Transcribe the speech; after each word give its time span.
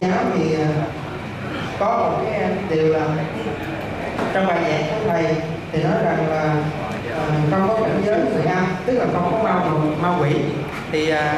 giáo 0.00 0.18
thì 0.34 0.54
ờ, 0.54 0.66
có 1.78 1.98
một 1.98 2.24
cái 2.24 2.50
điều 2.70 2.88
là 2.88 3.00
trong 4.32 4.46
bài 4.46 4.58
giảng 4.68 4.82
của 4.90 5.10
thầy, 5.10 5.24
thì 5.72 5.82
nói 5.82 5.92
rằng 6.04 6.30
là 6.30 6.54
ờ, 7.14 7.22
không 7.50 7.68
có 7.68 7.74
cảnh 7.82 8.02
giới 8.04 8.18
người 8.18 8.44
âm 8.44 8.64
tức 8.86 8.98
là 8.98 9.06
không 9.12 9.32
có 9.32 9.42
ma 9.44 9.60
ma 10.02 10.18
quỷ. 10.20 10.34
Thì 10.92 11.10
ờ, 11.10 11.32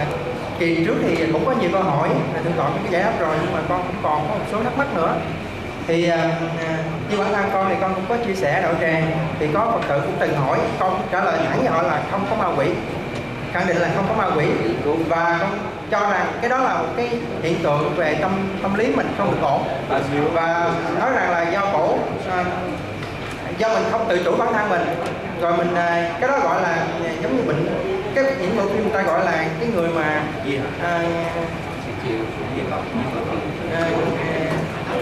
kỳ 0.59 0.85
trước 0.85 0.95
thì 1.03 1.33
cũng 1.33 1.47
có 1.47 1.53
nhiều 1.61 1.71
câu 1.73 1.83
hỏi 1.83 2.09
là 2.35 2.41
tôi 2.45 2.53
gọi 2.57 2.71
những 2.75 2.83
cái 2.83 2.93
giải 2.93 3.03
đáp 3.03 3.13
rồi, 3.21 3.37
nhưng 3.43 3.53
mà 3.53 3.61
con 3.69 3.83
cũng 3.87 3.97
còn 4.03 4.29
có 4.29 4.35
một 4.35 4.45
số 4.53 4.63
thắc 4.63 4.79
mắc 4.79 4.87
nữa. 4.97 5.15
Thì 5.87 6.09
à, 6.09 6.31
như 7.11 7.19
bản 7.19 7.33
thân 7.33 7.45
con 7.53 7.67
thì 7.69 7.75
con 7.81 7.95
cũng 7.95 8.05
có 8.09 8.17
chia 8.27 8.35
sẻ 8.35 8.63
đạo 8.63 8.75
tràng, 8.81 9.11
thì 9.39 9.49
có 9.55 9.71
phật 9.73 9.89
tử 9.89 10.01
cũng 10.01 10.17
từng 10.19 10.37
hỏi, 10.37 10.59
con 10.79 11.01
trả 11.13 11.25
lời 11.25 11.39
thẳng 11.49 11.59
với 11.59 11.69
họ 11.69 11.83
là 11.83 12.03
không 12.11 12.27
có 12.31 12.37
ma 12.37 12.57
quỷ. 12.57 12.67
Khẳng 13.53 13.67
định 13.67 13.77
là 13.77 13.89
không 13.97 14.05
có 14.09 14.15
ma 14.15 14.35
quỷ. 14.37 14.47
Và 15.09 15.39
con 15.41 15.51
cho 15.93 16.01
rằng 16.01 16.27
cái 16.41 16.51
đó 16.51 16.59
là 16.59 16.75
một 16.75 16.89
cái 16.97 17.11
hiện 17.43 17.63
tượng 17.63 17.95
về 17.97 18.15
tâm 18.15 18.31
tâm 18.63 18.75
lý 18.75 18.87
mình 18.87 19.07
không 19.19 19.31
được 19.31 19.39
ổn. 19.43 19.63
Và 20.33 20.71
nói 21.01 21.11
rằng 21.15 21.31
là 21.31 21.51
do 21.53 21.61
cổ 21.73 21.99
à, 22.31 22.45
do 23.59 23.69
mình 23.69 23.83
không 23.91 24.07
tự 24.09 24.23
chủ 24.25 24.37
bản 24.37 24.53
thân 24.53 24.71
mình. 24.71 24.83
Rồi 25.41 25.57
mình 25.57 25.75
à, 25.75 26.11
cái 26.21 26.29
đó 26.29 26.39
gọi 26.43 26.63
là 26.63 26.87
giống 27.23 27.37
như 27.37 27.43
bệnh 27.43 27.67
cái 28.15 28.25
những 28.41 28.57
bộ 28.57 28.63
phim 28.63 28.83
người 28.83 28.93
ta 28.93 29.03
gọi 29.03 29.25
là 29.25 29.33
cái 29.61 29.69
người 29.75 29.89
mà 29.89 30.23
à, 30.83 31.03
à, 33.75 33.89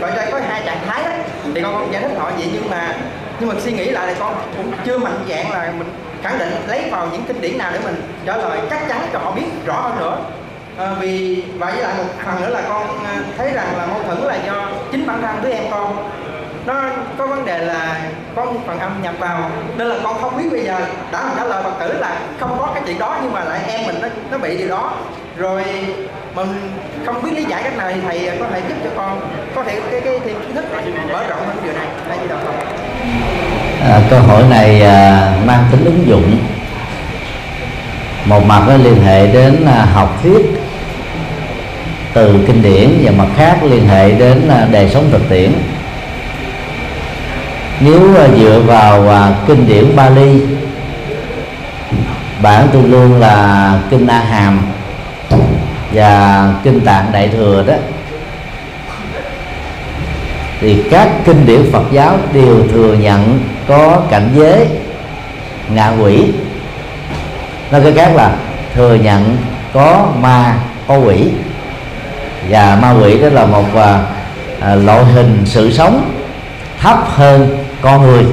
gọi 0.01 0.11
ra 0.17 0.27
có 0.31 0.41
hai 0.49 0.63
trạng 0.65 0.87
thái 0.87 1.05
đó. 1.05 1.11
Thì 1.55 1.63
con 1.63 1.75
không 1.75 1.93
giải 1.93 2.03
thích 2.03 2.13
họ 2.19 2.31
vậy 2.39 2.51
nhưng 2.53 2.71
mà 2.71 2.95
nhưng 3.41 3.49
mà 3.49 3.55
suy 3.59 3.73
nghĩ 3.73 3.91
lại 3.91 4.07
thì 4.07 4.21
con 4.21 4.35
cũng 4.57 4.73
chưa 4.85 4.99
mạnh 4.99 5.25
dạng 5.29 5.51
là 5.51 5.73
mình 5.79 5.95
khẳng 6.23 6.39
định 6.39 6.53
lấy 6.69 6.91
vào 6.91 7.09
những 7.13 7.23
kinh 7.25 7.41
điển 7.41 7.59
nào 7.59 7.71
để 7.75 7.79
mình 7.85 8.03
trả 8.27 8.37
lời 8.37 8.61
chắc 8.71 8.89
chắn 8.89 9.09
cho 9.13 9.19
họ 9.19 9.33
biết 9.33 9.47
rõ 9.67 9.81
hơn 9.81 9.99
nữa 9.99 10.19
à, 10.81 10.95
vì 11.01 11.43
và 11.59 11.71
với 11.71 11.83
lại 11.83 11.95
một 11.99 12.05
phần 12.25 12.41
nữa 12.41 12.49
là 12.49 12.61
con 12.69 12.87
ờ, 13.05 13.23
thấy 13.39 13.53
rằng 13.53 13.67
là 13.79 13.87
mâu 13.87 14.03
thuẫn 14.03 14.19
là 14.19 14.37
do 14.47 14.69
chính 14.93 15.07
bản 15.07 15.23
thân 15.23 15.37
đứa 15.43 15.51
em 15.51 15.65
con. 15.71 16.11
Nó 16.67 16.83
có 17.19 17.27
vấn 17.27 17.45
đề 17.45 17.59
là 17.59 18.01
có 18.37 18.45
một 18.45 18.61
phần 18.67 18.79
âm 18.79 19.03
nhập 19.03 19.15
vào 19.19 19.51
nên 19.77 19.87
là 19.87 19.97
con 20.05 20.17
không 20.21 20.37
biết 20.37 20.49
bây 20.51 20.65
giờ 20.65 20.79
đã 21.13 21.31
trả 21.37 21.45
lời 21.45 21.63
phật 21.63 21.73
tử 21.81 21.99
là 21.99 22.21
không 22.41 22.57
có 22.59 22.71
cái 22.75 22.83
chuyện 22.87 22.99
đó 22.99 23.19
nhưng 23.23 23.33
mà 23.33 23.45
lại 23.45 23.61
em 23.67 23.87
mình 23.87 23.97
nó 24.03 24.09
nó 24.31 24.39
bị 24.39 24.57
điều 24.59 24.69
đó. 24.69 24.93
Rồi 25.37 25.65
mình 26.35 26.49
không 27.07 27.23
biết 27.23 27.31
lý 27.35 27.45
giải 27.45 27.63
cách 27.63 27.77
nào 27.77 27.91
thì 27.95 28.01
thầy 28.09 28.39
có 28.41 28.47
thể 28.53 28.63
giúp 28.69 28.75
cho 28.85 28.91
con 28.97 29.21
có 29.55 29.63
thể 29.65 29.81
cái 29.91 30.01
cái 30.01 30.21
thêm 30.25 30.37
kiến 30.41 30.55
thức 30.55 30.65
mở 31.13 31.23
rộng 31.29 31.47
hơn 31.47 31.57
điều 31.65 31.73
này. 31.73 31.87
Đây 32.09 32.19
gì 32.23 32.29
đạo 32.29 32.39
phật. 32.45 32.53
À, 33.89 34.01
câu 34.11 34.21
hỏi 34.21 34.43
này 34.51 34.83
à, 34.83 35.33
mang 35.47 35.65
tính 35.71 35.85
ứng 35.85 36.07
dụng. 36.07 36.39
Một 38.25 38.45
mặt 38.47 38.63
nó 38.69 38.77
liên 38.77 39.03
hệ 39.03 39.27
đến 39.27 39.67
à, 39.67 39.87
học 39.95 40.19
thuyết 40.23 40.60
từ 42.13 42.45
kinh 42.47 42.63
điển 42.63 42.91
và 43.03 43.11
mặt 43.11 43.29
khác 43.37 43.59
liên 43.65 43.89
hệ 43.89 44.13
đến 44.13 44.49
à, 44.49 44.67
đời 44.71 44.89
sống 44.89 45.09
thực 45.11 45.29
tiễn. 45.29 45.53
Nếu 47.81 48.17
à, 48.17 48.29
dựa 48.39 48.61
vào 48.67 49.09
à, 49.09 49.35
kinh 49.47 49.67
điển 49.67 49.97
Bali, 49.97 50.41
bản 52.43 52.69
tương 52.73 52.91
đương 52.91 53.21
là 53.21 53.79
kinh 53.91 54.07
A 54.07 54.19
Hàm 54.19 54.61
và 55.93 56.45
kinh 56.65 56.81
Tạng 56.81 57.13
Đại 57.13 57.29
thừa 57.29 57.65
đó, 57.67 57.75
thì 60.61 60.83
các 60.91 61.09
kinh 61.25 61.47
điển 61.47 61.73
Phật 61.73 61.85
giáo 61.93 62.19
đều 62.33 62.69
thừa 62.73 62.95
nhận 62.95 63.41
có 63.69 64.03
cảnh 64.11 64.29
giới 64.37 64.67
ngạ 65.75 65.93
quỷ. 66.01 66.25
Nói 67.71 67.81
cách 67.85 67.93
khác 67.97 68.13
là 68.17 68.37
thừa 68.75 68.95
nhận 68.95 69.37
có 69.73 70.09
ma 70.21 70.55
ô 70.87 71.05
quỷ 71.05 71.25
và 72.49 72.79
ma 72.83 72.95
quỷ 73.03 73.21
đó 73.21 73.29
là 73.29 73.47
một 73.47 73.75
à, 73.75 74.03
à, 74.61 74.75
loại 74.75 75.05
hình 75.05 75.43
sự 75.45 75.73
sống 75.73 76.13
thấp 76.81 76.99
hơn 77.09 77.65
con 77.83 78.03
người. 78.03 78.25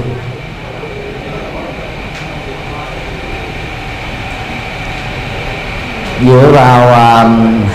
Dựa 6.26 6.52
vào 6.52 6.93
à, 6.93 7.26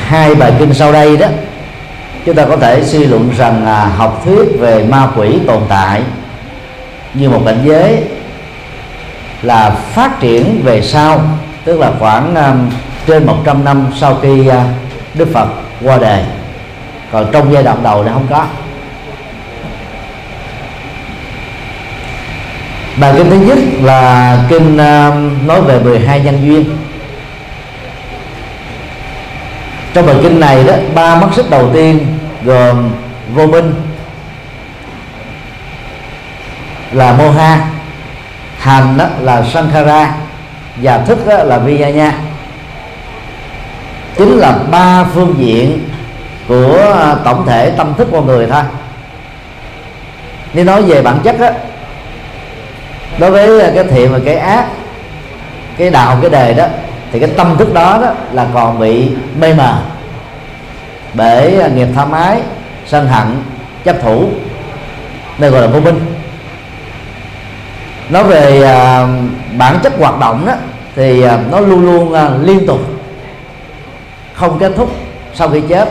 hai 0.07 0.35
bài 0.35 0.53
kinh 0.59 0.75
sau 0.75 0.93
đây 0.93 1.17
đó 1.17 1.27
chúng 2.27 2.35
ta 2.35 2.45
có 2.45 2.57
thể 2.57 2.83
suy 2.85 3.05
luận 3.05 3.31
rằng 3.37 3.67
à, 3.67 3.91
học 3.97 4.23
thuyết 4.25 4.49
về 4.59 4.85
ma 4.85 5.09
quỷ 5.17 5.39
tồn 5.47 5.63
tại 5.69 6.03
như 7.15 7.31
một 7.31 7.43
cảnh 7.47 7.61
giới 7.65 8.03
là 9.43 9.71
phát 9.71 10.21
triển 10.21 10.61
về 10.65 10.83
sau 10.83 11.21
tức 11.65 11.81
là 11.81 11.93
khoảng 11.99 12.35
à, 12.35 12.55
trên 13.07 13.27
100 13.27 13.65
năm 13.65 13.87
sau 14.01 14.19
khi 14.23 14.49
à, 14.49 14.65
Đức 15.15 15.29
Phật 15.33 15.49
qua 15.85 15.99
đời 15.99 16.23
còn 17.13 17.27
trong 17.33 17.53
giai 17.53 17.63
đoạn 17.63 17.83
đầu 17.83 18.03
là 18.03 18.13
không 18.13 18.27
có. 18.31 18.47
Bài 22.97 23.13
kinh 23.17 23.31
thứ 23.31 23.37
nhất 23.37 23.59
là 23.83 24.39
kinh 24.49 24.77
à, 24.77 25.11
nói 25.47 25.61
về 25.61 25.79
12 25.79 26.21
nhân 26.21 26.39
duyên. 26.45 26.77
Trong 29.95 30.07
bài 30.07 30.17
kinh 30.23 30.41
này 30.41 30.65
đó, 30.65 30.75
ba 30.95 31.21
mắt 31.21 31.29
xích 31.37 31.51
đầu 31.51 31.71
tiên 31.75 32.19
gồm 32.45 32.91
vô 33.35 33.47
minh, 33.47 33.75
là 36.93 37.13
moha 37.13 37.59
hành 38.59 38.97
đó 38.99 39.07
là 39.21 39.45
sankhara 39.53 40.15
và 40.77 40.99
thức 40.99 41.27
đó 41.27 41.43
là 41.43 41.59
vijaya 41.59 42.11
chính 44.17 44.39
là 44.39 44.59
ba 44.71 45.05
phương 45.15 45.35
diện 45.39 45.89
của 46.49 46.95
à, 46.95 47.17
tổng 47.25 47.47
thể 47.47 47.71
tâm 47.71 47.95
thức 47.99 48.09
con 48.13 48.27
người 48.27 48.47
thôi. 48.47 48.63
Nếu 50.55 50.65
nói 50.65 50.83
về 50.83 51.03
bản 51.03 51.19
chất 51.25 51.41
đó 51.41 51.49
đối 53.19 53.31
với 53.31 53.73
cái 53.75 53.85
thiện 53.85 54.13
và 54.13 54.19
cái 54.25 54.37
ác 54.37 54.67
cái 55.79 55.91
đạo 55.91 56.19
cái 56.21 56.31
đề 56.31 56.55
đó 56.55 56.67
thì 57.13 57.21
cái 57.21 57.31
tâm 57.37 57.57
thức 57.59 57.75
đó, 57.75 57.99
đó 58.03 58.13
là 58.33 58.47
còn 58.55 58.79
bị 58.79 59.09
mê 59.41 59.55
mờ 59.55 59.79
bởi 61.15 61.71
nghiệp 61.75 61.89
tham 61.95 62.13
ái 62.13 62.41
sân 62.87 63.09
hận 63.09 63.27
chấp 63.85 64.03
thủ 64.03 64.29
đây 65.39 65.51
gọi 65.51 65.61
là 65.61 65.67
vô 65.67 65.81
minh. 65.81 66.01
Nói 68.09 68.25
về 68.25 68.63
à, 68.63 69.07
bản 69.59 69.79
chất 69.83 69.93
hoạt 69.99 70.19
động 70.19 70.47
đó 70.47 70.53
thì 70.97 71.23
à, 71.23 71.39
nó 71.51 71.61
luôn 71.61 71.87
luôn 71.87 72.15
à, 72.15 72.31
liên 72.43 72.67
tục 72.67 72.81
không 74.43 74.59
kết 74.59 74.73
thúc 74.77 74.91
sau 75.35 75.49
khi 75.49 75.61
chết 75.69 75.89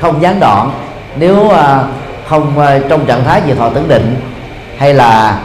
không 0.00 0.22
gián 0.22 0.40
đoạn. 0.40 0.70
Nếu 1.16 1.50
à, 1.50 1.84
không 2.28 2.58
à, 2.58 2.78
trong 2.88 3.06
trạng 3.06 3.24
thái 3.24 3.40
về 3.40 3.54
thọ 3.54 3.68
tưởng 3.68 3.88
định 3.88 4.16
hay 4.78 4.94
là 4.94 5.38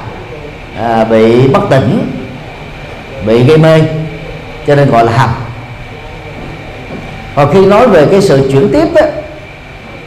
à, 0.80 1.04
bị 1.04 1.48
bất 1.48 1.62
tỉnh 1.70 2.10
bị 3.26 3.44
gây 3.44 3.58
mê 3.58 3.82
cho 4.68 4.76
nên 4.76 4.92
gọi 4.92 5.06
là 5.06 5.12
hầm 5.12 5.30
và 7.36 7.46
khi 7.54 7.66
nói 7.66 7.88
về 7.88 8.08
cái 8.12 8.22
sự 8.22 8.50
chuyển 8.52 8.70
tiếp 8.72 8.88
á, 8.96 9.06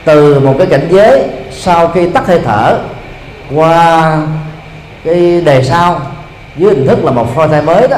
từ 0.05 0.41
một 0.41 0.55
cái 0.59 0.66
cảnh 0.66 0.88
giới 0.91 1.22
sau 1.50 1.88
khi 1.88 2.09
tắt 2.09 2.26
hơi 2.26 2.41
thở 2.44 2.78
qua 3.55 4.16
cái 5.05 5.41
đề 5.41 5.62
sau 5.62 6.00
dưới 6.56 6.75
hình 6.75 6.87
thức 6.87 7.05
là 7.05 7.10
một 7.10 7.34
phôi 7.34 7.49
thai 7.49 7.62
mới 7.62 7.88
đó 7.88 7.97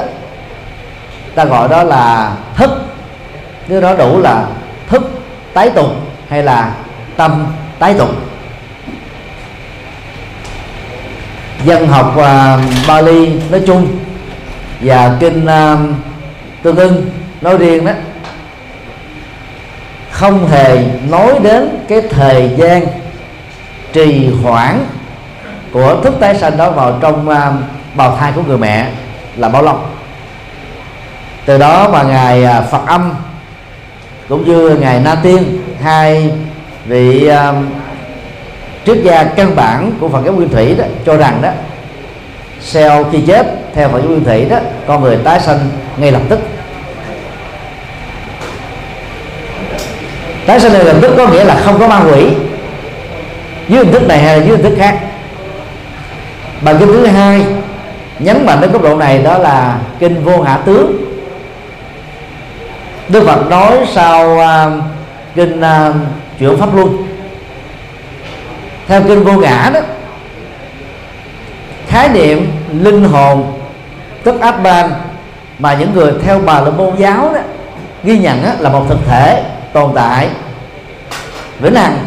ta 1.34 1.44
gọi 1.44 1.68
đó 1.68 1.82
là 1.82 2.32
thức 2.56 2.89
nếu 3.70 3.80
đó 3.80 3.94
đủ 3.94 4.20
là 4.20 4.46
thức 4.88 5.02
tái 5.54 5.70
tục 5.70 5.86
hay 6.28 6.42
là 6.42 6.74
tâm 7.16 7.46
tái 7.78 7.94
tục 7.94 8.10
dân 11.64 11.86
học 11.86 12.14
uh, 12.16 12.86
Bali 12.88 13.40
nói 13.50 13.62
chung 13.66 13.88
và 14.80 15.16
kinh 15.20 15.44
uh, 15.44 15.78
tương 16.62 16.76
ưng 16.76 17.10
nói 17.40 17.58
riêng 17.58 17.84
đó 17.86 17.92
không 20.10 20.48
hề 20.48 20.84
nói 21.08 21.34
đến 21.42 21.84
cái 21.88 22.00
thời 22.00 22.50
gian 22.56 22.86
trì 23.92 24.30
hoãn 24.42 24.84
của 25.72 26.00
thức 26.04 26.14
tái 26.20 26.34
sanh 26.34 26.56
đó 26.56 26.70
vào 26.70 26.98
trong 27.00 27.28
uh, 27.28 27.36
bào 27.94 28.16
thai 28.16 28.32
của 28.32 28.42
người 28.42 28.58
mẹ 28.58 28.90
là 29.36 29.48
bao 29.48 29.62
lâu. 29.62 29.78
Từ 31.46 31.58
đó 31.58 31.88
mà 31.92 32.02
ngài 32.02 32.44
uh, 32.44 32.70
Phật 32.70 32.86
âm 32.86 33.12
cũng 34.30 34.44
như 34.44 34.76
ngài 34.76 35.00
Na 35.00 35.14
Tiên 35.14 35.62
hai 35.82 36.30
vị 36.86 37.30
uh, 37.30 37.56
triết 38.86 38.98
gia 39.02 39.24
căn 39.24 39.56
bản 39.56 39.92
của 40.00 40.08
Phật 40.08 40.24
giáo 40.24 40.34
Nguyên 40.34 40.48
Thủy 40.48 40.74
đó 40.78 40.84
cho 41.06 41.16
rằng 41.16 41.42
đó 41.42 41.50
sau 42.60 43.04
khi 43.12 43.20
chết 43.26 43.46
theo 43.74 43.88
Phật 43.88 43.98
giáo 43.98 44.08
Nguyên 44.08 44.24
Thủy 44.24 44.44
đó 44.44 44.56
con 44.86 45.02
người 45.02 45.16
tái 45.24 45.40
sanh 45.40 45.58
ngay 45.96 46.12
lập 46.12 46.22
tức. 46.28 46.40
Tái 50.46 50.60
sanh 50.60 50.72
ngay 50.72 50.84
lập 50.84 50.96
tức 51.02 51.14
có 51.16 51.28
nghĩa 51.28 51.44
là 51.44 51.60
không 51.64 51.78
có 51.78 51.88
ma 51.88 52.02
quỷ 52.04 52.26
dưới 53.68 53.84
hình 53.84 53.92
thức 53.92 54.08
này 54.08 54.18
hay 54.18 54.38
là 54.38 54.46
dưới 54.46 54.56
hình 54.56 54.62
thức 54.62 54.74
khác. 54.78 54.98
Bằng 56.60 56.76
kinh 56.78 56.88
thứ 56.88 57.06
hai 57.06 57.44
nhấn 58.18 58.46
mạnh 58.46 58.60
đến 58.60 58.72
cấp 58.72 58.82
độ 58.82 58.96
này 58.96 59.18
đó 59.18 59.38
là 59.38 59.78
kinh 59.98 60.24
vô 60.24 60.42
hạ 60.42 60.58
tướng. 60.66 60.99
Đức 63.10 63.24
Phật 63.26 63.50
nói 63.50 63.78
sau 63.92 64.34
uh, 64.34 64.82
kinh 65.34 65.60
uh, 65.60 65.94
chuyển 66.38 66.56
pháp 66.56 66.74
luân. 66.74 67.06
Theo 68.88 69.02
kinh 69.02 69.24
vô 69.24 69.32
ngã 69.32 69.70
đó 69.74 69.80
khái 71.88 72.08
niệm 72.08 72.52
linh 72.72 73.04
hồn 73.04 73.60
tức 74.24 74.40
ban 74.62 74.90
mà 75.58 75.74
những 75.74 75.94
người 75.94 76.12
theo 76.24 76.40
bà 76.46 76.60
la 76.60 76.70
môn 76.70 76.96
giáo 76.96 77.30
đó 77.34 77.40
ghi 78.04 78.18
nhận 78.18 78.44
đó, 78.44 78.50
là 78.58 78.70
một 78.70 78.84
thực 78.88 78.98
thể 79.06 79.42
tồn 79.72 79.90
tại. 79.94 80.28
Vĩnh 81.60 81.74
hằng. 81.74 81.98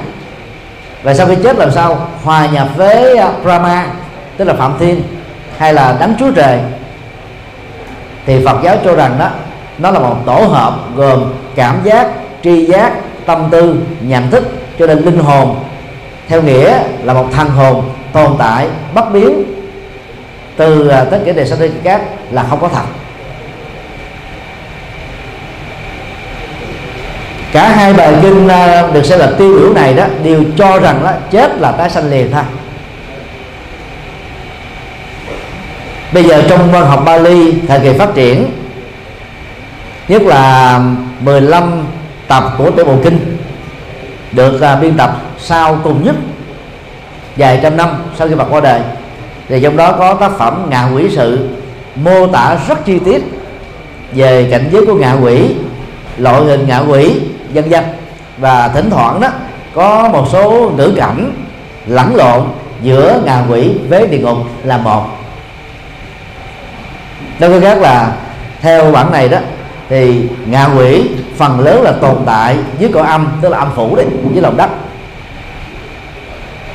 Và 1.04 1.14
sau 1.14 1.28
khi 1.28 1.36
chết 1.44 1.58
làm 1.58 1.72
sao? 1.72 2.08
Hòa 2.24 2.46
nhập 2.46 2.68
với 2.76 3.18
à, 3.18 3.30
Brahma 3.44 3.86
tức 4.38 4.46
là 4.46 4.54
Phạm 4.54 4.74
Thiên 4.80 5.04
hay 5.58 5.74
là 5.74 5.96
đấng 6.00 6.16
Chúa 6.20 6.32
Trời. 6.32 6.60
Thì 8.26 8.46
Phật 8.46 8.58
giáo 8.64 8.78
cho 8.86 8.96
rằng 8.96 9.16
đó 9.20 9.30
nó 9.78 9.92
là 9.92 10.00
một 10.00 10.18
tổ 10.26 10.34
hợp 10.34 10.80
gồm 10.96 11.34
cảm 11.56 11.80
giác, 11.84 12.08
tri 12.44 12.66
giác, 12.66 12.94
tâm 13.26 13.48
tư, 13.52 13.76
nhận 14.02 14.32
thức, 14.32 14.44
cho 14.80 14.88
nên 14.88 14.98
linh 14.98 15.20
hồn, 15.20 15.56
theo 16.28 16.42
nghĩa 16.42 16.80
là 17.04 17.14
một 17.14 17.28
thần 17.32 17.50
hồn 17.50 17.84
tồn 18.14 18.32
tại, 18.40 18.68
bất 18.94 19.14
biến. 19.14 19.44
Từ 20.58 20.88
à, 20.88 21.04
tất 21.04 21.20
cả 21.26 21.32
đề 21.32 21.46
sanh 21.46 21.70
các 21.84 22.02
là 22.32 22.46
không 22.50 22.60
có 22.60 22.68
thật. 22.68 22.84
Cả 27.52 27.70
hai 27.70 27.94
bài 27.94 28.14
kinh 28.22 28.48
à, 28.48 28.88
được 28.94 29.06
xem 29.06 29.20
là 29.20 29.32
tiêu 29.38 29.60
biểu 29.60 29.74
này 29.74 29.94
đó, 29.94 30.06
đều 30.24 30.44
cho 30.58 30.80
rằng 30.80 31.00
đó 31.04 31.12
chết 31.32 31.52
là 31.60 31.72
tái 31.72 31.90
sanh 31.90 32.10
liền 32.10 32.32
thôi. 32.32 32.44
Bây 36.14 36.24
giờ 36.24 36.44
trong 36.50 36.72
văn 36.72 36.86
học 36.86 37.04
Bali, 37.06 37.54
thời 37.68 37.80
kỳ 37.80 37.94
phát 37.94 38.16
triển 38.16 38.50
nhất 40.08 40.22
là 40.22 40.80
15 41.20 41.86
tập 42.28 42.44
của 42.58 42.72
tiểu 42.72 42.86
bộ 42.86 42.96
kinh 43.04 43.38
được 44.32 44.56
uh, 44.56 44.82
biên 44.82 44.98
tập 44.98 45.18
sau 45.40 45.80
cùng 45.84 46.04
nhất 46.04 46.16
vài 47.38 47.60
trăm 47.64 47.78
năm 47.78 47.90
sau 48.18 48.28
khi 48.28 48.36
Phật 48.36 48.48
qua 48.50 48.62
đời. 48.62 48.82
Thì 49.50 49.62
trong 49.62 49.78
đó 49.78 49.92
có 49.92 50.14
tác 50.14 50.32
phẩm 50.38 50.66
ngạ 50.70 50.90
quỷ 50.96 51.10
sự 51.16 51.50
mô 51.96 52.28
tả 52.28 52.58
rất 52.68 52.86
chi 52.86 53.00
tiết 53.00 53.24
về 54.12 54.48
cảnh 54.52 54.70
giới 54.72 54.86
của 54.86 54.96
ngạ 54.96 55.14
quỷ 55.14 55.56
loại 56.18 56.44
hình 56.44 56.68
ngạ 56.68 56.80
quỷ 56.80 57.20
dân 57.54 57.72
dân 57.72 57.84
và 58.38 58.68
thỉnh 58.68 58.90
thoảng 58.90 59.22
đó 59.22 59.30
có 59.74 60.10
một 60.14 60.28
số 60.32 60.72
ngữ 60.78 60.94
cảnh 60.96 61.32
lẫn 61.88 62.16
lộn 62.16 62.42
giữa 62.82 63.22
ngạ 63.26 63.44
quỷ 63.50 63.72
với 63.90 64.08
địa 64.08 64.18
ngục 64.18 64.38
là 64.64 64.78
một. 64.78 65.06
Nói 67.40 67.50
cách 67.50 67.62
khác 67.62 67.82
là 67.82 68.12
theo 68.62 68.92
bản 68.92 69.12
này 69.12 69.30
đó 69.30 69.38
thì 69.94 70.22
ngạ 70.46 70.70
quỷ 70.78 71.10
phần 71.38 71.60
lớn 71.60 71.82
là 71.82 71.92
tồn 71.92 72.16
tại 72.26 72.58
dưới 72.80 72.92
cõi 72.94 73.08
âm 73.08 73.28
tức 73.42 73.50
là 73.50 73.58
âm 73.58 73.70
phủ 73.76 73.96
đấy 73.96 74.06
dưới 74.34 74.42
lòng 74.42 74.58
đất. 74.58 74.70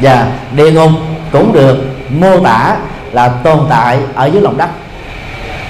Và 0.01 0.27
địa 0.57 0.73
ngục 0.73 0.91
cũng 1.33 1.53
được 1.53 1.77
mô 2.11 2.41
tả 2.41 2.77
là 3.13 3.29
tồn 3.29 3.59
tại 3.71 3.99
ở 4.15 4.27
dưới 4.27 4.43
lòng 4.43 4.57
đất. 4.57 4.69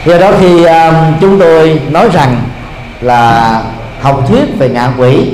Do 0.04 0.18
đó 0.18 0.32
khi 0.40 0.64
um, 0.64 0.94
chúng 1.20 1.38
tôi 1.38 1.80
nói 1.90 2.08
rằng 2.12 2.40
là 3.00 3.62
học 4.00 4.24
thuyết 4.28 4.58
về 4.58 4.68
ngạ 4.68 4.92
quỷ 4.98 5.30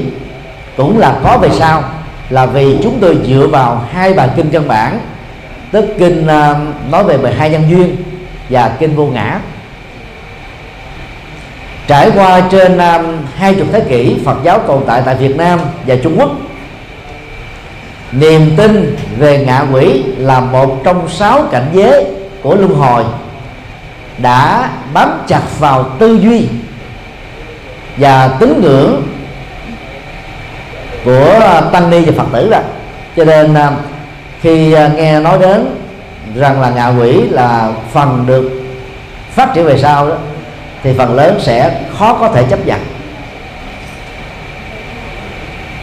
cũng 0.76 0.98
là 0.98 1.14
có 1.22 1.38
về 1.38 1.48
sau 1.58 1.82
là 2.30 2.46
vì 2.46 2.78
chúng 2.82 2.98
tôi 3.00 3.18
dựa 3.26 3.46
vào 3.46 3.84
hai 3.92 4.14
bài 4.14 4.28
kinh 4.36 4.50
căn 4.50 4.68
bản 4.68 4.98
tức 5.72 5.84
kinh 5.98 6.22
uh, 6.22 6.90
nói 6.90 7.04
về 7.04 7.16
12 7.16 7.50
nhân 7.50 7.62
duyên 7.70 7.96
và 8.50 8.76
kinh 8.78 8.96
vô 8.96 9.06
ngã 9.06 9.40
trải 11.86 12.10
qua 12.16 12.40
trên 12.50 12.78
um, 12.78 13.04
hai 13.36 13.54
chục 13.54 13.66
thế 13.72 13.80
kỷ, 13.80 14.16
Phật 14.24 14.36
giáo 14.44 14.58
tồn 14.58 14.82
tại 14.86 15.02
tại 15.04 15.14
Việt 15.14 15.36
Nam 15.36 15.60
và 15.86 15.96
Trung 16.02 16.16
Quốc, 16.18 16.30
niềm 18.12 18.50
tin 18.56 18.96
về 19.18 19.38
ngạ 19.38 19.64
quỷ 19.72 20.02
là 20.18 20.40
một 20.40 20.80
trong 20.84 21.08
sáu 21.08 21.42
cảnh 21.50 21.66
giới 21.72 22.04
của 22.42 22.54
luân 22.54 22.74
hồi 22.74 23.04
đã 24.18 24.70
bám 24.92 25.08
chặt 25.26 25.42
vào 25.58 25.84
tư 25.98 26.18
duy 26.22 26.46
và 27.96 28.28
tín 28.40 28.60
ngưỡng 28.62 29.02
của 31.04 31.60
tăng 31.72 31.90
ni 31.90 32.00
và 32.00 32.12
phật 32.16 32.26
tử 32.32 32.50
rồi 32.50 32.60
cho 33.16 33.24
nên 33.24 33.54
um, 33.54 33.74
khi 34.40 34.74
uh, 34.74 34.94
nghe 34.94 35.20
nói 35.20 35.38
đến 35.38 35.66
rằng 36.34 36.60
là 36.60 36.70
ngạ 36.70 36.88
quỷ 36.88 37.12
là 37.30 37.72
phần 37.92 38.24
được 38.26 38.50
phát 39.30 39.54
triển 39.54 39.64
về 39.64 39.78
sau 39.78 40.08
đó 40.08 40.16
thì 40.84 40.92
phần 40.98 41.14
lớn 41.14 41.38
sẽ 41.40 41.80
khó 41.98 42.14
có 42.14 42.28
thể 42.28 42.44
chấp 42.50 42.66
nhận. 42.66 42.80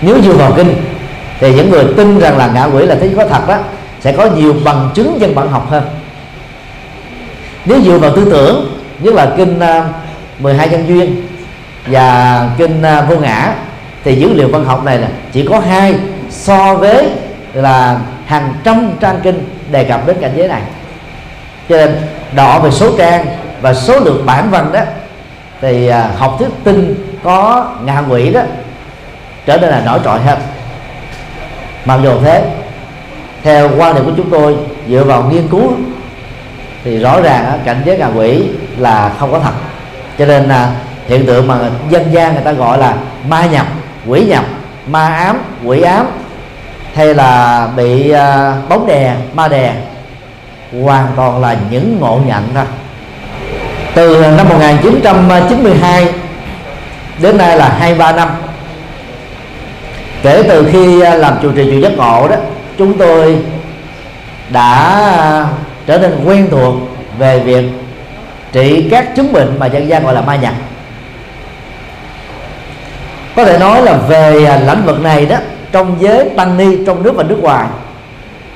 Nếu 0.01 0.21
dựa 0.21 0.33
vào 0.33 0.51
kinh, 0.55 0.75
thì 1.39 1.53
những 1.53 1.69
người 1.69 1.85
tin 1.97 2.19
rằng 2.19 2.37
là 2.37 2.47
ngạ 2.47 2.65
quỷ 2.65 2.85
là 2.85 2.95
thứ 2.95 3.09
có 3.15 3.25
thật 3.27 3.47
đó, 3.47 3.57
sẽ 3.99 4.11
có 4.11 4.25
nhiều 4.25 4.55
bằng 4.65 4.89
chứng 4.93 5.21
dân 5.21 5.35
bản 5.35 5.47
học 5.47 5.69
hơn. 5.69 5.83
Nếu 7.65 7.81
dựa 7.81 7.97
vào 7.97 8.15
tư 8.15 8.27
tưởng, 8.31 8.79
nhất 8.99 9.13
là 9.13 9.33
kinh 9.37 9.59
à, 9.59 9.85
12 10.39 10.69
nhân 10.69 10.87
duyên 10.87 11.27
và 11.87 12.49
kinh 12.57 12.81
à, 12.81 13.01
vô 13.01 13.15
ngã, 13.15 13.53
thì 14.03 14.15
dữ 14.15 14.33
liệu 14.33 14.47
văn 14.47 14.65
học 14.65 14.85
này 14.85 14.97
là 14.97 15.07
chỉ 15.31 15.45
có 15.49 15.59
hai 15.59 15.95
so 16.29 16.75
với 16.75 17.09
là 17.53 17.99
hàng 18.25 18.53
trăm 18.63 18.91
trang 18.99 19.19
kinh 19.23 19.45
đề 19.71 19.83
cập 19.83 20.07
đến 20.07 20.17
cảnh 20.21 20.31
giới 20.35 20.47
này. 20.47 20.61
Cho 21.69 21.77
nên 21.77 21.97
đọ 22.35 22.59
về 22.59 22.71
số 22.71 22.97
trang 22.97 23.25
và 23.61 23.73
số 23.73 23.99
lượng 23.99 24.25
bản 24.25 24.49
văn 24.51 24.71
đó, 24.73 24.81
thì 25.61 25.87
à, 25.87 26.09
học 26.17 26.35
thuyết 26.39 26.49
tinh 26.63 26.95
có 27.23 27.65
ngạ 27.85 28.03
quỷ 28.09 28.33
đó, 28.33 28.41
trở 29.45 29.57
nên 29.57 29.69
là 29.69 29.81
nổi 29.85 29.99
trội 30.03 30.19
hơn. 30.19 30.39
Mặc 31.85 31.99
dù 32.03 32.19
thế, 32.21 32.43
theo 33.43 33.69
quan 33.77 33.95
điểm 33.95 34.05
của 34.05 34.11
chúng 34.17 34.29
tôi, 34.29 34.55
dựa 34.89 35.03
vào 35.03 35.23
nghiên 35.23 35.47
cứu, 35.47 35.71
thì 36.83 36.97
rõ 36.97 37.21
ràng 37.21 37.59
cảnh 37.65 37.81
giới 37.85 37.97
ngạ 37.97 38.07
quỷ 38.15 38.43
là 38.77 39.11
không 39.19 39.31
có 39.31 39.39
thật. 39.39 39.53
Cho 40.17 40.25
nên 40.25 40.43
là 40.43 40.71
hiện 41.07 41.25
tượng 41.25 41.47
mà 41.47 41.59
dân 41.89 42.13
gian 42.13 42.33
người 42.33 42.43
ta 42.43 42.51
gọi 42.51 42.77
là 42.77 42.95
ma 43.27 43.45
nhập, 43.45 43.67
quỷ 44.07 44.25
nhập, 44.25 44.45
ma 44.87 45.07
ám, 45.07 45.37
quỷ 45.65 45.81
ám, 45.81 46.07
hay 46.93 47.13
là 47.13 47.67
bị 47.75 48.11
à, 48.11 48.55
bóng 48.69 48.87
đè, 48.87 49.15
ma 49.33 49.47
đè, 49.47 49.75
hoàn 50.83 51.07
toàn 51.15 51.41
là 51.41 51.57
những 51.69 51.97
ngộ 51.99 52.19
nhận 52.25 52.43
thôi 52.53 52.65
từ 53.93 54.25
năm 54.37 54.49
1992 54.49 56.07
đến 57.21 57.37
nay 57.37 57.57
là 57.57 57.69
23 57.79 58.11
năm. 58.11 58.29
Kể 60.23 60.43
từ 60.49 60.69
khi 60.71 61.01
à, 61.01 61.15
làm 61.15 61.33
chủ 61.41 61.51
trì 61.51 61.71
chùa 61.71 61.77
giác 61.77 61.97
ngộ 61.97 62.27
đó, 62.27 62.35
chúng 62.77 62.97
tôi 62.97 63.37
đã 64.49 65.45
trở 65.85 65.97
nên 65.97 66.25
quen 66.25 66.47
thuộc 66.51 66.75
về 67.17 67.39
việc 67.39 67.65
trị 68.51 68.87
các 68.91 69.15
chứng 69.15 69.33
bệnh 69.33 69.59
mà 69.59 69.65
dân 69.65 69.87
gian 69.87 70.03
gọi 70.03 70.13
là 70.13 70.21
ma 70.21 70.35
nhập. 70.35 70.53
Có 73.35 73.45
thể 73.45 73.59
nói 73.59 73.81
là 73.81 73.97
về 73.97 74.45
à, 74.45 74.59
lĩnh 74.59 74.85
vực 74.85 75.01
này 75.01 75.25
đó, 75.25 75.37
trong 75.71 75.95
giới 75.99 76.29
tăng 76.37 76.57
ni, 76.57 76.85
trong 76.85 77.03
nước 77.03 77.13
và 77.15 77.23
nước 77.23 77.39
ngoài, 77.41 77.67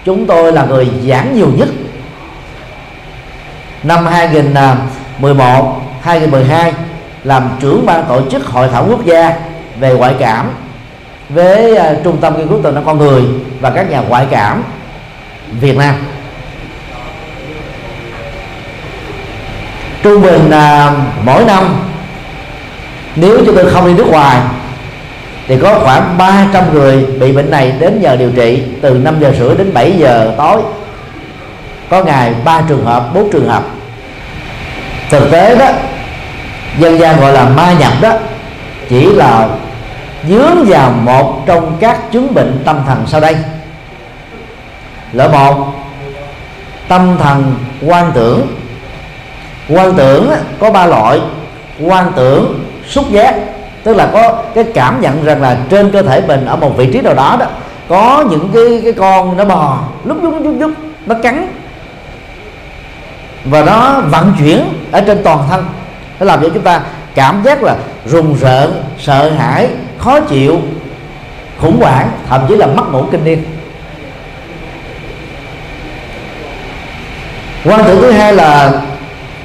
chúng 0.05 0.25
tôi 0.25 0.51
là 0.51 0.65
người 0.65 0.87
giảng 1.07 1.35
nhiều 1.35 1.49
nhất. 1.57 1.69
Năm 3.83 4.05
à, 4.05 4.77
2011 5.21 5.81
2012 6.01 6.73
làm 7.23 7.49
trưởng 7.59 7.85
ban 7.85 8.05
tổ 8.07 8.21
chức 8.31 8.45
hội 8.45 8.67
thảo 8.71 8.85
quốc 8.89 9.05
gia 9.05 9.33
về 9.79 9.93
ngoại 9.93 10.15
cảm 10.19 10.49
với 11.29 11.71
uh, 11.73 12.03
trung 12.03 12.17
tâm 12.21 12.37
nghiên 12.37 12.47
cứu 12.47 12.59
tình 12.63 12.75
năng 12.75 12.85
con 12.85 12.97
người 12.97 13.23
và 13.61 13.69
các 13.69 13.89
nhà 13.89 13.99
ngoại 13.99 14.27
cảm 14.31 14.63
Việt 15.51 15.77
Nam. 15.77 15.95
Trung 20.03 20.21
bình 20.21 20.47
uh, 20.47 20.93
mỗi 21.23 21.45
năm 21.45 21.75
nếu 23.15 23.39
chúng 23.45 23.55
tôi 23.55 23.69
không 23.69 23.87
đi 23.87 23.93
nước 23.93 24.07
ngoài 24.07 24.41
thì 25.47 25.57
có 25.57 25.79
khoảng 25.79 26.17
300 26.17 26.73
người 26.73 27.05
bị 27.19 27.31
bệnh 27.31 27.51
này 27.51 27.73
đến 27.79 27.99
giờ 28.01 28.15
điều 28.15 28.31
trị 28.31 28.63
từ 28.81 28.93
5 28.93 29.19
giờ 29.19 29.33
rưỡi 29.39 29.55
đến 29.55 29.73
7 29.73 29.91
giờ 29.97 30.33
tối. 30.37 30.61
Có 31.89 32.03
ngày 32.03 32.33
ba 32.45 32.61
trường 32.69 32.85
hợp 32.85 33.09
bốn 33.13 33.31
trường 33.31 33.47
hợp 33.47 33.63
thực 35.09 35.31
tế 35.31 35.55
đó, 35.55 35.69
dân 36.79 36.99
gian 36.99 37.21
gọi 37.21 37.33
là 37.33 37.49
ma 37.49 37.73
nhập 37.79 37.93
đó, 38.01 38.11
chỉ 38.89 39.05
là 39.05 39.47
dướng 40.29 40.65
vào 40.67 40.91
một 40.91 41.43
trong 41.45 41.77
các 41.79 42.11
chứng 42.11 42.33
bệnh 42.33 42.61
tâm 42.65 42.81
thần 42.87 43.03
sau 43.07 43.21
đây. 43.21 43.35
Loại 45.13 45.29
một, 45.29 45.65
tâm 46.87 47.17
thần 47.19 47.55
quan 47.81 48.11
tưởng. 48.13 48.47
Quan 49.69 49.93
tưởng 49.93 50.31
có 50.59 50.71
ba 50.71 50.85
loại. 50.85 51.19
Quan 51.79 52.11
tưởng, 52.15 52.65
xúc 52.87 53.11
giác, 53.11 53.35
tức 53.83 53.93
là 53.93 54.09
có 54.13 54.43
cái 54.55 54.63
cảm 54.63 55.01
nhận 55.01 55.25
rằng 55.25 55.41
là 55.41 55.57
trên 55.69 55.91
cơ 55.91 56.01
thể 56.01 56.21
mình 56.27 56.45
ở 56.45 56.55
một 56.55 56.77
vị 56.77 56.89
trí 56.93 57.01
nào 57.01 57.13
đó 57.13 57.37
đó, 57.39 57.45
có 57.89 58.23
những 58.29 58.49
cái 58.53 58.81
cái 58.83 58.93
con 58.93 59.37
nó 59.37 59.45
bò 59.45 59.79
lúc 60.03 60.23
lúc 60.23 60.33
lúc 60.43 60.55
lúc, 60.59 60.71
nó 61.05 61.15
cắn 61.23 61.47
và 63.45 63.63
nó 63.63 64.01
vận 64.01 64.33
chuyển 64.39 64.63
ở 64.91 65.01
trên 65.01 65.23
toàn 65.23 65.39
thân. 65.49 65.65
Nó 66.19 66.25
làm 66.25 66.41
cho 66.41 66.49
chúng 66.53 66.63
ta 66.63 66.81
cảm 67.15 67.41
giác 67.43 67.63
là 67.63 67.75
rùng 68.05 68.37
rợn, 68.41 68.83
sợ 68.99 69.29
hãi, 69.29 69.69
khó 69.97 70.19
chịu, 70.19 70.59
khủng 71.59 71.81
hoảng, 71.81 72.09
thậm 72.29 72.41
chí 72.49 72.55
là 72.55 72.67
mất 72.67 72.83
ngủ 72.91 73.03
kinh 73.11 73.23
niên. 73.23 73.43
Quan 77.65 77.83
tưởng 77.85 78.01
thứ 78.01 78.11
hai 78.11 78.33
là 78.33 78.81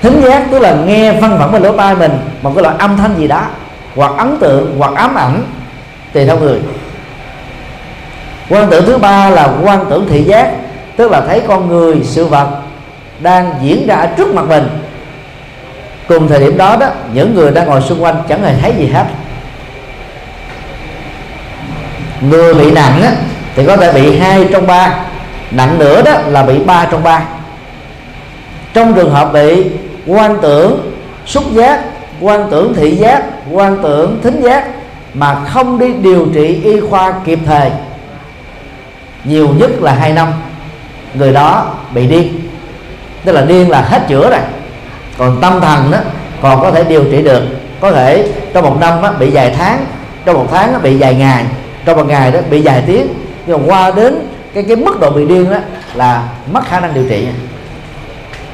thính 0.02 0.20
giác, 0.20 0.46
tức 0.50 0.58
là 0.58 0.74
nghe 0.74 1.12
văng 1.12 1.38
vẳng 1.38 1.52
bên 1.52 1.62
lỗ 1.62 1.76
tai 1.76 1.94
mình, 1.94 2.18
một 2.42 2.52
cái 2.54 2.62
loại 2.62 2.74
âm 2.78 2.96
thanh 2.96 3.14
gì 3.18 3.28
đó, 3.28 3.42
hoặc 3.96 4.12
ấn 4.18 4.38
tượng, 4.40 4.74
hoặc 4.78 4.94
ám 4.94 5.14
ảnh 5.14 5.42
tùy 6.12 6.26
theo 6.26 6.38
người. 6.38 6.60
Quan 8.48 8.70
tưởng 8.70 8.86
thứ 8.86 8.98
ba 8.98 9.30
là 9.30 9.48
quan 9.62 9.86
tưởng 9.90 10.06
thị 10.10 10.22
giác, 10.22 10.52
tức 10.96 11.10
là 11.10 11.20
thấy 11.20 11.42
con 11.48 11.68
người, 11.68 12.00
sự 12.04 12.24
vật 12.24 12.48
đang 13.20 13.54
diễn 13.62 13.86
ra 13.86 13.94
ở 13.94 14.06
trước 14.06 14.34
mặt 14.34 14.44
mình. 14.48 14.68
Cùng 16.08 16.28
thời 16.28 16.40
điểm 16.40 16.56
đó 16.56 16.76
đó 16.76 16.86
những 17.14 17.34
người 17.34 17.50
đang 17.50 17.66
ngồi 17.66 17.80
xung 17.80 18.02
quanh 18.02 18.22
chẳng 18.28 18.42
hề 18.42 18.54
thấy 18.62 18.74
gì 18.78 18.86
hết. 18.86 19.04
Người 22.20 22.54
bị 22.54 22.70
nặng 22.70 23.02
á, 23.02 23.12
thì 23.56 23.66
có 23.66 23.76
thể 23.76 23.92
bị 23.92 24.18
hai 24.18 24.48
trong 24.52 24.66
ba 24.66 24.94
nặng 25.50 25.78
nữa 25.78 26.02
đó 26.02 26.12
là 26.26 26.42
bị 26.42 26.58
ba 26.58 26.86
trong 26.90 27.02
ba. 27.02 27.22
Trong 28.74 28.94
trường 28.94 29.10
hợp 29.10 29.32
bị 29.32 29.64
quan 30.06 30.38
tưởng 30.42 30.92
xúc 31.26 31.44
giác 31.52 31.80
quan 32.20 32.48
tưởng 32.50 32.74
thị 32.74 32.90
giác 32.90 33.22
quan 33.50 33.78
tưởng 33.82 34.20
thính 34.22 34.40
giác 34.42 34.68
mà 35.14 35.44
không 35.44 35.78
đi 35.78 35.92
điều 35.92 36.26
trị 36.34 36.60
y 36.64 36.80
khoa 36.80 37.14
kịp 37.24 37.38
thời 37.46 37.70
nhiều 39.24 39.48
nhất 39.48 39.70
là 39.80 39.92
hai 39.92 40.12
năm 40.12 40.32
người 41.14 41.32
đó 41.32 41.74
bị 41.94 42.06
điên 42.06 42.49
tức 43.24 43.32
là 43.32 43.40
điên 43.40 43.70
là 43.70 43.80
hết 43.80 44.02
chữa 44.08 44.30
rồi. 44.30 44.40
Còn 45.18 45.40
tâm 45.40 45.60
thần 45.60 45.90
đó 45.90 45.98
còn 46.42 46.60
có 46.62 46.70
thể 46.70 46.84
điều 46.84 47.04
trị 47.04 47.22
được. 47.22 47.42
Có 47.80 47.92
thể 47.92 48.28
trong 48.54 48.64
một 48.64 48.76
năm 48.80 49.02
đó, 49.02 49.12
bị 49.18 49.30
vài 49.30 49.54
tháng 49.58 49.84
trong 50.24 50.34
một 50.34 50.46
tháng 50.50 50.72
đó, 50.72 50.78
bị 50.78 50.96
vài 50.96 51.14
ngày 51.14 51.44
trong 51.84 51.96
một 51.96 52.08
ngày 52.08 52.30
đó 52.30 52.40
bị 52.50 52.62
vài 52.62 52.82
tiếng. 52.86 53.06
Nhưng 53.46 53.58
mà 53.58 53.64
qua 53.66 53.90
đến 53.90 54.28
cái 54.54 54.62
cái 54.62 54.76
mức 54.76 55.00
độ 55.00 55.10
bị 55.10 55.24
điên 55.24 55.50
đó 55.50 55.56
là 55.94 56.22
mất 56.52 56.60
khả 56.68 56.80
năng 56.80 56.94
điều 56.94 57.04
trị 57.08 57.26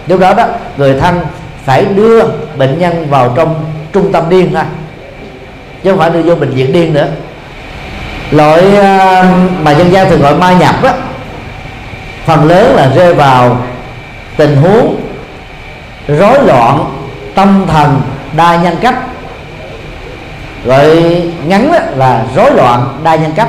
lúc 0.07 0.21
đó 0.21 0.35
đó 0.35 0.47
người 0.77 1.01
thân 1.01 1.21
phải 1.65 1.85
đưa 1.85 2.23
bệnh 2.57 2.79
nhân 2.79 3.07
vào 3.11 3.33
trong 3.37 3.65
trung 3.93 4.13
tâm 4.13 4.29
điên 4.29 4.51
thôi 4.55 4.65
chứ 5.83 5.91
không 5.91 5.99
phải 5.99 6.11
đưa 6.11 6.23
vô 6.23 6.35
bệnh 6.35 6.51
viện 6.51 6.73
điên 6.73 6.95
nữa. 6.95 7.07
Loại 8.31 8.77
à, 8.77 9.25
mà 9.63 9.71
dân 9.71 9.93
gian 9.93 10.11
thường 10.11 10.21
gọi 10.21 10.35
ma 10.35 10.53
nhập 10.53 10.75
á 10.83 10.95
phần 12.25 12.45
lớn 12.45 12.77
là 12.77 12.91
rơi 12.95 13.15
vào 13.15 13.59
tình 14.37 14.57
huống 14.57 15.01
rối 16.09 16.45
loạn 16.45 16.85
tâm 17.35 17.65
thần 17.69 18.01
đa 18.37 18.57
nhân 18.57 18.77
cách. 18.81 18.95
Gọi 20.65 21.23
ngắn 21.47 21.73
là 21.97 22.25
rối 22.37 22.51
loạn 22.51 23.01
đa 23.05 23.15
nhân 23.15 23.33
cách. 23.37 23.49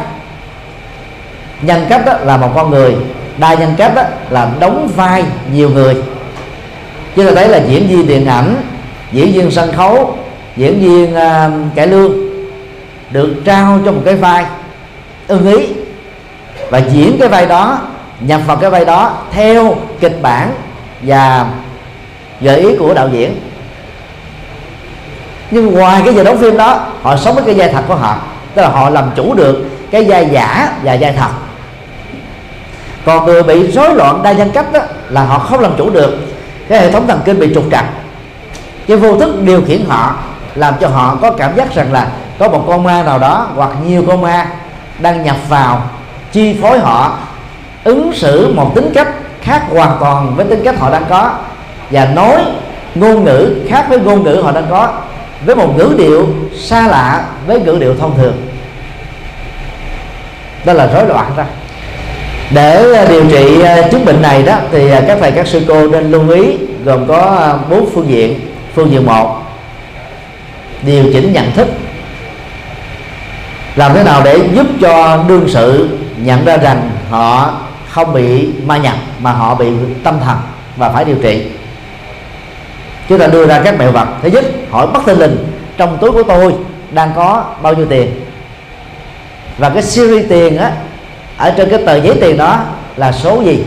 Nhân 1.62 1.86
cách 1.90 2.06
đó 2.06 2.14
là 2.24 2.38
một 2.38 2.50
con 2.56 2.70
người 2.70 2.96
đa 3.38 3.54
nhân 3.54 3.74
cách 3.78 3.96
đó 3.96 4.04
là 4.30 4.50
đóng 4.60 4.90
vai 4.96 5.24
nhiều 5.54 5.70
người. 5.70 5.96
Chứ 7.16 7.26
ta 7.26 7.32
thấy 7.36 7.48
là 7.48 7.58
diễn 7.58 7.88
viên 7.88 8.08
điện 8.08 8.26
ảnh 8.26 8.56
diễn 9.12 9.34
viên 9.34 9.52
sân 9.52 9.74
khấu 9.74 10.18
diễn 10.56 10.80
viên 10.80 11.16
uh, 11.16 11.76
cải 11.76 11.88
lương 11.88 12.14
được 13.10 13.36
trao 13.46 13.80
cho 13.86 13.92
một 13.92 14.02
cái 14.06 14.16
vai 14.16 14.46
ưng 15.28 15.52
ý 15.58 15.68
và 16.70 16.78
diễn 16.78 17.18
cái 17.20 17.30
vai 17.30 17.46
đó 17.46 17.80
nhập 18.20 18.42
vào 18.48 18.58
cái 18.58 18.70
vai 18.70 18.86
đó 18.86 19.18
theo 19.32 19.76
kịch 20.00 20.20
bản 20.22 20.52
và 21.02 21.46
gợi 22.42 22.60
ý 22.60 22.76
của 22.80 22.94
đạo 22.94 23.10
diễn. 23.12 23.40
Nhưng 25.52 25.74
ngoài 25.74 26.02
cái 26.06 26.14
giờ 26.14 26.24
đóng 26.24 26.38
phim 26.38 26.58
đó, 26.58 26.80
họ 27.02 27.18
sống 27.18 27.36
với 27.36 27.44
cái 27.44 27.56
vai 27.56 27.70
thật 27.70 27.84
của 27.88 27.96
họ. 27.96 28.18
Tức 28.54 28.62
là 28.62 28.70
họ 28.70 28.90
làm 28.90 29.12
chủ 29.16 29.34
được 29.34 29.66
cái 29.92 30.04
vai 30.04 30.30
giả 30.32 30.72
và 30.84 30.98
vai 31.02 31.14
thật. 31.14 31.30
Còn 33.06 33.26
người 33.26 33.44
bị 33.44 33.72
rối 33.72 33.96
loạn 33.96 34.24
đa 34.24 34.32
nhân 34.32 34.52
cách 34.54 34.74
đó 34.74 34.80
là 35.10 35.24
họ 35.24 35.40
không 35.40 35.60
làm 35.60 35.72
chủ 35.78 35.90
được 35.90 36.18
cái 36.70 36.80
hệ 36.80 36.92
thống 36.92 37.08
thần 37.08 37.22
kinh 37.26 37.40
bị 37.40 37.54
trục 37.54 37.64
trặc. 37.72 37.86
Cái 38.88 38.98
vô 38.98 39.20
thức 39.20 39.42
điều 39.44 39.62
khiển 39.68 39.86
họ 39.88 40.16
làm 40.56 40.74
cho 40.80 40.88
họ 40.88 41.18
có 41.22 41.32
cảm 41.32 41.56
giác 41.56 41.76
rằng 41.76 41.94
là 41.94 42.08
có 42.40 42.50
một 42.50 42.64
con 42.68 42.84
ma 42.84 43.04
nào 43.04 43.20
đó 43.20 43.48
hoặc 43.56 43.70
nhiều 43.86 44.04
con 44.08 44.22
ma 44.22 44.48
đang 45.00 45.24
nhập 45.24 45.36
vào 45.50 45.82
chi 46.32 46.58
phối 46.62 46.80
họ, 46.80 47.18
ứng 47.84 48.12
xử 48.14 48.54
một 48.54 48.72
tính 48.76 48.92
cách 48.94 49.08
khác 49.48 49.62
hoàn 49.70 49.98
toàn 50.00 50.36
với 50.36 50.46
tính 50.46 50.62
cách 50.64 50.80
họ 50.80 50.92
đang 50.92 51.06
có. 51.10 51.32
Và 51.92 52.06
nói 52.06 52.42
ngôn 52.96 53.24
ngữ 53.24 53.56
khác 53.70 53.86
với 53.90 54.00
ngôn 54.00 54.24
ngữ 54.24 54.42
họ 54.44 54.52
đang 54.52 54.66
có, 54.70 54.94
với 55.46 55.56
một 55.56 55.74
ngữ 55.78 55.96
điệu 55.98 56.28
xa 56.56 56.88
lạ 56.88 57.26
với 57.48 57.60
ngữ 57.60 57.78
điệu 57.80 57.96
thông 58.00 58.18
thường. 58.18 58.48
Đó 60.66 60.74
là 60.74 60.88
rối 60.94 61.08
loạn 61.08 61.32
ra. 61.38 61.46
Để 62.52 62.94
à, 62.94 63.06
điều 63.10 63.24
trị 63.30 63.62
à, 63.62 63.82
chứng 63.92 64.06
bệnh 64.06 64.22
này 64.22 64.44
đó, 64.44 64.56
thì 64.72 64.92
à, 64.92 65.02
các 65.08 65.18
thầy, 65.22 65.32
các 65.32 65.48
sư 65.48 65.62
cô 65.68 65.88
nên 65.88 66.12
lưu 66.12 66.30
ý 66.30 66.58
gồm 66.86 67.08
có 67.08 67.54
bốn 67.70 67.90
phương 67.94 68.10
diện. 68.10 68.40
Phương 68.76 68.92
diện 68.92 69.06
một, 69.06 69.42
điều 70.82 71.04
chỉnh 71.14 71.34
nhận 71.34 71.52
thức. 71.52 71.68
Làm 73.76 73.94
thế 73.94 74.04
nào 74.04 74.22
để 74.24 74.40
giúp 74.54 74.68
cho 74.82 75.24
đương 75.28 75.46
sự 75.48 75.90
nhận 76.18 76.46
ra 76.46 76.58
rằng 76.58 76.90
họ 77.10 77.54
không 77.98 78.14
bị 78.14 78.50
ma 78.66 78.78
nhập 78.78 78.96
mà 79.20 79.32
họ 79.32 79.56
bị 79.56 79.68
tâm 80.04 80.20
thần 80.26 80.38
và 80.76 80.90
phải 80.90 81.06
điều 81.06 81.16
trị. 81.22 81.44
Chúng 83.10 83.20
ta 83.20 83.28
đưa 83.28 83.48
ra 83.48 83.62
các 83.64 83.80
mẹo 83.80 83.92
vật. 83.92 84.08
Thứ 84.22 84.30
nhất, 84.30 84.46
hỏi 84.72 84.88
bất 84.88 85.06
thình 85.06 85.20
lình. 85.20 85.38
Trong 85.78 85.98
túi 86.02 86.12
của 86.12 86.24
tôi 86.24 86.54
đang 86.92 87.12
có 87.16 87.46
bao 87.62 87.74
nhiêu 87.74 87.86
tiền? 87.86 88.12
Và 89.58 89.70
cái 89.70 89.84
series 89.84 90.30
tiền 90.30 90.58
á, 90.58 90.72
ở 91.38 91.54
trên 91.58 91.70
cái 91.70 91.80
tờ 91.86 91.96
giấy 91.96 92.18
tiền 92.22 92.38
đó 92.38 92.60
là 92.96 93.12
số 93.12 93.42
gì? 93.42 93.64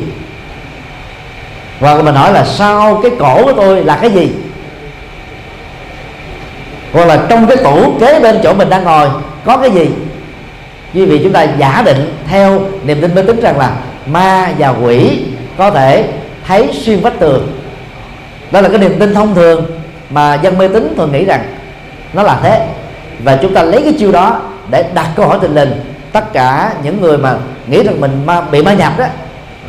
Và 1.80 2.02
mình 2.02 2.14
hỏi 2.14 2.32
là 2.32 2.44
sau 2.44 3.00
cái 3.02 3.12
cổ 3.18 3.44
của 3.44 3.52
tôi 3.52 3.84
là 3.84 3.98
cái 4.00 4.10
gì? 4.10 4.30
Hoặc 6.92 7.04
là 7.04 7.18
trong 7.28 7.46
cái 7.46 7.56
tủ 7.56 7.98
kế 8.00 8.20
bên 8.20 8.40
chỗ 8.42 8.54
mình 8.54 8.70
đang 8.70 8.84
ngồi 8.84 9.08
có 9.44 9.56
cái 9.56 9.70
gì? 9.70 9.90
Như 10.92 11.06
vì 11.06 11.20
chúng 11.22 11.32
ta 11.32 11.46
giả 11.58 11.82
định 11.86 12.18
theo 12.28 12.60
niềm 12.84 13.00
tin 13.00 13.14
mê 13.14 13.22
tín 13.22 13.40
rằng 13.40 13.58
là 13.58 13.72
ma 14.12 14.48
và 14.58 14.68
quỷ 14.68 15.22
có 15.58 15.70
thể 15.70 16.08
thấy 16.46 16.68
xuyên 16.72 17.00
vách 17.00 17.18
tường. 17.18 17.52
Đó 18.50 18.60
là 18.60 18.68
cái 18.68 18.78
niềm 18.78 18.98
tin 18.98 19.14
thông 19.14 19.34
thường 19.34 19.66
mà 20.10 20.34
dân 20.34 20.58
mê 20.58 20.68
tín 20.68 20.94
thường 20.96 21.12
nghĩ 21.12 21.24
rằng 21.24 21.42
nó 22.12 22.22
là 22.22 22.38
thế. 22.42 22.66
Và 23.24 23.38
chúng 23.42 23.54
ta 23.54 23.62
lấy 23.62 23.82
cái 23.82 23.92
chiêu 23.98 24.12
đó 24.12 24.40
để 24.70 24.84
đặt 24.94 25.08
câu 25.16 25.28
hỏi 25.28 25.38
tình 25.42 25.54
lình. 25.54 25.72
Tất 26.12 26.32
cả 26.32 26.72
những 26.82 27.00
người 27.00 27.18
mà 27.18 27.36
nghĩ 27.66 27.82
rằng 27.82 28.00
mình 28.00 28.22
ma, 28.26 28.40
bị 28.40 28.62
ma 28.62 28.72
nhập 28.72 28.92
đó 28.98 29.06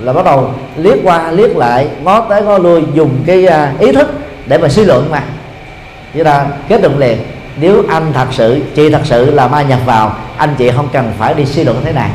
là 0.01 0.13
bắt 0.13 0.25
đầu 0.25 0.53
liếc 0.75 0.97
qua 1.03 1.31
liếc 1.31 1.57
lại 1.57 1.87
ngó 2.03 2.21
tới 2.21 2.41
ngó 2.41 2.57
lui 2.57 2.83
dùng 2.93 3.23
cái 3.25 3.45
à, 3.45 3.73
ý 3.79 3.91
thức 3.91 4.07
để 4.47 4.57
mà 4.57 4.69
suy 4.69 4.85
luận 4.85 5.07
mà. 5.11 5.23
Chúng 6.13 6.23
ta 6.23 6.45
kết 6.67 6.81
luận 6.81 6.97
liền 6.97 7.17
nếu 7.55 7.83
anh 7.89 8.13
thật 8.13 8.27
sự 8.31 8.61
chị 8.75 8.89
thật 8.89 9.01
sự 9.03 9.31
là 9.31 9.47
ma 9.47 9.61
nhập 9.61 9.79
vào 9.85 10.15
anh 10.37 10.55
chị 10.57 10.71
không 10.75 10.87
cần 10.93 11.11
phải 11.17 11.33
đi 11.33 11.45
suy 11.45 11.63
luận 11.63 11.81
thế 11.85 11.91
này 11.91 12.09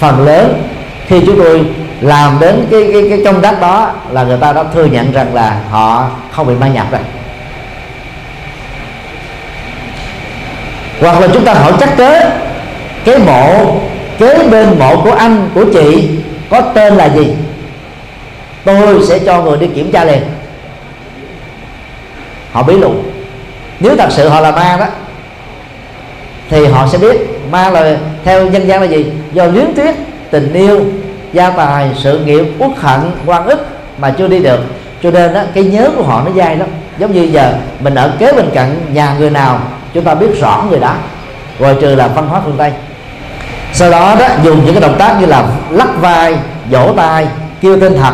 phần 0.00 0.26
lớn. 0.26 0.62
Khi 1.06 1.22
chúng 1.26 1.38
tôi 1.38 1.64
làm 2.00 2.38
đến 2.40 2.66
cái 2.70 2.90
cái 2.92 3.06
cái 3.08 3.20
công 3.24 3.42
tác 3.42 3.60
đó 3.60 3.90
là 4.10 4.22
người 4.22 4.38
ta 4.40 4.52
đã 4.52 4.64
thừa 4.74 4.84
nhận 4.84 5.12
rằng 5.12 5.34
là 5.34 5.60
họ 5.70 6.08
không 6.32 6.46
bị 6.46 6.54
ma 6.54 6.68
nhập 6.68 6.86
rồi. 6.90 7.00
Hoặc 11.00 11.20
là 11.20 11.28
chúng 11.32 11.44
ta 11.44 11.54
hỏi 11.54 11.72
chắc 11.80 11.96
kế 11.96 12.30
cái 13.04 13.18
mộ 13.18 13.76
kế 14.18 14.48
bên 14.50 14.78
mộ 14.78 15.02
của 15.04 15.12
anh, 15.12 15.50
của 15.54 15.64
chị 15.72 16.08
có 16.50 16.60
tên 16.60 16.94
là 16.94 17.08
gì? 17.08 17.34
Tôi 18.64 19.06
sẽ 19.08 19.18
cho 19.18 19.42
người 19.42 19.56
đi 19.56 19.66
kiểm 19.66 19.92
tra 19.92 20.04
liền. 20.04 20.22
Họ 22.52 22.62
bí 22.62 22.76
lụ 22.76 22.94
nếu 23.80 23.96
thật 23.96 24.08
sự 24.10 24.28
họ 24.28 24.40
là 24.40 24.50
ma 24.50 24.76
đó, 24.80 24.86
thì 26.50 26.66
họ 26.66 26.86
sẽ 26.92 26.98
biết 26.98 27.39
ma 27.50 27.70
là 27.70 27.96
theo 28.24 28.50
dân 28.50 28.68
gian 28.68 28.80
là 28.80 28.86
gì? 28.86 29.12
Do 29.32 29.44
luyến 29.46 29.74
tiếc 29.76 29.96
tình 30.30 30.52
yêu 30.52 30.80
gia 31.32 31.50
tài 31.50 31.90
sự 31.96 32.18
nghiệp 32.18 32.44
uất 32.58 32.70
hận 32.76 33.00
quan 33.26 33.46
ức 33.46 33.66
mà 33.98 34.10
chưa 34.10 34.28
đi 34.28 34.38
được. 34.38 34.60
Cho 35.02 35.10
nên 35.10 35.34
đó, 35.34 35.42
cái 35.54 35.64
nhớ 35.64 35.90
của 35.96 36.02
họ 36.02 36.22
nó 36.24 36.30
dai 36.36 36.56
lắm. 36.56 36.68
Giống 36.98 37.12
như 37.12 37.22
giờ 37.22 37.52
mình 37.80 37.94
ở 37.94 38.12
kế 38.18 38.32
bên 38.32 38.50
cạnh 38.54 38.80
nhà 38.92 39.14
người 39.18 39.30
nào 39.30 39.60
chúng 39.94 40.04
ta 40.04 40.14
biết 40.14 40.40
rõ 40.40 40.64
người 40.70 40.80
đó. 40.80 40.94
Rồi 41.58 41.76
trừ 41.80 41.94
là 41.94 42.08
văn 42.08 42.28
hóa 42.28 42.40
phương 42.44 42.56
tây. 42.58 42.72
Sau 43.72 43.90
đó 43.90 44.16
đó 44.20 44.26
dùng 44.42 44.64
những 44.64 44.74
cái 44.74 44.80
động 44.80 44.96
tác 44.98 45.20
như 45.20 45.26
là 45.26 45.46
lắc 45.70 45.88
vai 46.00 46.34
vỗ 46.70 46.92
tay 46.96 47.26
kêu 47.60 47.80
tên 47.80 47.96
thật 47.96 48.12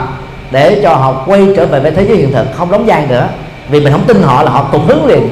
để 0.51 0.81
cho 0.83 0.95
họ 0.95 1.23
quay 1.27 1.49
trở 1.57 1.67
về 1.67 1.81
với 1.81 1.91
thế 1.91 2.07
giới 2.09 2.17
hiện 2.17 2.33
thực 2.33 2.47
không 2.57 2.71
đóng 2.71 2.87
vai 2.87 3.07
nữa. 3.09 3.29
Vì 3.69 3.81
mình 3.81 3.93
không 3.93 4.05
tin 4.07 4.23
họ 4.23 4.43
là 4.43 4.51
họ 4.51 4.65
tụt 4.73 4.83
hướng 4.87 5.07
liền. 5.07 5.29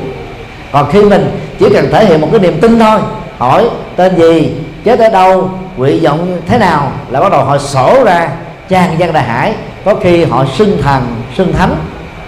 Còn 0.73 0.91
khi 0.93 1.03
mình 1.03 1.31
chỉ 1.59 1.67
cần 1.75 1.89
thể 1.93 2.05
hiện 2.05 2.21
một 2.21 2.29
cái 2.31 2.41
niềm 2.41 2.61
tin 2.61 2.79
thôi 2.79 3.01
hỏi, 3.39 3.69
tên 3.97 4.17
gì? 4.17 4.53
Chết 4.85 4.99
ở 4.99 5.09
đâu? 5.09 5.51
Nguyện 5.77 6.03
vọng 6.03 6.39
thế 6.47 6.59
nào? 6.59 6.93
Là 7.11 7.21
bắt 7.21 7.33
đầu 7.33 7.45
họ 7.45 7.59
sổ 7.59 8.05
ra 8.05 8.29
trang 8.69 8.99
gian 8.99 9.13
đại 9.13 9.25
hải. 9.25 9.55
Có 9.85 9.95
khi 9.95 10.25
họ 10.25 10.45
xưng 10.55 10.83
thần 10.83 11.23
xưng 11.37 11.53
thánh. 11.53 11.77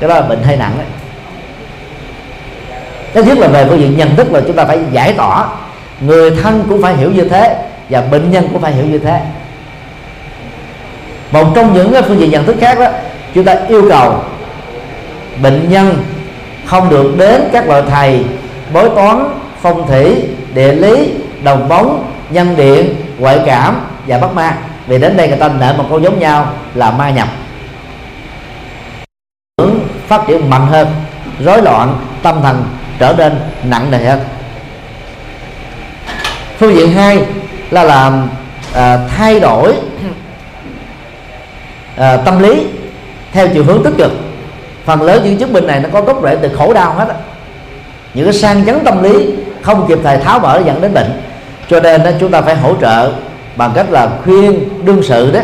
Cái 0.01 0.09
đó 0.09 0.15
là 0.15 0.23
bệnh 0.23 0.43
hơi 0.43 0.57
nặng 0.57 0.73
đấy 0.77 0.87
thứ 3.17 3.23
nhất 3.23 3.39
là 3.39 3.49
về 3.49 3.67
phương 3.69 3.81
diện 3.81 3.97
nhận 3.97 4.17
thức 4.17 4.33
là 4.33 4.41
chúng 4.47 4.57
ta 4.57 4.65
phải 4.65 4.79
giải 4.93 5.13
tỏa. 5.13 5.47
Người 6.01 6.31
thân 6.31 6.65
cũng 6.69 6.83
phải 6.83 6.97
hiểu 6.97 7.11
như 7.11 7.25
thế, 7.25 7.57
và 7.91 8.01
bệnh 8.01 8.31
nhân 8.31 8.49
cũng 8.53 8.63
phải 8.63 8.73
hiểu 8.73 8.85
như 8.87 8.99
thế. 8.99 9.21
Một 11.33 11.45
trong 11.55 11.75
những 11.75 11.93
cái 11.93 12.03
phương 12.03 12.21
diện 12.21 12.31
nhận 12.31 12.45
thức 12.45 12.57
khác 12.61 12.79
đó, 12.79 12.87
chúng 13.35 13.45
ta 13.45 13.57
yêu 13.69 13.83
cầu 13.91 14.15
bệnh 15.43 15.71
nhân 15.71 15.97
không 16.67 16.91
được 16.91 17.15
đến 17.19 17.43
các 17.53 17.69
loại 17.69 17.83
thầy, 17.91 18.25
bói 18.73 18.89
toán, 18.95 19.25
phong 19.63 19.87
thủy 19.87 20.23
địa 20.57 20.73
lý 20.73 21.13
đồng 21.43 21.69
bóng 21.69 22.13
nhân 22.31 22.57
điện 22.57 22.95
ngoại 23.19 23.41
cảm 23.47 23.81
và 24.07 24.19
bắt 24.19 24.35
ma. 24.35 24.59
Vì 24.87 24.99
đến 24.99 25.17
đây 25.17 25.29
người 25.29 25.39
ta 25.39 25.49
nợ 25.49 25.75
một 25.79 25.85
câu 25.89 25.99
giống 25.99 26.19
nhau 26.19 26.53
là 26.75 26.91
ma 26.91 27.11
nhập. 27.11 27.29
Phát 30.07 30.23
triển 30.27 30.51
mạnh 30.51 30.67
hơn 30.67 30.89
rối 31.45 31.63
loạn 31.63 31.99
tâm 32.23 32.41
thần 32.43 32.65
trở 32.99 33.15
nên 33.19 33.41
nặng 33.65 33.91
nề 33.91 33.99
hơn. 33.99 34.21
Phương 36.59 36.75
diện 36.75 36.93
hai 36.93 37.27
là 37.71 37.85
làm 37.85 38.29
à, 38.75 38.99
thay 39.17 39.41
đổi 39.41 39.73
à, 41.97 42.17
tâm 42.17 42.43
lý 42.43 42.67
theo 43.33 43.49
chiều 43.49 43.65
hướng 43.65 43.83
tích 43.85 43.95
cực. 43.99 44.13
Phần 44.85 45.03
lớn 45.03 45.23
những 45.25 45.37
chứng 45.37 45.53
bệnh 45.53 45.67
này 45.67 45.81
nó 45.81 45.89
có 45.93 46.01
gốc 46.01 46.21
rễ 46.25 46.37
từ 46.43 46.57
khổ 46.57 46.75
đau 46.75 46.93
hết 46.93 47.09
á. 47.09 47.15
Những 48.15 48.25
cái 48.25 48.35
sang 48.35 48.67
chấn 48.67 48.85
tâm 48.85 49.03
lý 49.03 49.37
không 49.67 49.87
kịp 49.89 49.99
thời 50.03 50.19
tháo 50.19 50.39
mở 50.39 50.63
dẫn 50.67 50.81
đến 50.81 50.95
bệnh. 50.95 51.23
Cho 51.71 51.81
nên 51.81 52.03
đó, 52.03 52.11
chúng 52.21 52.31
ta 52.31 52.41
phải 52.41 52.57
hỗ 52.57 52.75
trợ 52.81 53.13
bằng 53.57 53.73
cách 53.75 53.87
là 53.91 54.09
khuyên 54.25 54.69
đương 54.85 55.03
sự 55.03 55.31
đó. 55.33 55.41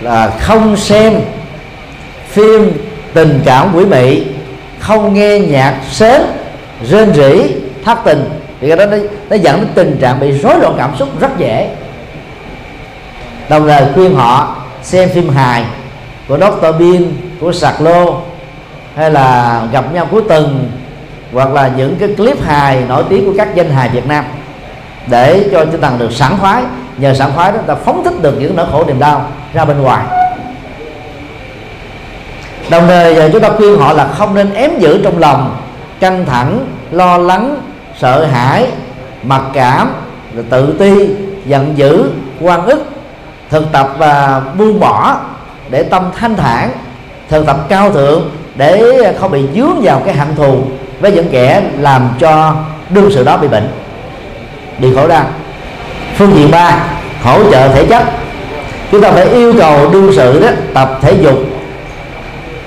Là 0.00 0.30
không 0.40 0.76
xem 0.76 1.20
phim 2.28 2.72
tình 3.14 3.40
cảm 3.44 3.74
quỷ 3.74 3.84
mị 3.84 4.22
không 4.78 5.14
nghe 5.14 5.38
nhạc 5.38 5.80
sến 5.90 6.20
rên 6.88 7.14
rỉ 7.14 7.54
thất 7.84 7.98
tình. 8.04 8.30
Thì 8.60 8.68
cái 8.68 8.76
đó 8.76 8.86
nó, 8.86 8.96
nó 9.30 9.36
dẫn 9.36 9.60
đến 9.60 9.68
tình 9.74 9.98
trạng 10.00 10.20
bị 10.20 10.32
rối 10.32 10.58
loạn 10.60 10.74
cảm 10.78 10.96
xúc 10.98 11.20
rất 11.20 11.38
dễ. 11.38 11.68
Đồng 13.48 13.68
thời 13.68 13.82
khuyên 13.94 14.14
họ 14.14 14.56
xem 14.82 15.08
phim 15.08 15.28
hài 15.28 15.64
của 16.28 16.38
Dr. 16.38 16.62
Bean 16.62 17.12
của 17.40 17.52
Sạc 17.52 17.80
Lô 17.80 18.20
hay 18.96 19.10
là 19.10 19.62
gặp 19.72 19.94
nhau 19.94 20.06
cuối 20.10 20.22
tuần 20.28 20.70
hoặc 21.32 21.52
là 21.52 21.70
những 21.76 21.96
cái 21.96 22.08
clip 22.16 22.42
hài 22.42 22.82
nổi 22.88 23.04
tiếng 23.08 23.26
của 23.26 23.32
các 23.36 23.54
danh 23.54 23.70
hài 23.70 23.88
Việt 23.88 24.06
Nam 24.06 24.24
để 25.06 25.48
cho 25.52 25.64
tinh 25.64 25.80
thần 25.80 25.98
được 25.98 26.12
sảng 26.12 26.38
khoái. 26.38 26.62
Nhờ 26.96 27.14
sảng 27.14 27.32
khoái 27.34 27.52
đó 27.52 27.58
ta 27.66 27.74
phóng 27.74 28.04
thích 28.04 28.22
được 28.22 28.34
những 28.38 28.56
nỗi 28.56 28.66
khổ 28.72 28.84
niềm 28.86 28.98
đau 28.98 29.26
ra 29.54 29.64
bên 29.64 29.82
ngoài. 29.82 30.06
Đồng 32.70 32.86
thời 32.86 33.30
chúng 33.32 33.42
ta 33.42 33.50
khuyên 33.50 33.78
họ 33.78 33.92
là 33.92 34.06
không 34.06 34.34
nên 34.34 34.54
ém 34.54 34.78
giữ 34.78 35.00
trong 35.04 35.18
lòng 35.18 35.56
căng 36.00 36.26
thẳng, 36.26 36.66
lo 36.90 37.18
lắng, 37.18 37.56
sợ 37.98 38.24
hãi, 38.24 38.66
mặc 39.22 39.42
cảm 39.52 39.92
tự 40.50 40.76
ti, 40.78 41.08
giận 41.46 41.72
dữ 41.76 42.10
quan 42.40 42.66
ức, 42.66 42.84
thực 43.50 43.72
tập 43.72 43.94
và 43.98 44.42
buông 44.58 44.80
bỏ 44.80 45.16
để 45.70 45.82
tâm 45.82 46.10
thanh 46.18 46.36
thản, 46.36 46.70
thực 47.28 47.46
tập 47.46 47.56
cao 47.68 47.92
thượng 47.92 48.30
để 48.54 49.14
không 49.20 49.30
bị 49.30 49.44
dướng 49.54 49.80
vào 49.82 50.02
cái 50.04 50.14
hận 50.14 50.36
thù 50.36 50.62
với 51.00 51.12
những 51.12 51.28
kẻ 51.32 51.62
làm 51.78 52.08
cho 52.18 52.54
đương 52.90 53.10
sự 53.14 53.24
đó 53.24 53.36
bị 53.36 53.48
bệnh. 53.48 53.68
Bị 54.78 54.94
khổ 54.94 55.08
đau 55.08 55.24
phương 56.20 56.36
diện 56.36 56.50
ba, 56.50 56.82
hỗ 57.22 57.50
trợ 57.50 57.68
thể 57.68 57.84
chất. 57.84 58.02
Chúng 58.90 59.00
ta 59.00 59.12
phải 59.12 59.28
yêu 59.28 59.54
cầu 59.58 59.90
đương 59.92 60.12
sự 60.16 60.40
đó 60.40 60.48
tập 60.74 60.98
thể 61.02 61.12
dục. 61.12 61.38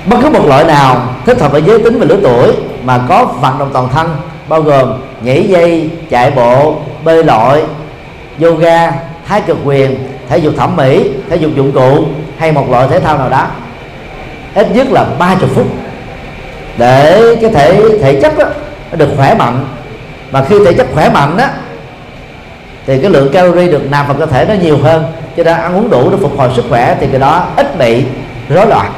Bất 0.05 0.17
cứ 0.23 0.29
một 0.29 0.47
loại 0.47 0.63
nào 0.63 1.01
thích 1.25 1.41
hợp 1.41 1.51
với 1.51 1.61
giới 1.61 1.79
tính 1.79 1.99
và 1.99 2.05
lứa 2.05 2.17
tuổi 2.23 2.51
mà 2.83 2.99
có 3.09 3.25
vận 3.25 3.59
động 3.59 3.69
toàn 3.73 3.89
thân, 3.93 4.15
bao 4.49 4.61
gồm 4.61 4.93
nhảy 5.21 5.43
dây, 5.47 5.89
chạy 6.09 6.31
bộ, 6.31 6.75
bơi 7.03 7.23
lội, 7.23 7.63
yoga, 8.41 8.91
thái 9.27 9.41
cực 9.41 9.57
quyền, 9.65 10.07
thể 10.29 10.37
dục 10.37 10.53
thẩm 10.57 10.75
mỹ, 10.75 11.09
thể 11.29 11.35
dục 11.35 11.51
dụng 11.55 11.71
cụ 11.71 12.05
hay 12.37 12.51
một 12.51 12.69
loại 12.71 12.87
thể 12.87 12.99
thao 12.99 13.17
nào 13.17 13.29
đó. 13.29 13.47
Ít 14.55 14.71
nhất 14.71 14.87
là 14.91 15.05
30 15.19 15.49
phút 15.55 15.65
để 16.77 17.35
cái 17.41 17.51
thể 17.53 17.81
thể 18.01 18.21
chất 18.21 18.37
đó, 18.37 18.45
nó 18.91 18.97
được 18.97 19.09
khỏe 19.17 19.35
mạnh. 19.35 19.65
Mà 20.31 20.43
khi 20.49 20.55
thể 20.65 20.73
chất 20.73 20.87
khỏe 20.93 21.09
mạnh 21.09 21.37
đó 21.37 21.45
thì 22.87 22.99
cái 22.99 23.11
lượng 23.11 23.31
calorie 23.33 23.71
được 23.71 23.91
nạp 23.91 24.07
vào 24.07 24.17
cơ 24.17 24.25
thể 24.25 24.45
nó 24.45 24.53
nhiều 24.53 24.77
hơn. 24.77 25.05
Cho 25.37 25.43
nên 25.43 25.57
ăn 25.57 25.75
uống 25.75 25.89
đủ 25.89 26.09
để 26.09 26.17
phục 26.21 26.37
hồi 26.37 26.49
sức 26.55 26.65
khỏe 26.69 26.97
thì 26.99 27.07
cái 27.07 27.19
đó 27.19 27.47
ít 27.55 27.77
bị 27.77 28.03
rối 28.49 28.67
loạn. 28.67 28.91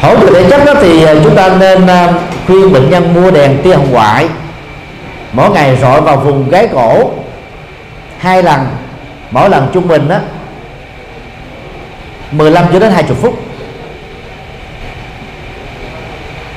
Hỗ 0.00 0.16
trợ 0.16 0.32
thể 0.34 0.50
chất 0.50 0.64
đó 0.64 0.74
thì 0.82 1.04
à, 1.04 1.14
chúng 1.24 1.36
ta 1.36 1.56
nên 1.60 1.86
à, 1.86 2.12
khuyên 2.46 2.72
bệnh 2.72 2.90
nhân 2.90 3.14
mua 3.14 3.30
đèn 3.30 3.62
tia 3.62 3.74
hồng 3.74 3.92
ngoại. 3.92 4.28
Mỗi 5.32 5.50
ngày 5.50 5.76
rọi 5.76 6.00
vào 6.00 6.16
vùng 6.16 6.50
gáy 6.50 6.68
cổ 6.72 7.10
hai 8.18 8.42
lần. 8.42 8.66
Mỗi 9.30 9.50
lần 9.50 9.68
trung 9.72 9.88
bình 9.88 10.08
đó 10.08 10.16
15 12.30 12.64
cho 12.72 12.78
đến 12.78 12.92
20 12.92 13.16
phút. 13.22 13.47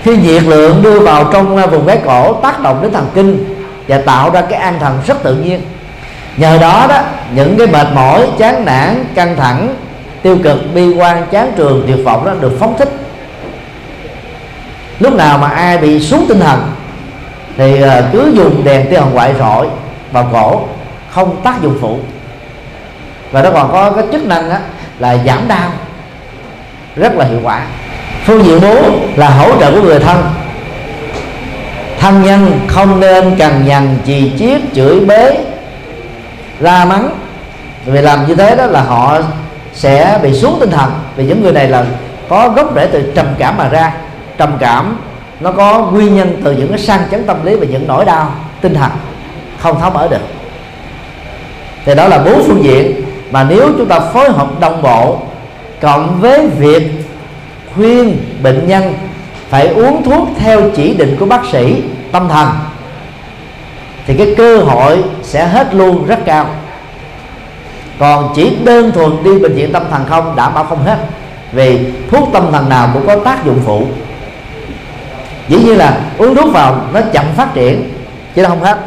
Khi 0.04 0.18
nhiệt 0.18 0.44
lượng 0.44 0.82
đưa 0.82 1.00
vào 1.00 1.30
trong 1.34 1.58
à, 1.58 1.66
vùng 1.66 1.86
gáy 1.86 2.00
cổ 2.06 2.34
tác 2.34 2.62
động 2.62 2.82
đến 2.82 2.92
thần 2.92 3.08
kinh 3.14 3.56
và 3.88 4.02
tạo 4.06 4.30
ra 4.30 4.42
cái 4.42 4.60
an 4.60 4.80
thần 4.80 5.00
rất 5.08 5.24
tự 5.24 5.36
nhiên. 5.36 5.62
Nhờ 6.38 6.58
đó 6.58 6.86
đó, 6.90 7.02
những 7.36 7.58
cái 7.58 7.68
mệt 7.68 7.88
mỏi, 7.94 8.28
chán 8.38 8.66
nản, 8.66 9.06
căng 9.16 9.36
thẳng, 9.36 9.76
tiêu 10.22 10.38
cực, 10.44 10.74
bi 10.74 10.94
quan, 10.94 11.26
chán 11.32 11.52
trường, 11.56 11.84
tuyệt 11.88 12.06
vọng 12.06 12.26
đó 12.26 12.34
được 12.40 12.58
phóng 12.60 12.78
thích. 12.78 12.90
Lúc 15.00 15.14
nào 15.14 15.38
mà 15.38 15.48
ai 15.48 15.78
bị 15.78 16.00
xuống 16.00 16.26
tinh 16.30 16.40
thần 16.40 16.72
thì 17.58 17.82
à, 17.82 18.04
cứ 18.12 18.32
dùng 18.36 18.64
đèn 18.64 18.90
tia 18.90 18.98
hồng 18.98 19.14
ngoại 19.14 19.34
rọi 19.40 19.68
vào 20.12 20.30
cổ, 20.34 20.64
không 21.10 21.42
tác 21.44 21.62
dụng 21.62 21.78
phụ. 21.82 22.00
Và 23.32 23.42
nó 23.42 23.52
còn 23.52 23.72
có 23.72 23.92
cái 23.92 24.06
chức 24.12 24.26
năng 24.26 24.50
đó 24.50 24.58
là 25.00 25.18
giảm 25.26 25.48
đau, 25.48 25.72
rất 26.96 27.16
là 27.16 27.26
hiệu 27.26 27.40
quả 27.44 27.62
phương 28.26 28.46
diện 28.46 28.62
bốn 28.62 29.14
là 29.16 29.30
hỗ 29.30 29.60
trợ 29.60 29.72
của 29.72 29.82
người 29.82 30.00
thân. 30.00 30.24
Thân 32.00 32.24
nhân 32.24 32.60
không 32.68 33.00
nên 33.00 33.36
cằn 33.36 33.66
nhằn, 33.66 33.98
chì 34.06 34.32
chiết, 34.40 34.62
chửi 34.76 35.00
bế, 35.00 35.38
la 36.60 36.86
mắng. 36.86 37.10
Vì 37.86 38.02
làm 38.02 38.28
như 38.28 38.36
thế 38.36 38.56
đó 38.56 38.66
là 38.66 38.82
họ 38.82 39.18
sẽ 39.74 40.20
bị 40.24 40.34
xuống 40.34 40.58
tinh 40.60 40.72
thần. 40.72 40.92
Vì 41.16 41.26
những 41.26 41.44
người 41.44 41.54
này 41.54 41.68
là 41.68 41.86
có 42.30 42.50
gốc 42.50 42.76
rễ 42.76 42.86
từ 42.86 43.12
trầm 43.16 43.26
cảm 43.38 43.58
mà 43.58 43.70
ra. 43.70 43.94
Trầm 44.38 44.58
cảm 44.60 44.98
nó 45.40 45.52
có 45.52 45.80
nguyên 45.80 46.16
nhân 46.16 46.42
từ 46.44 46.52
những 46.52 46.70
cái 46.70 46.80
sang 46.80 47.02
chấn 47.12 47.24
tâm 47.24 47.46
lý 47.46 47.56
và 47.56 47.66
những 47.66 47.88
nỗi 47.88 48.06
đau 48.06 48.34
tinh 48.62 48.74
thần 48.74 48.92
không 49.60 49.80
tháo 49.80 49.92
mở 49.92 50.08
được. 50.08 50.22
Thì 51.86 51.96
đó 51.96 52.08
là 52.08 52.18
bốn 52.18 52.44
phương 52.48 52.64
diện 52.64 53.02
mà 53.32 53.44
nếu 53.44 53.70
chúng 53.78 53.88
ta 53.88 54.00
phối 54.00 54.30
hợp 54.32 54.60
đồng 54.60 54.82
bộ 54.82 55.20
cộng 55.82 56.20
với 56.22 56.48
việc 56.48 57.01
khuyên 57.76 58.18
bệnh 58.44 58.68
nhân 58.68 58.94
phải 59.50 59.68
uống 59.68 60.04
thuốc 60.04 60.28
theo 60.38 60.62
chỉ 60.76 60.94
định 60.94 61.16
của 61.20 61.26
bác 61.26 61.46
sĩ 61.52 61.84
tâm 62.12 62.30
thần, 62.30 62.48
thì 64.08 64.14
cái 64.18 64.34
cơ 64.38 64.58
hội 64.58 65.04
sẽ 65.24 65.48
hết 65.48 65.76
luôn 65.76 66.06
rất 66.06 66.20
cao. 66.26 66.50
Còn 68.00 68.32
chỉ 68.36 68.58
đơn 68.64 68.92
thuần 68.92 69.24
đi 69.24 69.40
bệnh 69.40 69.54
viện 69.54 69.72
tâm 69.72 69.84
thần 69.92 70.06
không, 70.10 70.36
đảm 70.36 70.54
bảo 70.54 70.64
không 70.64 70.84
hết. 70.84 70.98
Vì 71.52 71.80
thuốc 72.12 72.30
tâm 72.34 72.52
thần 72.52 72.70
nào 72.70 72.90
cũng 72.94 73.08
có 73.08 73.16
tác 73.16 73.46
dụng 73.46 73.60
phụ. 73.66 73.86
Dĩ 75.48 75.58
nhiên 75.58 75.78
là 75.78 76.00
uống 76.18 76.36
thuốc 76.36 76.54
vào 76.54 76.82
nó 76.94 77.02
chậm 77.14 77.26
phát 77.38 77.54
triển, 77.54 77.94
chứ 78.36 78.42
nó 78.42 78.50
không 78.50 78.64
hết. 78.64 78.78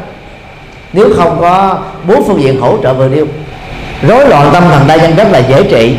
Nếu 0.93 1.09
không 1.17 1.37
có 1.41 1.79
bốn 2.07 2.27
phương 2.27 2.41
diện 2.41 2.61
hỗ 2.61 2.77
trợ 2.83 2.93
vừa 2.93 3.07
nêu, 3.07 3.27
rối 4.01 4.29
loạn 4.29 4.49
tâm 4.53 4.63
thần 4.69 4.87
đa 4.87 4.95
nhân 4.95 5.15
rất 5.15 5.27
là 5.31 5.39
dễ 5.39 5.63
trị 5.63 5.97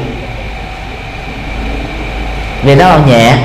vì 2.62 2.74
nó 2.74 2.84
còn 2.92 3.06
nhẹ. 3.06 3.36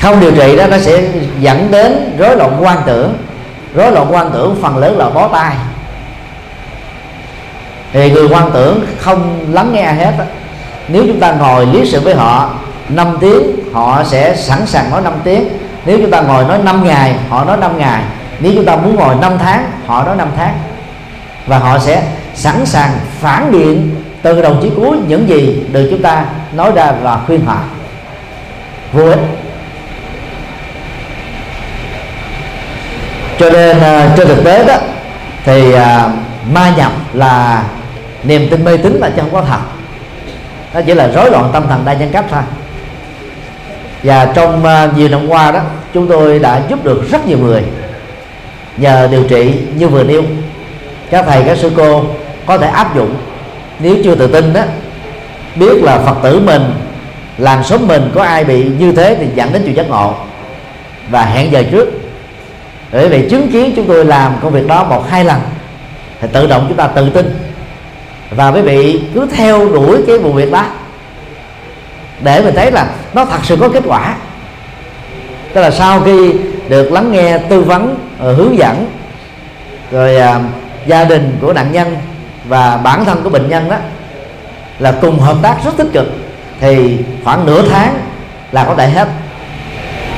Không 0.00 0.20
điều 0.20 0.32
trị 0.32 0.56
đó 0.56 0.66
nó 0.66 0.78
sẽ 0.78 1.02
dẫn 1.40 1.70
đến 1.70 2.16
rối 2.18 2.36
loạn 2.36 2.56
quan 2.60 2.78
tưởng. 2.86 3.14
Rối 3.74 3.92
loạn 3.92 4.06
quan 4.10 4.30
tưởng 4.32 4.58
phần 4.62 4.76
lớn 4.76 4.98
là 4.98 5.10
bó 5.10 5.28
tay. 5.28 5.54
Thì 7.92 8.10
người 8.10 8.28
quan 8.28 8.50
tưởng 8.52 8.86
không 8.98 9.46
lắng 9.50 9.72
nghe 9.72 9.92
hết 9.92 10.14
đó. 10.18 10.24
nếu 10.88 11.04
chúng 11.06 11.20
ta 11.20 11.32
ngồi 11.32 11.66
lý 11.66 11.90
sự 11.90 12.00
với 12.00 12.14
họ 12.14 12.50
5 12.88 13.16
tiếng 13.20 13.42
họ 13.72 14.04
sẽ 14.04 14.36
sẵn 14.36 14.66
sàng 14.66 14.90
nói 14.90 15.00
5 15.02 15.12
tiếng. 15.24 15.48
Nếu 15.86 15.98
chúng 15.98 16.10
ta 16.10 16.20
ngồi 16.20 16.44
nói 16.44 16.58
5 16.64 16.84
ngày, 16.84 17.14
họ 17.28 17.44
nói 17.44 17.56
5 17.56 17.78
ngày. 17.78 18.02
Nếu 18.40 18.52
chúng 18.54 18.64
ta 18.64 18.76
muốn 18.76 18.96
ngồi 18.96 19.14
5 19.20 19.32
tháng, 19.38 19.70
họ 19.86 20.04
nói 20.04 20.16
5 20.16 20.28
tháng. 20.36 20.54
Và 21.46 21.58
họ 21.58 21.78
sẽ 21.78 22.02
sẵn 22.34 22.66
sàng 22.66 22.90
phản 23.20 23.52
biện 23.52 23.94
từ 24.22 24.42
đầu 24.42 24.56
chí 24.62 24.70
cuối 24.76 24.96
những 25.08 25.28
gì 25.28 25.64
được 25.72 25.88
chúng 25.90 26.02
ta 26.02 26.24
nói 26.52 26.72
ra 26.74 26.92
và 27.02 27.18
khuyên 27.26 27.44
họ 27.44 27.56
vô 28.92 29.04
ích 29.04 29.18
cho 33.38 33.50
nên 33.50 33.80
à, 33.80 34.14
trên 34.16 34.28
thực 34.28 34.44
tế 34.44 34.64
đó, 34.64 34.74
thì 35.44 35.72
à, 35.72 36.10
ma 36.52 36.72
nhập 36.76 36.92
là 37.12 37.62
niềm 38.24 38.48
tin 38.50 38.64
mê 38.64 38.76
tín 38.76 38.92
là 38.92 39.10
chứ 39.10 39.22
không 39.22 39.32
có 39.32 39.42
thật. 39.42 39.60
Nó 40.74 40.80
chỉ 40.86 40.94
là 40.94 41.08
rối 41.08 41.30
loạn 41.30 41.50
tâm 41.52 41.68
thần 41.68 41.84
đa 41.84 41.92
nhân 41.92 42.10
cấp 42.12 42.24
thôi. 42.30 42.42
Và 44.02 44.32
trong 44.34 44.64
à, 44.64 44.88
nhiều 44.96 45.08
năm 45.08 45.28
qua 45.28 45.50
đó, 45.50 45.60
chúng 45.94 46.08
tôi 46.08 46.38
đã 46.38 46.60
giúp 46.68 46.84
được 46.84 47.10
rất 47.10 47.26
nhiều 47.26 47.38
người 47.38 47.62
nhờ 48.76 49.08
điều 49.10 49.24
trị 49.24 49.54
như 49.76 49.88
vừa 49.88 50.04
nêu. 50.04 50.22
Các 51.10 51.24
thầy, 51.28 51.42
các 51.42 51.58
sư 51.58 51.72
cô 51.76 52.04
có 52.46 52.58
thể 52.58 52.66
áp 52.66 52.96
dụng. 52.96 53.14
Nếu 53.78 53.96
chưa 54.04 54.14
tự 54.14 54.26
tin 54.26 54.52
đó, 54.52 54.62
biết 55.56 55.82
là 55.82 55.98
phật 55.98 56.16
tử 56.22 56.40
mình 56.40 56.74
làng 57.38 57.64
xóm 57.64 57.88
mình 57.88 58.10
có 58.14 58.22
ai 58.22 58.44
bị 58.44 58.64
như 58.78 58.92
thế 58.92 59.16
thì 59.20 59.26
dẫn 59.34 59.52
đến 59.52 59.62
chuyện 59.64 59.76
giác 59.76 59.88
ngộ. 59.88 60.14
Và 61.10 61.24
hẹn 61.24 61.52
giờ 61.52 61.62
trước. 61.70 61.88
Bởi 62.92 63.08
vì 63.08 63.28
chứng 63.28 63.52
kiến 63.52 63.72
chúng 63.76 63.86
tôi 63.86 64.04
làm 64.04 64.34
công 64.42 64.52
việc 64.52 64.66
đó 64.66 64.84
một 64.84 65.10
hai 65.10 65.24
lần 65.24 65.40
thì 66.20 66.28
tự 66.32 66.46
động 66.46 66.64
chúng 66.68 66.76
ta 66.76 66.86
tự 66.86 67.10
tin. 67.10 67.34
Và 68.30 68.48
quý 68.48 68.60
vị 68.60 69.00
cứ 69.14 69.26
theo 69.32 69.68
đuổi 69.68 70.02
cái 70.06 70.18
vụ 70.18 70.32
việc 70.32 70.52
đó 70.52 70.64
để 72.20 72.42
mình 72.42 72.54
thấy 72.54 72.70
là 72.70 72.86
nó 73.14 73.24
thật 73.24 73.38
sự 73.42 73.56
có 73.56 73.68
kết 73.68 73.82
quả. 73.86 74.16
Tức 75.54 75.60
là 75.60 75.70
sau 75.70 76.00
khi 76.00 76.34
được 76.68 76.92
lắng 76.92 77.12
nghe 77.12 77.38
tư 77.38 77.60
vấn 77.60 77.96
ờ, 78.18 78.34
hướng 78.34 78.58
dẫn 78.58 78.86
rồi 79.90 80.16
uh, 80.16 80.42
gia 80.86 81.04
đình 81.04 81.36
của 81.40 81.52
nạn 81.52 81.72
nhân 81.72 81.96
và 82.48 82.76
bản 82.76 83.04
thân 83.04 83.20
của 83.24 83.30
bệnh 83.30 83.48
nhân 83.48 83.68
đó 83.70 83.76
là 84.78 84.94
cùng 85.00 85.18
hợp 85.18 85.36
tác 85.42 85.56
rất 85.64 85.76
tích 85.76 85.88
cực 85.92 86.06
thì 86.62 86.98
khoảng 87.24 87.46
nửa 87.46 87.62
tháng 87.70 87.98
là 88.52 88.64
có 88.64 88.74
thể 88.74 88.88
hết. 88.88 89.08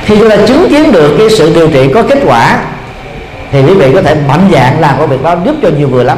Khi 0.05 0.19
chúng 0.19 0.29
ta 0.29 0.35
chứng 0.47 0.69
kiến 0.69 0.91
được 0.91 1.15
cái 1.17 1.29
sự 1.29 1.53
điều 1.53 1.69
trị 1.69 1.91
có 1.93 2.03
kết 2.03 2.19
quả 2.25 2.63
thì 3.51 3.63
quý 3.63 3.73
vị 3.73 3.91
có 3.93 4.01
thể 4.01 4.15
mạnh 4.27 4.49
dạng 4.51 4.79
làm 4.79 4.95
công 4.99 5.09
việc 5.09 5.23
đó 5.23 5.35
giúp 5.45 5.55
cho 5.61 5.69
nhiều 5.69 5.89
người 5.89 6.05
lắm. 6.05 6.17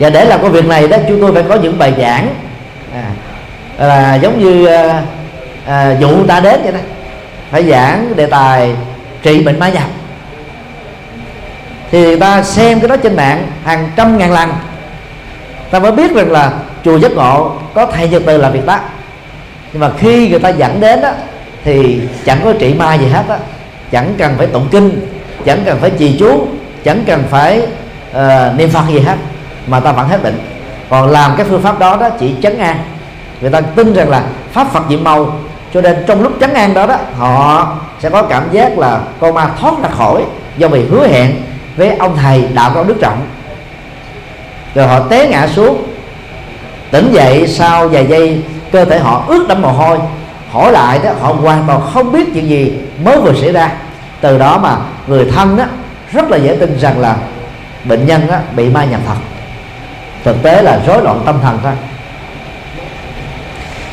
Và 0.00 0.10
để 0.10 0.24
làm 0.24 0.42
công 0.42 0.52
việc 0.52 0.66
này 0.66 0.88
đó 0.88 0.96
chúng 1.08 1.20
tôi 1.20 1.32
phải 1.32 1.42
có 1.48 1.54
những 1.54 1.78
bài 1.78 1.94
giảng 1.98 2.34
à, 2.94 3.04
là 3.78 4.14
giống 4.14 4.38
như 4.38 4.66
à, 4.66 5.02
à, 5.66 5.96
dụ 6.00 6.26
ta 6.26 6.40
đến 6.40 6.60
vậy 6.62 6.72
đó. 6.72 6.78
Phải 7.50 7.70
giảng 7.70 8.16
đề 8.16 8.26
tài 8.26 8.74
trị 9.22 9.42
bệnh 9.42 9.58
ma 9.58 9.68
nhập. 9.68 9.88
Thì 11.90 12.16
ta 12.16 12.42
xem 12.42 12.80
cái 12.80 12.88
đó 12.88 12.96
trên 12.96 13.16
mạng 13.16 13.46
hàng 13.64 13.90
trăm 13.96 14.18
ngàn 14.18 14.32
lần. 14.32 14.50
Ta 15.70 15.78
mới 15.78 15.92
biết 15.92 16.14
rằng 16.14 16.30
là 16.30 16.52
chùa 16.84 16.96
giác 16.96 17.12
ngộ 17.12 17.52
có 17.74 17.86
thầy 17.86 18.08
nhật 18.08 18.22
từ 18.26 18.38
làm 18.38 18.52
việc 18.52 18.66
đó. 18.66 18.78
Nhưng 19.72 19.80
mà 19.80 19.90
khi 19.98 20.28
người 20.28 20.38
ta 20.38 20.48
dẫn 20.48 20.80
đến 20.80 21.00
đó 21.00 21.10
thì 21.64 22.00
chẳng 22.24 22.40
có 22.44 22.52
trị 22.58 22.74
ma 22.74 22.94
gì 22.94 23.06
hết 23.06 23.24
á. 23.28 23.38
Chẳng 23.90 24.14
cần 24.18 24.34
phải 24.38 24.46
tụng 24.46 24.68
kinh 24.70 25.06
chẳng 25.44 25.62
cần 25.64 25.78
phải 25.80 25.90
trì 25.90 26.16
chú 26.18 26.46
chẳng 26.84 27.04
cần 27.06 27.24
phải 27.30 27.60
uh, 28.10 28.56
niệm 28.56 28.70
phật 28.70 28.82
gì 28.88 29.00
hết. 29.00 29.16
Mà 29.66 29.80
ta 29.80 29.92
vẫn 29.92 30.08
hết 30.08 30.22
bệnh. 30.22 30.38
Còn 30.90 31.10
làm 31.10 31.34
cái 31.36 31.46
phương 31.46 31.62
pháp 31.62 31.78
đó 31.78 31.96
đó 31.96 32.08
chỉ 32.20 32.34
chấn 32.42 32.58
an. 32.58 32.78
Người 33.40 33.50
ta 33.50 33.60
tin 33.60 33.94
rằng 33.94 34.08
là 34.08 34.22
pháp 34.52 34.72
phật 34.72 34.82
diệu 34.88 34.98
màu 34.98 35.38
cho 35.74 35.80
nên 35.80 36.04
trong 36.06 36.22
lúc 36.22 36.32
chấn 36.40 36.54
an 36.54 36.74
đó 36.74 36.86
đó 36.86 36.96
họ 37.18 37.72
sẽ 38.00 38.10
có 38.10 38.22
cảm 38.22 38.44
giác 38.52 38.78
là 38.78 39.00
con 39.20 39.34
ma 39.34 39.48
thoát 39.60 39.74
ra 39.82 39.88
khỏi 39.88 40.22
do 40.56 40.68
vì 40.68 40.84
hứa 40.84 41.06
hẹn 41.06 41.30
với 41.76 41.96
ông 41.96 42.16
thầy 42.16 42.44
đạo 42.54 42.70
cao 42.74 42.84
đức 42.84 42.96
trọng. 43.00 43.26
Rồi 44.74 44.86
họ 44.86 45.00
té 45.00 45.28
ngã 45.28 45.46
xuống 45.46 45.82
tỉnh 46.94 47.12
dậy 47.12 47.46
sau 47.48 47.88
vài 47.88 48.06
giây, 48.06 48.42
cơ 48.72 48.84
thể 48.84 48.98
họ 48.98 49.24
ướt 49.28 49.48
đẫm 49.48 49.62
mồ 49.62 49.68
hôi. 49.68 49.98
Hỏi 50.50 50.72
lại 50.72 50.98
đó, 51.04 51.10
họ 51.20 51.32
hoàn 51.32 51.64
toàn 51.66 51.80
không 51.94 52.12
biết 52.12 52.24
chuyện 52.34 52.48
gì 52.48 52.72
mới 53.04 53.20
vừa 53.20 53.34
xảy 53.40 53.52
ra. 53.52 53.70
Từ 54.20 54.38
đó 54.38 54.58
mà 54.58 54.76
người 55.06 55.24
thân 55.24 55.56
đó 55.56 55.64
rất 56.12 56.30
là 56.30 56.36
dễ 56.36 56.56
tin 56.60 56.78
rằng 56.78 57.00
là 57.00 57.16
bệnh 57.84 58.06
nhân 58.06 58.26
đó 58.28 58.36
bị 58.56 58.68
ma 58.68 58.84
nhập 58.84 59.00
thật. 59.06 59.14
Thực 60.24 60.42
tế 60.42 60.62
là 60.62 60.80
rối 60.86 61.02
loạn 61.02 61.20
tâm 61.26 61.38
thần 61.42 61.58
thôi. 61.62 61.72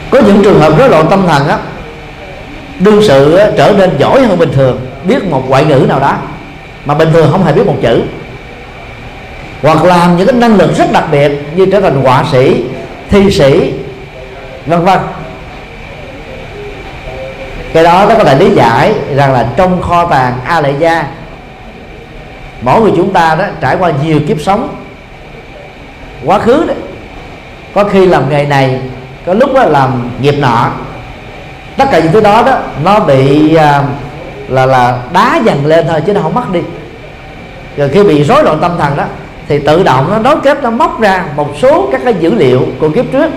Có 0.09 0.21
những 0.21 0.43
trường 0.43 0.59
hợp 0.59 0.73
rối 0.77 0.89
loạn 0.89 1.05
tâm 1.09 1.27
thần 1.27 1.47
á, 1.47 1.57
đương 2.79 3.01
sự 3.07 3.39
trở 3.57 3.73
nên 3.77 3.89
giỏi 3.97 4.21
hơn 4.21 4.39
bình 4.39 4.51
thường, 4.53 4.79
biết 5.03 5.25
một 5.25 5.43
ngoại 5.47 5.65
ngữ 5.65 5.85
nào 5.89 5.99
đó, 5.99 6.15
mà 6.85 6.93
bình 6.93 7.09
thường 7.13 7.31
không 7.31 7.43
hề 7.43 7.53
biết 7.53 7.65
một 7.65 7.77
chữ. 7.81 8.03
Hoặc 9.61 9.83
làm 9.83 10.17
những 10.17 10.27
cái 10.27 10.35
năng 10.35 10.55
lực 10.55 10.77
rất 10.77 10.91
đặc 10.91 11.03
biệt 11.11 11.31
như 11.55 11.65
trở 11.65 11.81
thành 11.81 12.01
họa 12.03 12.23
sĩ 12.31 12.63
thi 13.11 13.31
sĩ 13.31 13.73
vân 14.65 14.83
vân. 14.83 14.99
Cái 17.73 17.83
đó 17.83 18.05
nó 18.09 18.15
có 18.15 18.23
thể 18.23 18.35
lý 18.35 18.49
giải 18.55 18.93
rằng 19.15 19.33
là 19.33 19.47
trong 19.55 19.81
kho 19.81 20.05
tàng 20.05 20.39
a 20.45 20.61
lệ 20.61 20.73
gia 20.79 21.05
mỗi 22.61 22.81
người 22.81 22.91
chúng 22.95 23.13
ta 23.13 23.35
đó 23.35 23.45
trải 23.61 23.75
qua 23.75 23.91
nhiều 24.03 24.19
kiếp 24.27 24.41
sống 24.41 24.75
quá 26.25 26.39
khứ 26.39 26.65
đó 26.67 26.73
có 27.73 27.83
khi 27.83 28.05
làm 28.05 28.29
nghề 28.29 28.45
này 28.45 28.79
có 29.25 29.33
lúc 29.33 29.53
đó 29.53 29.63
làm 29.63 30.09
nghiệp 30.21 30.35
nọ. 30.39 30.71
Tất 31.77 31.85
cả 31.91 31.99
những 31.99 32.11
thứ 32.11 32.21
đó 32.21 32.43
đó 32.45 32.57
nó 32.83 32.99
bị 32.99 33.55
à, 33.55 33.83
là 34.47 34.65
là 34.65 34.99
đá 35.13 35.39
dần 35.45 35.65
lên 35.65 35.87
thôi 35.87 36.01
chứ 36.07 36.13
nó 36.13 36.21
không 36.21 36.33
mất 36.33 36.51
đi. 36.51 36.59
Rồi 37.77 37.89
khi 37.89 38.03
bị 38.03 38.23
rối 38.23 38.43
loạn 38.43 38.57
tâm 38.61 38.77
thần 38.77 38.97
đó 38.97 39.03
thì 39.47 39.59
tự 39.59 39.83
động 39.83 40.07
nó 40.09 40.19
nối 40.19 40.35
kết 40.43 40.63
nó 40.63 40.69
móc 40.69 41.01
ra 41.01 41.25
một 41.35 41.49
số 41.61 41.89
các 41.91 42.01
cái 42.03 42.13
dữ 42.19 42.35
liệu 42.35 42.61
của 42.79 42.89
kiếp 42.89 43.05
trước. 43.11 43.31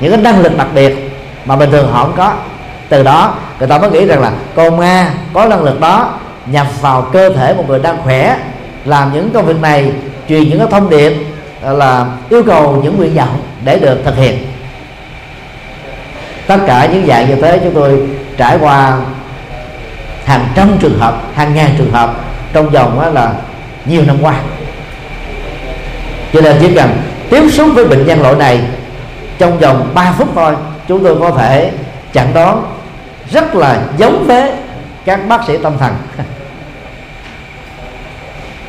Những 0.00 0.12
cái 0.12 0.20
năng 0.20 0.40
lực 0.40 0.58
đặc 0.58 0.68
biệt 0.74 1.10
mà 1.44 1.56
bình 1.56 1.70
thường 1.70 1.92
họ 1.92 2.02
không 2.02 2.16
có. 2.16 2.32
Từ 2.88 3.02
đó, 3.02 3.34
người 3.58 3.68
ta 3.68 3.78
mới 3.78 3.90
nghĩ 3.90 4.06
rằng 4.06 4.22
là 4.22 4.32
con 4.54 4.76
ma 4.76 5.10
có 5.32 5.44
năng 5.44 5.62
lực 5.62 5.80
đó 5.80 6.12
nhập 6.46 6.66
vào 6.80 7.02
cơ 7.02 7.30
thể 7.30 7.54
một 7.54 7.64
người 7.68 7.78
đang 7.78 8.02
khỏe, 8.02 8.36
làm 8.84 9.12
những 9.12 9.30
công 9.30 9.46
việc 9.46 9.60
này, 9.60 9.92
truyền 10.28 10.48
những 10.48 10.58
cái 10.58 10.68
thông 10.70 10.90
điệp 10.90 11.12
ờ, 11.62 11.72
là 11.72 12.06
yêu 12.30 12.42
cầu 12.42 12.80
những 12.82 12.96
nguyện 12.96 13.14
vọng 13.14 13.40
để 13.64 13.78
được 13.78 13.98
thực 14.04 14.16
hiện. 14.16 14.46
Tất 16.46 16.58
cả 16.66 16.88
những 16.92 17.06
dạng 17.06 17.28
như 17.28 17.34
thế 17.34 17.60
chúng 17.64 17.74
tôi 17.74 18.08
trải 18.36 18.58
qua 18.60 18.98
hàng 20.24 20.46
trăm 20.54 20.68
trường 20.80 20.98
hợp, 20.98 21.22
hàng 21.34 21.54
ngàn 21.54 21.70
trường 21.78 21.92
hợp 21.92 22.14
trong 22.52 22.70
vòng 22.70 23.14
là 23.14 23.32
nhiều 23.86 24.02
năm 24.06 24.16
qua 24.22 24.34
cho 26.34 26.40
nên 26.40 26.56
chỉ 26.60 26.74
cần 26.74 26.90
tiếp 27.30 27.50
xúc 27.50 27.68
với 27.74 27.84
bệnh 27.84 28.06
nhân 28.06 28.22
loại 28.22 28.34
này, 28.34 28.60
trong 29.38 29.58
vòng 29.58 29.90
3 29.94 30.14
phút 30.18 30.28
thôi, 30.34 30.54
chúng 30.88 31.04
tôi 31.04 31.16
có 31.20 31.30
thể 31.30 31.72
chẩn 32.12 32.26
đoán 32.34 32.62
rất 33.32 33.54
là 33.54 33.82
giống 33.98 34.26
với 34.26 34.52
các 35.04 35.28
bác 35.28 35.44
sĩ 35.46 35.56
tâm 35.62 35.72
thần. 35.78 35.94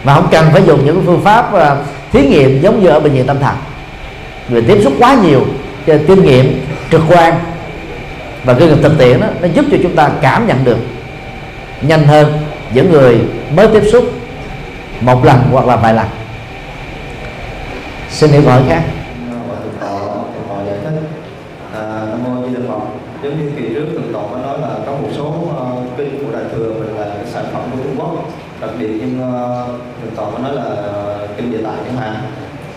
Mà 0.04 0.16
không 0.16 0.28
cần 0.32 0.46
phải 0.52 0.64
dùng 0.66 0.86
những 0.86 1.04
phương 1.06 1.22
pháp 1.24 1.54
à, 1.54 1.76
thí 2.12 2.28
nghiệm 2.28 2.62
giống 2.62 2.84
như 2.84 2.88
ở 2.88 3.00
bệnh 3.00 3.14
viện 3.14 3.28
tâm 3.28 3.40
thần. 3.40 3.56
Người 4.50 4.62
tiếp 4.62 4.80
xúc 4.84 4.94
quá 5.00 5.16
nhiều, 5.24 5.46
cho 5.88 5.98
kinh 6.08 6.24
nghiệm 6.24 6.66
trực 6.92 7.02
quan 7.10 7.34
và 8.44 8.54
kinh 8.54 8.70
nghiệm 8.70 8.82
thực 8.82 8.98
tiễn 9.00 9.20
đó, 9.20 9.28
nó 9.42 9.48
giúp 9.54 9.66
cho 9.72 9.78
chúng 9.84 9.96
ta 9.96 10.10
cảm 10.22 10.48
nhận 10.48 10.64
được 10.64 10.78
nhanh 11.82 12.08
hơn 12.08 12.34
những 12.74 12.92
người 12.92 13.18
mới 13.56 13.68
tiếp 13.68 13.84
xúc 13.92 14.12
một 15.02 15.26
lần 15.26 15.40
hoặc 15.52 15.66
là 15.66 15.76
vài 15.76 15.94
lần 15.94 16.06
xin 18.16 18.30
hiểu 18.30 18.42
hỏi 18.42 18.62
khác. 18.68 18.84
Giống 23.24 23.40
như 23.40 23.52
kỳ 23.58 23.74
trước 23.74 23.86
thượng 23.92 24.14
tọa 24.14 24.24
có 24.32 24.38
nói 24.38 24.60
là 24.62 24.76
có 24.86 24.92
một 24.92 25.08
số 25.18 25.26
uh, 25.26 25.98
kinh 25.98 26.26
của 26.26 26.32
đại 26.34 26.44
thừa 26.52 26.74
mình 26.74 26.96
là 26.98 27.06
cái 27.06 27.26
sản 27.26 27.46
phẩm 27.54 27.62
của 27.72 27.78
Trung 27.84 27.96
Quốc 28.00 28.30
đặc 28.62 28.70
biệt 28.80 28.90
nhưng 29.00 29.20
uh, 29.20 29.68
thượng 30.02 30.16
tọa 30.16 30.32
có 30.32 30.40
nói 30.40 30.56
là 30.56 30.64
uh, 30.64 31.38
kinh 31.38 31.52
địa 31.52 31.64
tạng 31.64 31.84
chẳng 31.86 31.98
hạn 31.98 32.16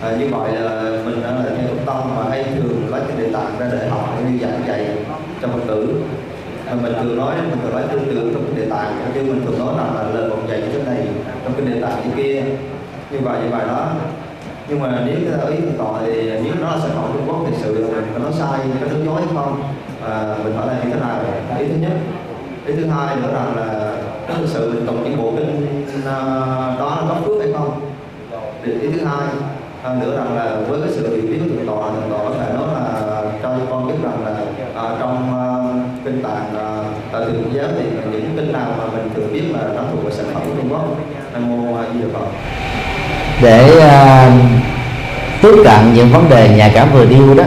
à, 0.02 0.10
như 0.18 0.28
vậy 0.30 0.52
là 0.52 0.82
mình 1.04 1.22
đã 1.22 1.30
là 1.30 1.42
theo 1.56 1.68
trung 1.68 1.86
tâm 1.86 1.96
mà 2.16 2.30
hay 2.30 2.44
thường 2.44 2.88
lấy 2.90 3.00
cái 3.08 3.16
địa 3.16 3.32
tạng 3.32 3.58
ra 3.58 3.68
để 3.72 3.88
học 3.88 4.08
như 4.18 4.38
giảng 4.38 4.60
dạy 4.68 4.86
cho 5.42 5.48
phật 5.48 5.60
tử 5.66 6.02
à, 6.66 6.74
mình 6.82 6.92
thường 7.02 7.16
nói 7.16 7.34
mình 7.50 7.58
thường 7.62 7.72
nói 7.72 7.82
tương 7.92 8.04
tự 8.04 8.30
trong 8.34 8.44
kinh 8.46 8.56
địa 8.56 8.70
tạng 8.70 9.10
chứ 9.14 9.20
mình 9.22 9.42
thường 9.46 9.58
nói 9.58 9.74
rằng 9.78 9.94
là 9.96 10.02
lời 10.02 10.30
một 10.30 10.36
dạy 10.48 10.60
như 10.60 10.68
thế 10.72 10.82
này 10.86 11.06
trong 11.44 11.52
kinh 11.56 11.72
địa 11.72 11.80
tạng 11.80 12.02
như 12.04 12.10
kia 12.16 12.42
như 13.10 13.18
vậy 13.22 13.38
như 13.42 13.48
vậy 13.50 13.62
đó 13.68 13.88
nhưng 14.68 14.80
mà 14.80 15.02
nếu 15.06 15.16
ý 15.48 15.56
hiện 15.56 15.72
tại 15.78 16.02
thì 16.04 16.30
nếu 16.44 16.54
nó 16.60 16.70
là 16.70 16.78
sản 16.82 16.90
phẩm 16.94 17.10
Trung 17.12 17.28
Quốc 17.28 17.38
thì 17.46 17.56
sự 17.62 17.74
mình 17.74 18.12
có 18.12 18.18
nói 18.18 18.32
sai 18.38 18.58
có 18.80 18.86
nói 18.86 19.00
dối 19.04 19.20
hay 19.20 19.34
không? 19.34 19.62
Và 20.02 20.36
mình 20.44 20.56
hỏi 20.56 20.66
làm 20.66 20.76
như 20.76 20.94
thế 20.94 21.00
nào 21.00 21.20
ý 21.58 21.66
thứ 21.66 21.74
nhất. 21.80 21.92
Ý 22.66 22.74
thứ 22.76 22.86
hai 22.86 23.16
nữa 23.16 23.30
rằng 23.32 23.56
là 23.56 23.92
thực 24.28 24.46
sự 24.46 24.72
mình 24.72 24.86
tụng 24.86 25.04
những 25.04 25.22
bộ 25.22 25.32
kinh 25.36 25.84
ờ, 26.04 26.76
đó 26.78 26.98
là 27.00 27.08
có 27.08 27.14
phước 27.24 27.40
hay 27.40 27.52
không? 27.52 27.80
Ý 28.64 28.88
thứ 28.92 29.04
hai 29.04 29.28
à, 29.82 29.94
nữa 30.00 30.16
rằng 30.16 30.36
là 30.36 30.56
với 30.68 30.80
cái 30.80 30.90
sự 30.92 31.16
hiểu 31.16 31.30
biết 31.30 31.38
của 31.40 31.48
thượng 31.48 31.66
tọa 31.66 31.90
thượng 31.90 32.10
tọa 32.10 32.18
có 32.18 32.30
thể 32.38 32.52
nói 32.54 32.68
là 32.74 33.22
cho 33.42 33.56
con 33.70 33.86
biết 33.86 33.94
rằng 34.02 34.24
là 34.24 34.40
à, 34.74 34.96
trong 35.00 35.30
uh, 35.30 36.04
kinh 36.04 36.22
tạng 36.22 36.44
uh, 36.52 36.86
tại 37.12 37.24
thượng 37.24 37.54
giáo 37.54 37.66
thì 37.76 37.84
những 38.12 38.32
kinh 38.36 38.52
nào 38.52 38.70
mà 38.78 38.84
mình 38.86 39.10
thường 39.14 39.32
biết 39.32 39.42
là 39.52 39.68
nó 39.76 39.82
thuộc 39.92 40.04
về 40.04 40.10
sản 40.10 40.26
phẩm 40.34 40.42
của 40.46 40.54
Trung 40.56 40.72
Quốc 40.72 40.84
nam 41.32 41.48
mô 41.48 41.76
a 41.76 41.84
di 41.94 42.00
đà 42.00 42.08
phật 42.12 42.87
để 43.42 43.72
uh, 43.76 44.32
tiếp 45.42 45.54
cận 45.64 45.94
những 45.94 46.10
vấn 46.10 46.28
đề 46.28 46.48
nhà 46.48 46.70
cảm 46.74 46.92
vừa 46.92 47.04
điêu 47.04 47.34
đó 47.34 47.44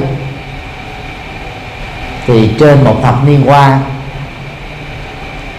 thì 2.27 2.49
trên 2.60 2.84
một 2.84 2.99
thập 3.04 3.15
niên 3.25 3.43
qua 3.45 3.80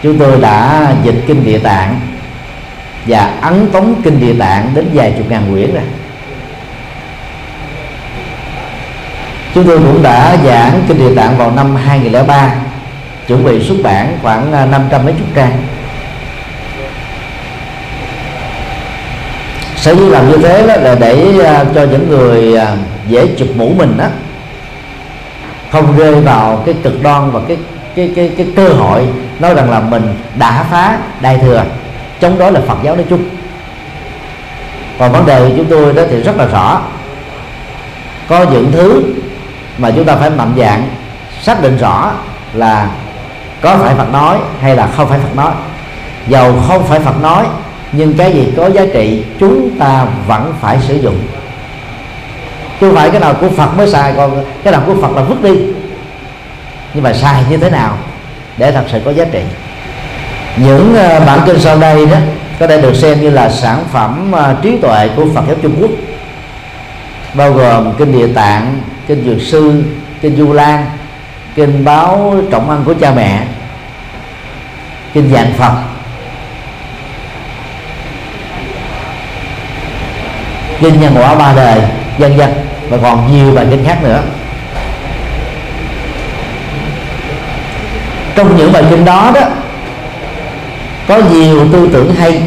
chúng 0.02 0.18
tôi 0.18 0.40
đã 0.40 0.86
dịch 1.02 1.24
kinh 1.26 1.44
địa 1.44 1.58
tạng 1.58 2.00
và 3.06 3.30
ấn 3.40 3.70
tống 3.72 4.00
kinh 4.04 4.20
địa 4.20 4.34
tạng 4.38 4.70
đến 4.74 4.88
vài 4.94 5.14
chục 5.18 5.30
ngàn 5.30 5.52
quyển 5.52 5.74
rồi. 5.74 5.82
Chúng 9.54 9.66
tôi 9.66 9.78
cũng 9.78 10.02
đã 10.02 10.36
giảng 10.44 10.82
kinh 10.88 10.98
địa 10.98 11.14
tạng 11.14 11.36
vào 11.36 11.50
năm 11.50 11.76
2003 11.76 12.54
chuẩn 13.28 13.44
bị 13.44 13.64
xuất 13.64 13.76
bản 13.82 14.18
khoảng 14.22 14.52
à, 14.52 14.66
500 14.66 15.04
mấy 15.04 15.14
chục 15.18 15.26
trang. 15.34 15.52
Sở 19.82 19.94
dĩ 19.94 20.08
làm 20.08 20.30
như 20.30 20.36
thế 20.36 20.66
đó 20.66 20.74
là 20.76 20.94
để 20.94 21.38
à, 21.44 21.64
cho 21.74 21.82
những 21.82 22.08
người 22.08 22.56
à, 22.56 22.76
dễ 23.08 23.26
chụp 23.38 23.48
mũ 23.56 23.72
mình 23.78 23.96
đó 23.98 24.06
không 25.72 25.96
rơi 25.96 26.14
vào 26.14 26.62
cái 26.66 26.74
cực 26.82 27.02
đoan 27.02 27.30
và 27.30 27.40
cái 27.48 27.56
cái 27.96 28.12
cái 28.16 28.30
cái 28.36 28.46
cơ 28.56 28.68
hội 28.68 29.08
nói 29.40 29.54
rằng 29.54 29.70
là 29.70 29.80
mình 29.80 30.14
đã 30.38 30.66
phá 30.70 30.98
đại 31.20 31.38
thừa, 31.38 31.64
chống 32.20 32.38
đối 32.38 32.52
là 32.52 32.60
Phật 32.68 32.78
giáo 32.82 32.96
nói 32.96 33.04
chung. 33.10 33.24
Còn 34.98 35.12
vấn 35.12 35.26
đề 35.26 35.40
của 35.40 35.54
chúng 35.56 35.66
tôi 35.66 35.92
đó 35.92 36.02
thì 36.10 36.22
rất 36.22 36.36
là 36.36 36.46
rõ. 36.46 36.80
Có 38.28 38.44
những 38.52 38.72
thứ 38.72 39.02
mà 39.78 39.90
chúng 39.90 40.04
ta 40.04 40.16
phải 40.16 40.30
mạnh 40.30 40.52
dạng 40.58 40.88
xác 41.42 41.62
định 41.62 41.76
rõ 41.76 42.12
là 42.54 42.90
có 43.60 43.76
phải 43.76 43.94
Phật 43.94 44.12
nói 44.12 44.38
hay 44.60 44.76
là 44.76 44.88
không 44.96 45.08
phải 45.08 45.18
Phật 45.18 45.36
nói. 45.36 45.52
Dầu 46.28 46.54
không 46.68 46.86
phải 46.86 47.00
Phật 47.00 47.22
nói 47.22 47.46
nhưng 47.92 48.14
cái 48.14 48.32
gì 48.32 48.52
có 48.56 48.70
giá 48.70 48.82
trị 48.92 49.22
chúng 49.40 49.78
ta 49.78 50.06
vẫn 50.26 50.54
phải 50.60 50.78
sử 50.88 50.96
dụng. 50.96 51.18
Chứ 52.80 52.86
không 52.86 52.96
phải 52.96 53.10
cái 53.10 53.20
nào 53.20 53.34
của 53.40 53.48
Phật 53.48 53.76
mới 53.76 53.88
xài 53.88 54.12
còn 54.16 54.44
cái 54.64 54.72
nào 54.72 54.82
của 54.86 54.94
Phật 55.02 55.16
là 55.16 55.22
vứt 55.22 55.42
đi. 55.42 55.50
Nhưng 56.94 57.04
mà 57.04 57.12
xài 57.12 57.44
như 57.50 57.56
thế 57.56 57.70
nào 57.70 57.96
để 58.56 58.72
thật 58.72 58.84
sự 58.92 59.00
có 59.04 59.10
giá 59.10 59.24
trị? 59.32 59.40
Những 60.56 60.94
ờ, 60.94 61.20
bản 61.26 61.40
kinh 61.46 61.60
sau 61.60 61.78
đây 61.78 62.06
đó 62.06 62.16
có 62.58 62.66
thể 62.66 62.80
được 62.80 62.96
xem 62.96 63.20
như 63.20 63.30
là 63.30 63.50
sản 63.50 63.84
phẩm 63.92 64.32
ờ, 64.32 64.56
trí 64.62 64.76
tuệ 64.76 65.08
của 65.16 65.26
Phật 65.34 65.42
giáo 65.46 65.56
Trung 65.62 65.76
Quốc. 65.80 65.90
Bao 67.34 67.52
gồm 67.52 67.94
kinh 67.98 68.12
Địa 68.12 68.26
Tạng, 68.34 68.80
kinh 69.06 69.24
Dược 69.24 69.42
Sư, 69.48 69.82
kinh 70.20 70.36
Du 70.36 70.52
Lan, 70.52 70.86
kinh 71.54 71.84
báo 71.84 72.34
trọng 72.50 72.70
ăn 72.70 72.82
của 72.84 72.94
cha 73.00 73.12
mẹ, 73.16 73.46
kinh 75.14 75.32
dạng 75.32 75.52
Phật, 75.58 75.72
kinh 80.82 81.00
nhân 81.00 81.14
quả 81.16 81.34
ba 81.34 81.52
đời, 81.56 81.80
dân 82.18 82.38
dân 82.38 82.50
và 82.88 82.98
còn 83.02 83.32
nhiều 83.32 83.54
bài 83.54 83.66
kinh 83.70 83.84
khác 83.84 83.98
nữa. 84.02 84.22
Trong 88.34 88.56
những 88.56 88.72
bài 88.72 88.84
kinh 88.90 89.04
đó 89.04 89.30
đó 89.34 89.40
có 91.08 91.20
nhiều 91.32 91.66
tư 91.72 91.88
tưởng 91.92 92.14
hay 92.14 92.42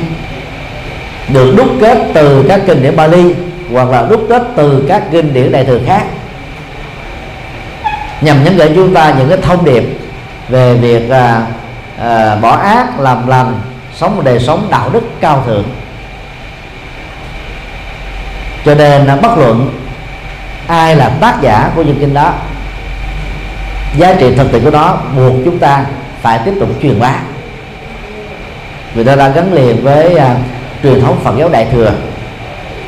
được 1.34 1.54
đúc 1.58 1.68
kết 1.82 1.98
từ 2.14 2.46
các 2.50 2.62
kinh 2.68 2.84
điển 2.84 2.96
Bali 2.96 3.34
hoặc 3.72 3.90
là 3.90 4.06
đúc 4.10 4.26
kết 4.30 4.44
từ 4.56 4.86
các 4.88 5.04
kinh 5.12 5.34
điển 5.34 5.52
đại 5.52 5.66
thừa 5.66 5.80
khác 5.86 6.04
nhằm 8.22 8.44
nhấn 8.44 8.58
gửi 8.58 8.72
chúng 8.76 8.94
ta 8.94 9.14
những 9.18 9.30
cái 9.30 9.38
thông 9.42 9.66
điệp 9.66 9.84
về 10.50 10.74
việc 10.74 11.10
à, 11.10 11.42
à, 12.00 12.36
bỏ 12.36 12.58
ác 12.58 13.00
làm 13.00 13.28
lành 13.28 13.60
sống 13.96 14.16
một 14.16 14.22
đời 14.26 14.40
sống 14.40 14.68
đạo 14.72 14.90
đức 14.90 15.04
cao 15.22 15.44
thượng 15.46 15.64
cho 18.66 18.76
nên 18.76 19.06
là 19.06 19.16
bất 19.16 19.38
luận 19.38 19.72
ai 20.68 20.96
là 20.96 21.10
tác 21.22 21.38
giả 21.42 21.70
của 21.76 21.82
những 21.82 21.98
kinh 22.00 22.14
đó 22.14 22.34
giá 23.98 24.14
trị 24.20 24.36
thực 24.36 24.52
tiễn 24.52 24.64
của 24.64 24.72
nó 24.72 24.98
buộc 25.16 25.34
chúng 25.46 25.60
ta 25.60 25.86
phải 26.22 26.40
tiếp 26.46 26.54
tục 26.60 26.70
truyền 26.82 27.00
bá. 27.00 27.14
Người 28.96 29.04
ta 29.04 29.16
đã 29.16 29.30
gắn 29.30 29.54
liền 29.54 29.84
với 29.84 30.14
uh, 30.14 30.22
truyền 30.84 31.02
thống 31.02 31.20
Phật 31.24 31.36
giáo 31.38 31.50
Đại 31.50 31.68
thừa 31.72 31.94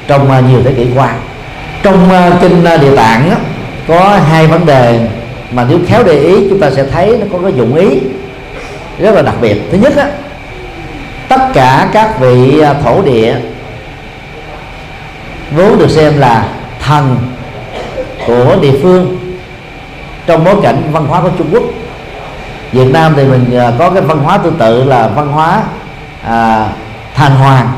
trong 0.07 0.31
uh, 0.39 0.49
nhiều 0.49 0.59
thế 0.63 0.73
kỷ 0.73 0.87
qua. 0.95 1.13
Trong 1.83 2.09
uh, 2.09 2.41
kinh 2.41 2.63
uh, 2.75 2.81
Địa 2.81 2.95
Tạng 2.95 3.29
uh, 3.31 3.37
có 3.87 4.19
hai 4.29 4.47
vấn 4.47 4.65
đề 4.65 5.07
mà 5.51 5.65
nếu 5.69 5.79
khéo 5.87 6.03
để 6.03 6.19
ý 6.19 6.49
chúng 6.49 6.59
ta 6.59 6.71
sẽ 6.71 6.85
thấy 6.91 7.17
nó 7.19 7.25
có 7.31 7.39
cái 7.43 7.53
dụng 7.57 7.75
ý 7.75 7.99
rất 8.99 9.15
là 9.15 9.21
đặc 9.21 9.35
biệt. 9.41 9.61
Thứ 9.71 9.77
nhất 9.77 9.97
á, 9.97 10.07
tất 11.27 11.41
cả 11.53 11.89
các 11.93 12.19
vị 12.19 12.59
à, 12.59 12.73
thổ 12.83 13.01
địa 13.01 13.35
vốn 15.51 15.79
được 15.79 15.89
xem 15.89 16.19
là 16.19 16.47
thần 16.79 17.17
của 18.27 18.55
địa 18.61 18.79
phương. 18.83 19.17
Trong 20.25 20.43
bối 20.43 20.55
cảnh 20.63 20.83
văn 20.91 21.05
hóa 21.05 21.21
của 21.21 21.29
Trung 21.37 21.47
Quốc 21.51 21.63
Việt 22.71 22.91
Nam 22.93 23.13
thì 23.15 23.23
mình 23.23 23.57
à, 23.57 23.71
có 23.79 23.89
cái 23.89 24.01
văn 24.01 24.17
hóa 24.17 24.37
tương 24.37 24.57
tự 24.57 24.83
là 24.83 25.07
văn 25.07 25.27
hóa 25.27 25.63
à, 26.23 26.69
thành 27.15 27.35
hoàng. 27.35 27.71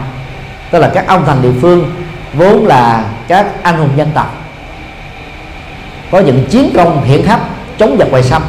Tức 0.71 0.79
là 0.79 0.91
các 0.93 1.07
ông 1.07 1.25
thành 1.25 1.41
địa 1.41 1.51
phương 1.61 1.91
vốn 2.33 2.65
là 2.65 3.03
các 3.27 3.47
anh 3.63 3.77
hùng 3.77 3.89
dân 3.95 4.09
tộc. 4.13 4.35
Có 6.11 6.19
những 6.19 6.45
chiến 6.49 6.71
công 6.75 7.03
hiển 7.03 7.23
hách 7.25 7.39
chống 7.77 7.95
giặc 7.99 8.07
ngoại 8.11 8.23
xâm. 8.23 8.43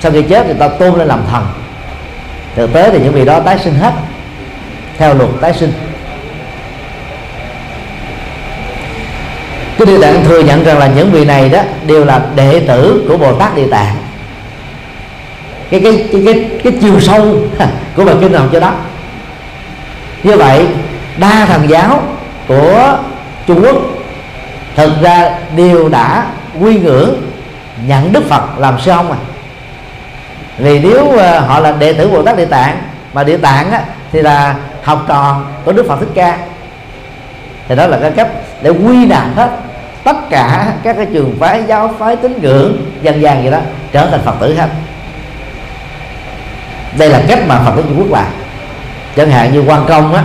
Sau 0.00 0.12
khi 0.12 0.22
chết 0.22 0.44
thì 0.46 0.54
ta 0.58 0.68
tôn 0.68 0.98
lên 0.98 1.08
làm 1.08 1.20
thần. 1.30 1.46
Thực 2.56 2.72
tế 2.72 2.90
thì 2.90 2.98
những 2.98 3.12
vị 3.12 3.24
đó 3.24 3.40
tái 3.40 3.58
sinh 3.58 3.74
hết 3.74 3.92
theo 4.98 5.14
luật 5.14 5.30
tái 5.40 5.52
sinh. 5.52 5.72
Cái 9.78 9.86
địa 9.86 10.00
tạng 10.00 10.24
thừa 10.24 10.40
nhận 10.40 10.64
rằng 10.64 10.78
là 10.78 10.86
những 10.86 11.10
vị 11.10 11.24
này 11.24 11.48
đó 11.48 11.60
đều 11.86 12.04
là 12.04 12.22
đệ 12.36 12.60
tử 12.68 13.04
của 13.08 13.16
bồ 13.16 13.32
tát 13.32 13.56
địa 13.56 13.66
tạng. 13.70 13.96
Cái 15.70 15.80
cái 15.80 16.08
cái 16.12 16.22
cái, 16.24 16.44
cái 16.64 16.72
chiều 16.80 17.00
sâu 17.00 17.36
của 17.96 18.04
bài 18.04 18.14
kinh 18.20 18.32
nào 18.32 18.48
cho 18.52 18.60
đó. 18.60 18.72
Như 20.22 20.36
vậy 20.36 20.66
đa 21.18 21.46
thần 21.46 21.68
giáo 21.68 22.02
của 22.48 22.98
Trung 23.46 23.62
Quốc 23.62 23.76
thực 24.76 25.02
ra 25.02 25.30
đều 25.56 25.88
đã 25.88 26.26
quy 26.60 26.78
ngưỡng 26.78 27.22
nhận 27.86 28.12
Đức 28.12 28.28
Phật 28.28 28.58
làm 28.58 28.80
sư 28.80 28.90
ông 28.90 29.12
à 29.12 29.18
vì 30.58 30.78
nếu 30.78 31.10
ờ, 31.18 31.40
họ 31.40 31.60
là 31.60 31.72
đệ 31.72 31.92
tử 31.92 32.08
Bồ 32.08 32.22
Tát 32.22 32.36
Địa 32.36 32.44
Tạng 32.44 32.82
mà 33.12 33.24
Địa 33.24 33.36
Tạng 33.36 33.70
á, 33.70 33.82
thì 34.12 34.22
là 34.22 34.54
học 34.82 35.04
trò 35.08 35.40
của 35.64 35.72
Đức 35.72 35.86
Phật 35.88 35.96
Thích 36.00 36.08
Ca. 36.14 36.38
Thì 37.68 37.76
đó 37.76 37.86
là 37.86 37.98
cái 38.00 38.10
cách 38.10 38.28
để 38.62 38.70
quy 38.70 39.06
nạp 39.06 39.36
hết 39.36 39.50
tất 40.08 40.30
cả 40.30 40.72
các 40.82 40.96
cái 40.96 41.06
trường 41.12 41.36
phái 41.40 41.62
giáo 41.66 41.94
phái 41.98 42.16
tín 42.16 42.38
ngưỡng 42.42 42.90
dân 43.02 43.22
gian 43.22 43.44
gì 43.44 43.50
đó 43.50 43.58
trở 43.92 44.06
thành 44.10 44.20
Phật 44.24 44.34
tử 44.40 44.54
hết. 44.54 44.68
Đây 46.98 47.08
là 47.08 47.22
cách 47.28 47.38
mà 47.46 47.60
Phật 47.64 47.72
tử 47.76 47.82
Trung 47.82 47.98
Quốc 47.98 48.10
làm. 48.10 48.26
Chẳng 49.16 49.30
hạn 49.30 49.52
như 49.52 49.64
quan 49.66 49.84
công 49.88 50.14
á 50.14 50.22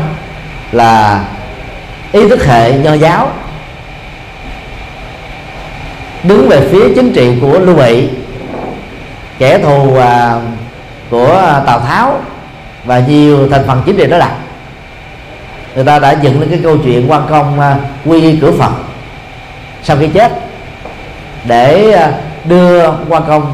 là 0.72 1.24
ý 2.12 2.30
thức 2.30 2.46
hệ 2.46 2.74
nho 2.74 2.94
giáo 2.94 3.32
đứng 6.24 6.50
về 6.50 6.68
phía 6.72 6.94
chính 6.96 7.14
trị 7.14 7.32
của 7.42 7.60
lưu 7.60 7.76
bị 7.76 8.10
kẻ 9.40 9.60
thù 9.60 9.98
à, 9.98 10.40
của 11.10 11.62
tào 11.66 11.80
tháo 11.80 12.20
và 12.86 13.00
nhiều 13.00 13.50
thành 13.50 13.64
phần 13.68 13.82
chính 13.86 13.98
trị 13.98 14.08
đó 14.08 14.18
đặt. 14.18 14.34
Người 15.76 15.86
ta 15.86 16.00
đã 16.00 16.12
dựng 16.12 16.40
lên 16.40 16.50
cái 16.50 16.60
câu 16.64 16.78
chuyện 16.84 17.12
quan 17.12 17.22
công 17.30 17.60
à, 17.60 17.78
quy 18.06 18.22
y 18.22 18.38
cửa 18.38 18.52
phật 18.52 18.72
sau 19.84 19.98
khi 19.98 20.08
chết 20.08 20.32
để 21.46 21.92
à, 21.92 22.12
đưa 22.46 22.92
quan 23.10 23.24
công 23.28 23.54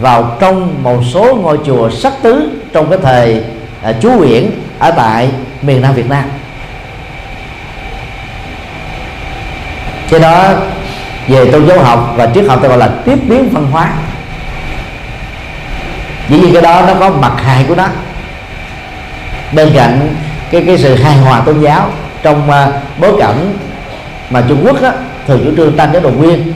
vào 0.00 0.36
trong 0.40 0.82
một 0.82 1.00
số 1.12 1.34
ngôi 1.34 1.58
chùa 1.66 1.90
sắc 1.90 2.12
tứ 2.22 2.50
trong 2.72 2.90
cái 2.90 2.98
thời 3.02 3.42
à, 3.82 3.92
chú 4.00 4.10
Nguyễn 4.10 4.50
ở 4.78 4.90
tại 4.90 5.30
miền 5.62 5.82
Nam 5.82 5.94
Việt 5.94 6.10
Nam. 6.10 6.24
Cái 10.10 10.20
đó 10.20 10.48
về 11.28 11.50
tôn 11.52 11.66
giáo 11.66 11.78
học 11.78 12.12
và 12.16 12.28
triết 12.34 12.44
học 12.48 12.58
tôi 12.60 12.68
gọi 12.68 12.78
là 12.78 12.90
tiếp 13.04 13.18
biến 13.28 13.48
văn 13.52 13.66
hóa. 13.70 13.92
Dĩ 16.28 16.40
nhiên 16.40 16.52
cái 16.52 16.62
đó 16.62 16.82
nó 16.86 16.94
có 17.00 17.10
mặt 17.10 17.32
hại 17.36 17.64
của 17.68 17.74
nó. 17.74 17.86
Bên 19.52 19.70
cạnh 19.74 20.14
cái 20.50 20.64
cái 20.66 20.78
sự 20.78 20.94
hài 20.94 21.16
hòa 21.16 21.40
tôn 21.40 21.60
giáo 21.60 21.90
trong 22.22 22.50
uh, 22.50 22.74
bối 23.00 23.12
cảnh 23.18 23.52
mà 24.30 24.42
Trung 24.48 24.64
Quốc 24.66 24.82
á, 24.82 24.92
thường 25.28 25.40
chủ 25.44 25.50
trương 25.56 25.76
tăng 25.76 25.92
giáo 25.92 26.02
đồng 26.02 26.16
nguyên. 26.16 26.52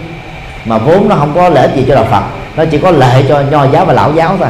Mà 0.64 0.78
vốn 0.78 1.08
nó 1.08 1.16
không 1.16 1.32
có 1.34 1.48
lợi 1.48 1.66
ích 1.66 1.76
gì 1.76 1.84
cho 1.88 1.94
đạo 1.94 2.06
Phật. 2.10 2.22
Nó 2.56 2.64
chỉ 2.64 2.78
có 2.78 2.90
lợi 2.90 3.24
cho 3.28 3.40
nho 3.40 3.64
giáo 3.64 3.84
và 3.84 3.92
lão 3.92 4.12
giáo 4.12 4.36
thôi. 4.38 4.48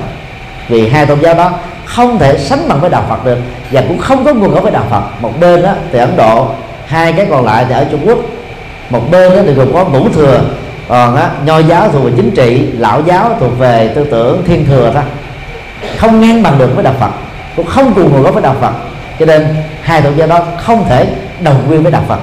Vì 0.68 0.88
hai 0.88 1.06
tôn 1.06 1.20
giáo 1.20 1.34
đó 1.34 1.50
không 1.84 2.18
thể 2.18 2.38
sánh 2.38 2.68
bằng 2.68 2.80
với 2.80 2.90
đạo 2.90 3.04
Phật 3.08 3.24
được. 3.24 3.38
Và 3.70 3.82
cũng 3.88 3.98
không 3.98 4.24
có 4.24 4.34
nguồn 4.34 4.50
gốc 4.50 4.62
với 4.62 4.72
đạo 4.72 4.84
Phật. 4.90 5.02
Một 5.20 5.40
bên 5.40 5.62
đó 5.62 5.72
thì 5.92 5.98
Ấn 5.98 6.16
Độ, 6.16 6.48
hai 6.86 7.12
cái 7.12 7.26
còn 7.30 7.44
lại 7.44 7.64
thì 7.68 7.74
ở 7.74 7.84
Trung 7.90 8.06
Quốc. 8.06 8.18
Một 8.90 9.10
bên 9.10 9.36
đó 9.36 9.42
thì 9.46 9.52
gồm 9.52 9.72
có 9.72 9.84
ngũ 9.84 10.08
thừa. 10.08 10.40
Còn 10.88 11.16
á, 11.16 11.30
nho 11.44 11.58
giáo 11.58 11.88
thuộc 11.92 12.04
về 12.04 12.10
chính 12.16 12.30
trị, 12.30 12.66
lão 12.78 13.02
giáo 13.06 13.36
thuộc 13.40 13.58
về 13.58 13.88
tư 13.94 14.06
tưởng 14.10 14.42
thiên 14.46 14.66
thừa 14.66 14.90
thôi. 14.94 15.02
Không 15.98 16.20
ngang 16.20 16.42
bằng 16.42 16.58
được 16.58 16.70
với 16.74 16.84
đạo 16.84 16.94
Phật. 17.00 17.10
Cũng 17.56 17.66
không 17.66 17.92
cùng 17.94 18.12
nguồn 18.12 18.22
gốc 18.22 18.34
với 18.34 18.42
đạo 18.42 18.54
Phật. 18.60 18.72
Cho 19.18 19.26
nên 19.26 19.46
hai 19.82 20.02
tôn 20.02 20.16
giáo 20.16 20.28
đó 20.28 20.44
không 20.58 20.84
thể 20.88 21.06
đồng 21.40 21.68
nguyên 21.68 21.82
với 21.82 21.92
đạo 21.92 22.02
Phật. 22.08 22.18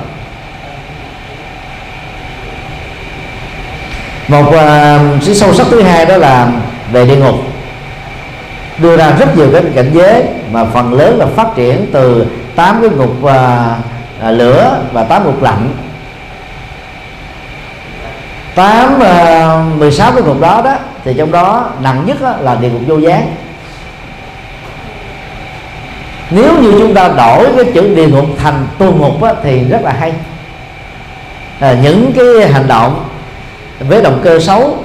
Một 4.30 4.48
uh, 4.48 5.38
sâu 5.38 5.54
sắc 5.54 5.68
thứ 5.72 5.82
hai 5.82 6.06
đó 6.06 6.18
là 6.18 6.52
về 6.92 7.06
địa 7.06 7.16
ngục. 7.16 7.36
Đưa 8.78 8.98
ra 8.98 9.12
rất 9.20 9.38
nhiều 9.38 9.48
cái 9.54 9.62
cảnh 9.76 9.92
giới 9.94 10.24
mà 10.52 10.66
phần 10.66 10.94
lớn 10.94 11.18
là 11.20 11.26
phát 11.36 11.48
triển 11.56 11.86
từ 11.92 12.26
tám 12.56 12.82
cái 12.82 12.90
ngục 12.90 13.16
uh, 13.24 13.30
à, 14.22 14.32
lửa 14.32 14.82
và 14.92 15.04
tám 15.04 15.26
ngục 15.26 15.44
lạnh. 15.44 15.70
Tám 18.56 19.00
à, 19.00 19.64
mười 19.70 19.78
16 19.80 20.12
cái 20.12 20.22
ngục 20.24 20.42
đó 20.42 20.62
đó 20.66 20.74
thì 21.04 21.14
trong 21.18 21.32
đó 21.32 21.70
nặng 21.82 22.04
nhất 22.06 22.22
đó 22.22 22.34
là 22.40 22.56
địa 22.56 22.70
ngục 22.70 22.82
vô 22.88 22.98
gián. 22.98 23.36
Nếu 26.30 26.62
như 26.62 26.72
chúng 26.72 26.94
ta 26.94 27.08
đổi 27.08 27.46
cái 27.56 27.66
chữ 27.74 27.96
địa 27.96 28.08
ngục 28.08 28.26
thành 28.38 28.68
tu 28.78 28.94
ngục 28.94 29.22
á, 29.24 29.34
thì 29.44 29.64
rất 29.64 29.82
là 29.84 29.92
hay. 30.00 30.14
À, 31.60 31.76
những 31.84 32.12
cái 32.16 32.52
hành 32.52 32.68
động 32.68 33.09
với 33.80 34.02
động 34.02 34.20
cơ 34.24 34.40
xấu 34.40 34.78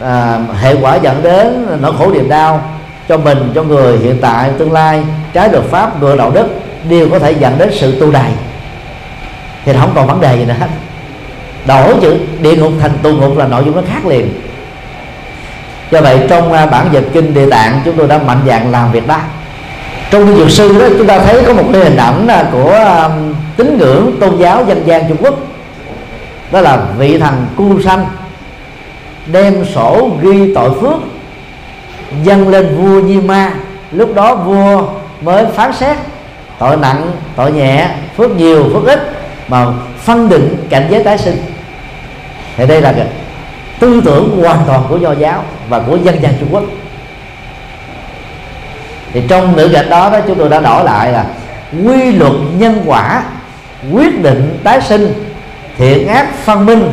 à, 0.00 0.38
hệ 0.60 0.74
quả 0.80 0.96
dẫn 0.96 1.22
đến 1.22 1.66
nỗi 1.80 1.92
khổ 1.98 2.10
niềm 2.12 2.28
đau 2.28 2.60
cho 3.08 3.16
mình 3.16 3.52
cho 3.54 3.62
người 3.62 3.98
hiện 3.98 4.18
tại 4.20 4.50
tương 4.58 4.72
lai. 4.72 5.02
Trái 5.32 5.48
luật 5.48 5.64
pháp 5.64 6.02
ngược 6.02 6.16
đạo 6.16 6.30
đức 6.30 6.46
đều 6.88 7.08
có 7.10 7.18
thể 7.18 7.32
dẫn 7.32 7.58
đến 7.58 7.70
sự 7.72 8.00
tu 8.00 8.10
đày. 8.10 8.30
Thì 9.64 9.72
không 9.80 9.92
còn 9.94 10.06
vấn 10.06 10.20
đề 10.20 10.36
gì 10.36 10.44
nữa 10.44 10.54
hết. 10.60 10.68
Đổi 11.66 11.94
chữ 12.00 12.16
địa 12.42 12.56
ngục 12.56 12.72
thành 12.80 12.90
tu 13.02 13.12
ngục 13.12 13.38
là 13.38 13.46
nội 13.46 13.62
dung 13.64 13.76
nó 13.76 13.82
khác 13.88 14.06
liền. 14.06 14.40
Do 15.90 16.00
vậy 16.00 16.20
trong 16.28 16.52
à, 16.52 16.66
bản 16.66 16.88
dịch 16.92 17.04
kinh 17.12 17.34
địa 17.34 17.50
tạng 17.50 17.80
chúng 17.84 17.96
tôi 17.96 18.08
đã 18.08 18.18
mạnh 18.18 18.40
dạng 18.46 18.70
làm 18.70 18.92
việc 18.92 19.06
đó. 19.06 19.18
Trong 20.10 20.26
kinh 20.26 20.36
dược 20.36 20.50
sư 20.50 20.78
đó 20.80 20.86
chúng 20.98 21.06
ta 21.06 21.18
thấy 21.18 21.42
có 21.46 21.52
một 21.52 21.64
cái 21.72 21.84
hình 21.84 21.96
ảnh 21.96 22.26
à, 22.28 22.44
của 22.52 22.70
à, 22.70 23.08
tín 23.56 23.78
ngưỡng 23.78 24.16
tôn 24.20 24.36
giáo 24.38 24.64
dân 24.68 24.86
gian 24.86 25.08
Trung 25.08 25.16
Quốc. 25.20 25.34
Đó 26.52 26.60
là 26.60 26.78
vị 26.98 27.18
thần 27.18 27.46
cu 27.56 27.82
sanh 27.82 28.06
đem 29.32 29.64
sổ 29.74 30.10
ghi 30.22 30.54
tội 30.54 30.70
phước, 30.80 31.00
dâng 32.22 32.48
lên 32.48 32.76
vua 32.76 33.08
Di 33.08 33.20
Ma. 33.20 33.52
Lúc 33.92 34.14
đó 34.14 34.34
vua 34.34 34.88
mới 35.20 35.44
phán 35.54 35.72
xét, 35.72 35.96
tội 36.58 36.76
nặng, 36.76 37.10
tội 37.36 37.52
nhẹ, 37.52 37.88
phước 38.16 38.30
nhiều, 38.30 38.64
phước 38.72 38.86
ít, 38.86 39.12
mà 39.48 39.66
phân 39.98 40.28
định 40.28 40.66
cảnh 40.70 40.86
giới 40.90 41.04
tái 41.04 41.18
sinh. 41.18 41.36
Thì 42.56 42.66
đây 42.66 42.80
là 42.80 42.92
cái 42.92 43.06
tư 43.78 44.00
tưởng 44.04 44.42
hoàn 44.42 44.58
toàn 44.66 44.82
của 44.88 44.96
nho 44.96 45.12
giáo 45.12 45.44
và 45.68 45.78
của 45.78 45.96
dân 45.96 46.22
gian 46.22 46.32
Trung 46.40 46.48
Quốc. 46.52 46.64
Thì 49.12 49.22
trong 49.28 49.56
ngữ 49.56 49.70
cảnh 49.72 49.90
đó 49.90 50.10
đó, 50.10 50.20
chúng 50.26 50.38
tôi 50.38 50.48
đã 50.48 50.60
đổi 50.60 50.84
lại 50.84 51.12
là 51.12 51.24
quy 51.84 52.12
luật 52.12 52.32
nhân 52.58 52.82
quả, 52.86 53.22
quyết 53.92 54.22
định 54.22 54.58
tái 54.64 54.80
sinh, 54.80 55.12
thiện 55.78 56.08
ác 56.08 56.26
phân 56.44 56.66
minh, 56.66 56.90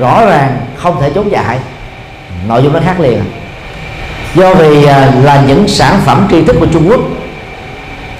rõ 0.00 0.26
ràng 0.26 0.56
không 0.82 1.00
thể 1.00 1.10
trốn 1.14 1.30
chạy 1.30 1.58
nội 2.48 2.62
dung 2.62 2.72
nó 2.72 2.80
khác 2.84 3.00
liền. 3.00 3.24
Do 4.34 4.54
vì 4.54 4.84
à, 4.84 5.12
là 5.22 5.44
những 5.46 5.68
sản 5.68 6.00
phẩm 6.04 6.26
tri 6.30 6.44
thức 6.44 6.56
của 6.60 6.66
Trung 6.72 6.88
Quốc, 6.88 7.00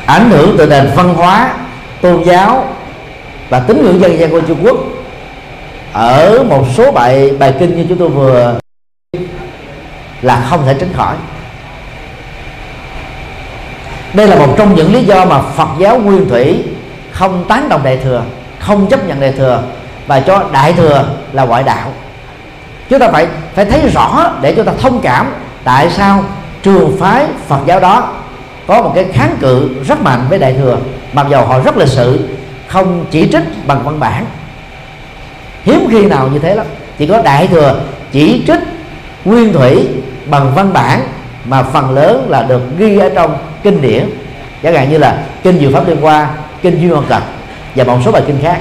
ảnh 0.06 0.30
hưởng 0.30 0.54
từ 0.58 0.66
nền 0.66 0.90
văn 0.96 1.14
hóa, 1.14 1.54
tôn 2.00 2.22
giáo 2.22 2.66
và 3.48 3.60
tín 3.60 3.82
ngưỡng 3.82 4.00
dân 4.00 4.18
gian 4.18 4.30
của 4.30 4.40
Trung 4.40 4.58
Quốc, 4.62 4.76
ở 5.92 6.44
một 6.48 6.66
số 6.76 6.92
bài 6.92 7.30
bài 7.38 7.54
kinh 7.58 7.76
như 7.76 7.86
chúng 7.88 7.98
tôi 7.98 8.08
vừa 8.08 8.58
là 10.22 10.46
không 10.50 10.66
thể 10.66 10.74
tránh 10.80 10.92
khỏi. 10.96 11.14
Đây 14.14 14.26
là 14.26 14.36
một 14.36 14.54
trong 14.58 14.74
những 14.74 14.92
lý 14.92 15.04
do 15.04 15.24
mà 15.24 15.42
Phật 15.42 15.68
giáo 15.78 15.98
nguyên 15.98 16.28
thủy 16.28 16.64
không 17.12 17.44
tán 17.48 17.68
đồng 17.68 17.82
đại 17.84 17.96
thừa, 17.96 18.22
không 18.58 18.86
chấp 18.86 19.08
nhận 19.08 19.20
đại 19.20 19.32
thừa 19.32 19.62
và 20.06 20.20
cho 20.20 20.44
đại 20.52 20.72
thừa 20.72 21.08
là 21.32 21.44
ngoại 21.44 21.62
đạo 21.62 21.88
chúng 22.92 23.00
ta 23.00 23.08
phải 23.08 23.26
phải 23.54 23.64
thấy 23.64 23.88
rõ 23.88 24.32
để 24.40 24.54
chúng 24.56 24.64
ta 24.64 24.72
thông 24.80 25.00
cảm 25.00 25.32
tại 25.64 25.90
sao 25.90 26.24
trường 26.62 26.96
phái 27.00 27.26
Phật 27.48 27.58
giáo 27.66 27.80
đó 27.80 28.12
có 28.66 28.82
một 28.82 28.92
cái 28.94 29.04
kháng 29.12 29.36
cự 29.40 29.68
rất 29.88 30.02
mạnh 30.02 30.26
với 30.28 30.38
đại 30.38 30.54
thừa, 30.54 30.78
mặc 31.12 31.26
dầu 31.30 31.46
họ 31.46 31.58
rất 31.60 31.76
lịch 31.76 31.88
sự, 31.88 32.28
không 32.66 33.04
chỉ 33.10 33.28
trích 33.32 33.66
bằng 33.66 33.82
văn 33.84 34.00
bản. 34.00 34.24
Hiếm 35.62 35.88
khi 35.90 36.06
nào 36.06 36.28
như 36.28 36.38
thế 36.38 36.54
lắm. 36.54 36.66
Chỉ 36.98 37.06
có 37.06 37.22
đại 37.22 37.46
thừa 37.46 37.80
chỉ 38.12 38.42
trích 38.46 38.60
nguyên 39.24 39.52
thủy 39.52 39.88
bằng 40.26 40.54
văn 40.54 40.72
bản 40.72 41.00
mà 41.44 41.62
phần 41.62 41.90
lớn 41.90 42.26
là 42.28 42.42
được 42.42 42.62
ghi 42.78 42.98
ở 42.98 43.10
trong 43.14 43.36
kinh 43.62 43.80
điển. 43.80 44.10
Chẳng 44.62 44.74
hạn 44.74 44.90
như 44.90 44.98
là 44.98 45.22
kinh 45.42 45.58
diệu 45.58 45.70
pháp 45.72 45.88
liên 45.88 46.00
hoa, 46.00 46.28
kinh 46.62 46.80
duy 46.80 46.88
hoàn 46.88 47.06
cật 47.06 47.22
và 47.74 47.84
một 47.84 47.98
số 48.04 48.12
bài 48.12 48.22
kinh 48.26 48.38
khác 48.42 48.58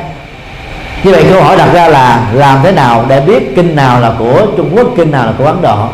như 1.04 1.12
vậy 1.12 1.26
câu 1.30 1.44
hỏi 1.44 1.58
đặt 1.58 1.74
ra 1.74 1.88
là 1.88 2.32
làm 2.34 2.60
thế 2.64 2.72
nào 2.72 3.06
để 3.08 3.22
biết 3.22 3.56
kinh 3.56 3.76
nào 3.76 4.00
là 4.02 4.14
của 4.20 4.48
trung 4.58 4.70
quốc, 4.76 4.88
kinh 4.98 5.12
nào 5.12 5.26
là 5.26 5.34
của 5.38 5.46
ấn 5.46 5.62
độ? 5.62 5.88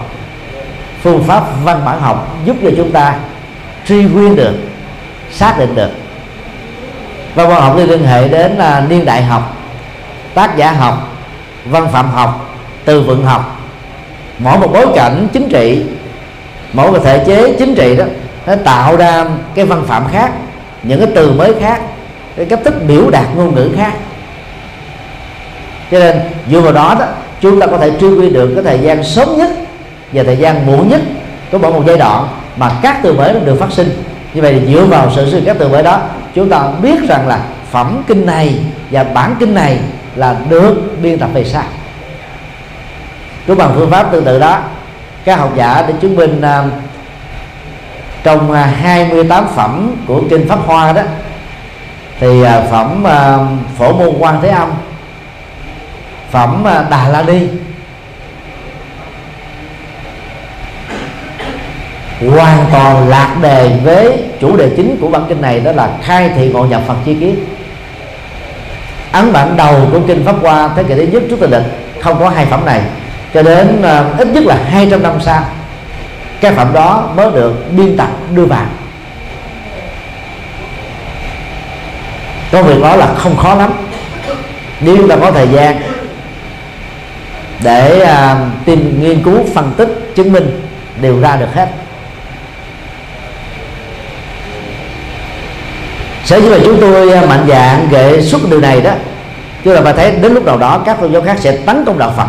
Phương 1.04 1.24
pháp 1.24 1.44
văn 1.64 1.82
bản 1.86 2.02
học 2.02 2.38
giúp 2.46 2.56
cho 2.64 2.70
chúng 2.78 2.92
ta 2.92 3.16
truy 3.88 4.04
nguyên 4.04 4.36
được, 4.36 4.54
xác 5.32 5.60
định 5.60 5.76
được. 5.76 5.90
Văn 7.36 7.50
bản 7.50 7.62
học 7.62 7.78
liên 7.78 8.06
hệ 8.06 8.28
đến 8.28 8.52
là 8.52 8.84
niên 8.90 9.06
đại 9.06 9.24
học, 9.24 9.56
tác 10.34 10.58
giả 10.58 10.72
học, 10.72 11.18
văn 11.66 11.88
phạm 11.92 12.10
học, 12.10 12.50
từ 12.86 13.02
vựng 13.02 13.26
học. 13.26 13.62
Mỗi 14.40 14.60
một 14.60 14.68
bối 14.74 14.86
cảnh 14.96 15.28
chính 15.34 15.50
trị, 15.50 15.84
mỗi 16.74 16.92
một 16.92 17.00
thể 17.04 17.24
chế 17.28 17.56
chính 17.60 17.76
trị 17.76 17.96
đó, 17.96 18.06
nó 18.48 18.56
tạo 18.56 18.98
ra 18.98 19.26
cái 19.56 19.66
văn 19.66 19.84
phạm 19.88 20.08
khác, 20.12 20.32
những 20.84 21.00
cái 21.00 21.10
từ 21.16 21.32
mới 21.32 21.54
khác, 21.60 21.82
cái 22.36 22.46
cách 22.46 22.60
thức 22.66 22.74
biểu 22.88 23.10
đạt 23.10 23.26
ngôn 23.36 23.56
ngữ 23.56 23.70
khác 23.78 23.94
cho 25.92 26.00
nên 26.00 26.16
dựa 26.52 26.62
vào 26.62 26.74
đó 26.74 26.96
đó 27.00 27.06
chúng 27.42 27.60
ta 27.60 27.68
có 27.68 27.78
thể 27.78 27.92
truy 28.02 28.10
quy 28.10 28.30
được 28.30 28.52
cái 28.56 28.64
thời 28.64 28.80
gian 28.80 29.04
sớm 29.04 29.38
nhất 29.38 29.50
và 30.14 30.24
thời 30.24 30.38
gian 30.38 30.66
muộn 30.66 30.90
nhất 30.90 31.02
của 31.52 31.58
mỗi 31.58 31.72
một 31.72 31.84
giai 31.88 31.98
đoạn 31.98 32.28
mà 32.58 32.72
các 32.82 33.00
từ 33.04 33.14
mới 33.14 33.34
được 33.46 33.60
phát 33.60 33.72
sinh. 33.72 34.04
Như 34.34 34.42
vậy 34.42 34.60
thì 34.60 34.74
dựa 34.74 34.86
vào 34.86 35.12
sự 35.16 35.30
sự 35.32 35.42
các 35.46 35.56
từ 35.60 35.68
mới 35.68 35.84
đó 35.84 36.00
chúng 36.36 36.50
ta 36.50 36.64
biết 36.82 37.10
rằng 37.10 37.28
là 37.28 37.40
phẩm 37.72 38.04
kinh 38.08 38.26
này 38.26 38.60
và 38.92 39.04
bản 39.04 39.36
kinh 39.40 39.54
này 39.54 39.80
là 40.16 40.36
được 40.50 40.76
biên 41.02 41.20
tập 41.20 41.30
về 41.34 41.44
sao 41.44 41.64
cũng 43.48 43.58
bằng 43.58 43.72
phương 43.76 43.92
pháp 43.92 44.12
tương 44.12 44.26
tự 44.26 44.40
đó 44.40 44.60
các 45.26 45.40
học 45.40 45.52
giả 45.56 45.86
để 45.88 45.94
chứng 46.02 46.16
minh 46.16 46.42
uh, 46.42 46.72
trong 48.24 48.52
à, 48.52 48.66
28 48.66 49.48
phẩm 49.56 49.96
của 50.08 50.22
kinh 50.30 50.48
pháp 50.48 50.60
hoa 50.66 50.94
đó 50.94 51.02
thì 52.20 52.42
uh, 52.42 52.48
phẩm 52.72 53.04
uh, 53.04 53.78
phổ 53.78 53.94
môn 53.94 54.16
quan 54.20 54.42
thế 54.42 54.50
âm 54.50 54.70
phẩm 56.32 56.68
à, 56.68 56.86
đà 56.90 57.08
la 57.08 57.22
ni 57.22 57.40
hoàn 62.20 62.66
toàn 62.72 63.10
lạc 63.10 63.36
đề 63.42 63.80
với 63.84 64.24
chủ 64.42 64.58
đề 64.58 64.70
chính 64.78 64.98
của 65.02 65.08
bản 65.08 65.26
kinh 65.30 65.42
này 65.42 65.60
đó 65.60 65.72
là 65.72 65.90
khai 66.04 66.30
thị 66.36 66.50
ngộ 66.50 66.66
nhập 66.66 66.82
Phật 66.88 66.96
chi 67.06 67.14
kiến. 67.20 67.36
Ấn 69.12 69.34
bản 69.34 69.58
đầu 69.58 69.90
của 69.92 70.00
kinh 70.08 70.26
pháp 70.26 70.36
hoa 70.42 70.70
thế 70.76 70.84
kỷ 70.84 70.96
thứ 70.96 71.02
nhất 71.02 71.24
trước 71.30 71.38
tây 71.40 71.50
lịch 71.50 71.72
không 72.02 72.20
có 72.20 72.30
hai 72.30 72.46
phẩm 72.46 72.66
này. 72.66 72.82
Cho 73.34 73.44
đến 73.44 73.80
uh, 73.80 74.20
ít 74.20 74.28
nhất 74.28 74.44
là 74.44 74.58
200 74.70 75.04
năm 75.04 75.14
sau 75.22 75.44
cái 76.42 76.52
phẩm 76.52 76.74
đó 76.74 77.10
mới 77.16 77.32
được 77.32 77.72
biên 77.72 77.98
tập 77.98 78.10
đưa 78.36 78.46
vào. 78.46 78.66
Công 82.52 82.64
việc 82.64 82.82
đó 82.82 82.96
là 82.96 83.08
không 83.18 83.38
khó 83.38 83.56
lắm. 83.56 83.72
Nếu 84.82 85.08
ta 85.08 85.16
có 85.22 85.32
thời 85.32 85.48
gian 85.48 85.82
để 87.64 88.02
à, 88.02 88.46
tìm 88.66 89.02
nghiên 89.02 89.24
cứu 89.24 89.46
phân 89.56 89.74
tích 89.78 90.12
chứng 90.16 90.34
minh 90.34 90.62
đều 91.02 91.20
ra 91.20 91.36
được 91.36 91.54
hết. 91.54 91.70
Sở 96.26 96.38
dĩ 96.38 96.50
là 96.50 96.58
chúng 96.66 96.82
tôi 96.82 97.12
à, 97.12 97.26
mạnh 97.26 97.46
dạng 97.48 97.88
gợi 97.92 98.22
xuất 98.22 98.42
điều 98.50 98.60
này 98.62 98.82
đó 98.82 98.92
chứ 99.64 99.74
là 99.74 99.82
bà 99.82 99.94
thấy 99.94 100.12
đến 100.12 100.34
lúc 100.34 100.46
nào 100.46 100.58
đó 100.58 100.82
các 100.86 101.02
tôn 101.02 101.14
giáo 101.14 101.22
khác 101.22 101.38
sẽ 101.40 101.58
tấn 101.58 101.86
công 101.86 101.98
đạo 101.98 102.14
phật. 102.18 102.28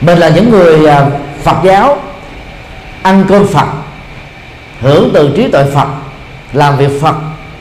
Mình 0.00 0.18
là 0.18 0.28
những 0.28 0.50
người 0.50 0.86
à, 0.86 1.06
phật 1.42 1.56
giáo 1.64 1.98
ăn 3.02 3.24
cơm 3.28 3.46
phật 3.46 3.66
hưởng 4.80 5.10
từ 5.14 5.32
trí 5.36 5.48
tuệ 5.48 5.64
phật 5.74 5.88
làm 6.52 6.76
việc 6.76 7.00
phật 7.00 7.14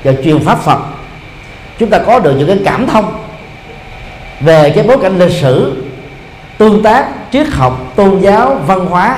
và 0.03 0.11
truyền 0.23 0.45
pháp 0.45 0.59
phật. 0.59 0.79
Chúng 1.79 1.89
ta 1.89 1.97
có 1.97 2.19
được 2.19 2.35
những 2.37 2.47
cái 2.47 2.59
cảm 2.65 2.87
thông 2.87 3.30
về 4.43 4.69
cái 4.69 4.83
bối 4.83 4.97
cảnh 5.01 5.19
lịch 5.19 5.41
sử, 5.41 5.83
tương 6.57 6.83
tác, 6.83 7.05
triết 7.31 7.47
học, 7.47 7.79
tôn 7.95 8.19
giáo, 8.19 8.59
văn 8.67 8.85
hóa 8.85 9.17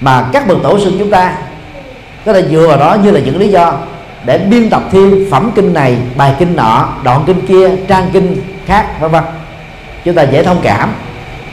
mà 0.00 0.24
các 0.32 0.46
bậc 0.46 0.58
tổ 0.62 0.78
sư 0.78 0.92
chúng 0.98 1.10
ta 1.10 1.32
có 2.26 2.32
thể 2.32 2.42
dựa 2.50 2.68
vào 2.68 2.78
đó 2.78 2.96
như 3.02 3.10
là 3.10 3.20
những 3.20 3.38
lý 3.38 3.48
do 3.48 3.72
để 4.24 4.38
biên 4.38 4.70
tập 4.70 4.82
thêm 4.92 5.26
phẩm 5.30 5.50
kinh 5.54 5.74
này, 5.74 5.96
bài 6.16 6.34
kinh 6.38 6.56
nọ, 6.56 6.88
đoạn 7.04 7.22
kinh 7.26 7.46
kia, 7.46 7.70
trang 7.88 8.10
kinh 8.12 8.36
khác, 8.66 9.00
vân 9.00 9.10
vân. 9.10 9.22
Chúng 10.04 10.14
ta 10.14 10.22
dễ 10.22 10.42
thông 10.42 10.60
cảm. 10.62 10.92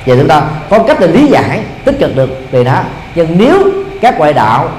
Và 0.05 0.15
chúng 0.15 0.27
ta 0.27 0.41
có 0.69 0.83
cách 0.83 0.97
để 0.99 1.07
lý 1.07 1.27
giải, 1.27 1.59
tích 1.85 1.95
cực 1.99 2.15
được 2.15 2.29
về 2.51 2.63
đó. 2.63 2.79
Nhưng 3.15 3.37
nếu 3.37 3.71
các 4.01 4.17
ngoại 4.17 4.33
đạo 4.33 4.69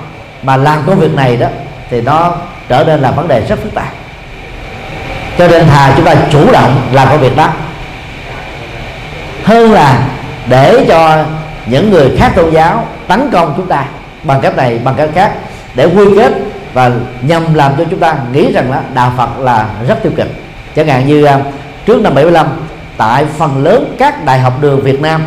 mà 0.42 0.56
làm 0.56 0.78
công 0.86 0.98
việc 0.98 1.14
này 1.14 1.36
đó, 1.36 1.46
thì 1.90 2.00
nó 2.00 2.36
trở 2.68 2.84
nên 2.84 3.00
là 3.00 3.10
vấn 3.10 3.28
đề 3.28 3.40
rất 3.40 3.58
phức 3.62 3.74
tạp. 3.74 3.88
Cho 5.38 5.48
nên 5.48 5.66
thà 5.66 5.92
chúng 5.96 6.04
ta 6.04 6.14
chủ 6.32 6.52
động 6.52 6.80
làm 6.92 7.08
công 7.08 7.20
việc 7.20 7.36
đó 7.36 7.48
hơn 9.44 9.72
là 9.72 10.08
để 10.48 10.84
cho 10.88 11.24
những 11.66 11.90
người 11.90 12.16
khác 12.16 12.32
tôn 12.36 12.50
giáo 12.50 12.86
tấn 13.08 13.30
công 13.32 13.54
chúng 13.56 13.66
ta 13.66 13.84
bằng 14.22 14.40
cách 14.40 14.56
này 14.56 14.80
bằng 14.84 14.94
cách 14.94 15.10
khác 15.14 15.32
để 15.74 15.84
quy 15.84 16.04
kết 16.16 16.32
và 16.72 16.90
nhằm 17.22 17.54
làm 17.54 17.72
cho 17.78 17.84
chúng 17.90 18.00
ta 18.00 18.16
nghĩ 18.32 18.52
rằng 18.52 18.70
là 18.70 18.82
đạo 18.94 19.12
Phật 19.16 19.38
là 19.38 19.66
rất 19.88 20.02
tiêu 20.02 20.12
cực. 20.16 20.28
Chẳng 20.76 20.88
hạn 20.88 21.06
như 21.06 21.24
à, 21.24 21.40
trước 21.86 22.00
năm 22.02 22.14
75 22.14 22.46
tại 22.96 23.24
phần 23.38 23.64
lớn 23.64 23.94
các 23.98 24.24
đại 24.24 24.38
học 24.38 24.52
đường 24.60 24.80
Việt 24.80 25.00
Nam 25.00 25.22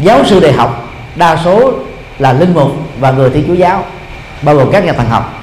giáo 0.00 0.24
sư 0.24 0.40
đại 0.40 0.52
học 0.52 0.88
đa 1.16 1.36
số 1.44 1.72
là 2.18 2.32
linh 2.32 2.54
mục 2.54 2.72
và 3.00 3.10
người 3.10 3.30
thiên 3.30 3.44
chúa 3.46 3.54
giáo 3.54 3.84
bao 4.42 4.54
gồm 4.54 4.70
các 4.72 4.84
nhà 4.84 4.92
thần 4.92 5.08
học. 5.08 5.42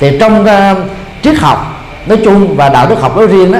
Thì 0.00 0.18
trong 0.20 0.42
uh, 0.42 0.90
triết 1.22 1.36
học 1.38 1.84
nói 2.06 2.18
chung 2.24 2.56
và 2.56 2.68
đạo 2.68 2.86
đức 2.88 3.00
học 3.00 3.16
nói 3.16 3.26
riêng 3.26 3.52
đó 3.52 3.58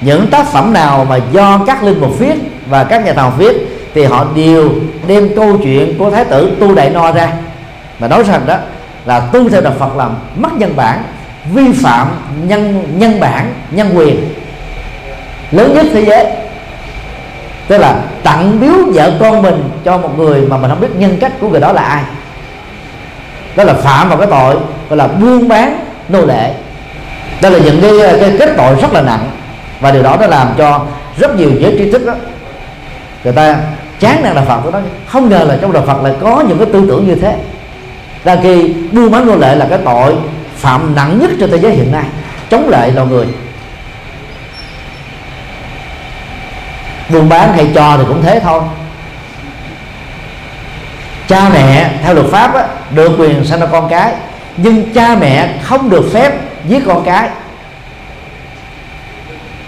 những 0.00 0.26
tác 0.26 0.46
phẩm 0.46 0.72
nào 0.72 1.06
mà 1.08 1.18
do 1.32 1.60
các 1.66 1.82
linh 1.82 2.00
mục 2.00 2.18
viết 2.18 2.34
và 2.66 2.84
các 2.84 3.04
nhà 3.04 3.12
thầu 3.12 3.30
viết 3.30 3.56
thì 3.94 4.04
họ 4.04 4.26
đều 4.34 4.70
đem 5.06 5.28
câu 5.36 5.58
chuyện 5.62 5.98
của 5.98 6.10
thái 6.10 6.24
tử 6.24 6.56
tu 6.60 6.74
đại 6.74 6.90
no 6.90 7.12
ra. 7.12 7.32
Mà 7.98 8.08
nói 8.08 8.24
rằng 8.24 8.40
đó 8.46 8.56
là 9.04 9.20
tu 9.20 9.48
theo 9.48 9.60
đạo 9.60 9.72
Phật 9.78 9.96
làm 9.96 10.14
mất 10.36 10.52
nhân 10.52 10.76
bản 10.76 11.02
vi 11.52 11.72
phạm 11.72 12.08
nhân 12.46 12.84
nhân 12.98 13.20
bản 13.20 13.54
nhân 13.70 13.90
quyền. 13.94 14.34
Lớn 15.50 15.74
nhất 15.74 15.86
thế 15.92 16.04
giới. 16.04 16.26
Tức 17.68 17.78
là 17.78 18.02
tặng 18.22 18.60
biếu 18.60 18.74
vợ 18.94 19.12
con 19.20 19.42
mình 19.42 19.70
cho 19.84 19.98
một 19.98 20.18
người 20.18 20.40
mà 20.40 20.56
mình 20.56 20.70
không 20.70 20.80
biết 20.80 20.96
nhân 20.96 21.16
cách 21.20 21.32
của 21.40 21.48
người 21.48 21.60
đó 21.60 21.72
là 21.72 21.82
ai. 21.82 22.02
Đó 23.56 23.64
là 23.64 23.74
phạm 23.74 24.08
vào 24.08 24.18
cái 24.18 24.26
tội 24.30 24.54
gọi 24.88 24.96
là 24.96 25.06
buôn 25.06 25.48
bán 25.48 25.80
nô 26.08 26.26
lệ. 26.26 26.54
Đây 27.42 27.52
là 27.52 27.58
những 27.58 27.80
cái, 27.80 28.18
cái 28.20 28.36
kết 28.38 28.54
tội 28.56 28.74
rất 28.80 28.92
là 28.92 29.02
nặng 29.02 29.30
và 29.80 29.90
điều 29.90 30.02
đó 30.02 30.16
nó 30.20 30.26
làm 30.26 30.48
cho 30.58 30.86
rất 31.18 31.36
nhiều 31.36 31.50
giới 31.60 31.74
trí 31.78 31.90
thức 31.90 32.06
đó 32.06 32.14
người 33.24 33.32
ta 33.32 33.56
chán 34.00 34.22
nản 34.22 34.34
đạo 34.34 34.44
Phật 34.48 34.60
của 34.60 34.70
nó. 34.70 34.78
Không 35.06 35.28
ngờ 35.28 35.44
là 35.48 35.58
trong 35.60 35.72
đạo 35.72 35.82
Phật 35.86 36.02
lại 36.02 36.12
có 36.20 36.44
những 36.48 36.58
cái 36.58 36.66
tư 36.72 36.84
tưởng 36.88 37.06
như 37.06 37.14
thế. 37.14 37.36
Ra 38.24 38.36
khi 38.42 38.74
buôn 38.92 39.10
bán 39.10 39.26
nô 39.26 39.36
lệ 39.36 39.54
là 39.54 39.66
cái 39.70 39.78
tội 39.84 40.16
phạm 40.56 40.94
nặng 40.94 41.18
nhất 41.18 41.30
trên 41.40 41.50
thế 41.50 41.58
giới 41.58 41.72
hiện 41.72 41.92
nay 41.92 42.04
chống 42.50 42.68
lại 42.68 42.92
loài 42.92 43.06
người. 43.06 43.26
Buôn 47.08 47.28
bán 47.28 47.52
hay 47.52 47.70
cho 47.74 47.96
thì 47.98 48.04
cũng 48.08 48.22
thế 48.22 48.40
thôi. 48.40 48.62
Cha 51.28 51.48
mẹ 51.48 51.90
theo 52.02 52.14
luật 52.14 52.26
pháp 52.26 52.54
á, 52.54 52.64
được 52.94 53.12
quyền 53.18 53.44
sanh 53.44 53.60
ra 53.60 53.66
con 53.66 53.88
cái 53.88 54.14
nhưng 54.56 54.92
cha 54.94 55.16
mẹ 55.20 55.54
không 55.62 55.90
được 55.90 56.10
phép 56.12 56.32
giết 56.68 56.82
con 56.86 57.02
cái 57.04 57.28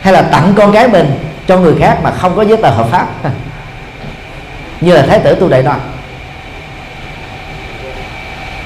hay 0.03 0.13
là 0.13 0.23
tặng 0.23 0.53
con 0.57 0.73
cái 0.73 0.89
mình 0.89 1.19
cho 1.47 1.59
người 1.59 1.75
khác 1.81 1.99
mà 2.03 2.11
không 2.11 2.37
có 2.37 2.43
giấy 2.43 2.57
tờ 2.63 2.71
hợp 2.71 2.87
pháp? 2.91 3.07
Như 4.81 4.95
là 4.95 5.03
thái 5.03 5.19
tử 5.19 5.35
tu 5.35 5.49
đại 5.49 5.63
nói 5.63 5.77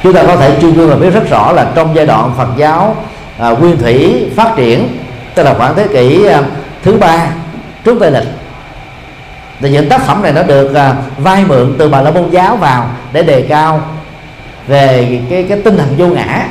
chúng 0.03 0.15
ta 0.15 0.23
có 0.27 0.37
thể 0.37 0.61
truy 0.61 0.73
nguyên 0.73 0.89
và 0.89 0.97
biết 0.97 1.11
rất 1.11 1.31
rõ 1.31 1.53
là 1.53 1.67
trong 1.75 1.97
giai 1.97 2.07
đoạn 2.07 2.35
Phật 2.37 2.49
giáo 2.57 2.97
à, 3.39 3.51
nguyên 3.51 3.79
thủy 3.79 4.27
phát 4.37 4.53
triển 4.57 4.99
tức 5.35 5.43
là 5.43 5.55
khoảng 5.55 5.75
thế 5.75 5.87
kỷ 5.89 6.27
à, 6.27 6.43
thứ 6.83 6.97
ba 6.97 7.27
trước 7.85 7.97
tây 8.01 8.11
lịch 8.11 8.29
thì 9.61 9.71
những 9.71 9.89
tác 9.89 10.03
phẩm 10.07 10.23
này 10.23 10.33
nó 10.33 10.43
được 10.43 10.75
à, 10.75 10.95
vay 11.17 11.45
mượn 11.45 11.75
từ 11.79 11.89
bà 11.89 12.03
la 12.03 12.11
môn 12.11 12.31
giáo 12.31 12.57
vào 12.57 12.89
để 13.13 13.23
đề 13.23 13.43
cao 13.49 13.81
về 14.67 15.21
cái 15.31 15.47
cái 15.49 15.59
tinh 15.65 15.77
thần 15.77 15.95
vô 15.99 16.07
ngã. 16.07 16.47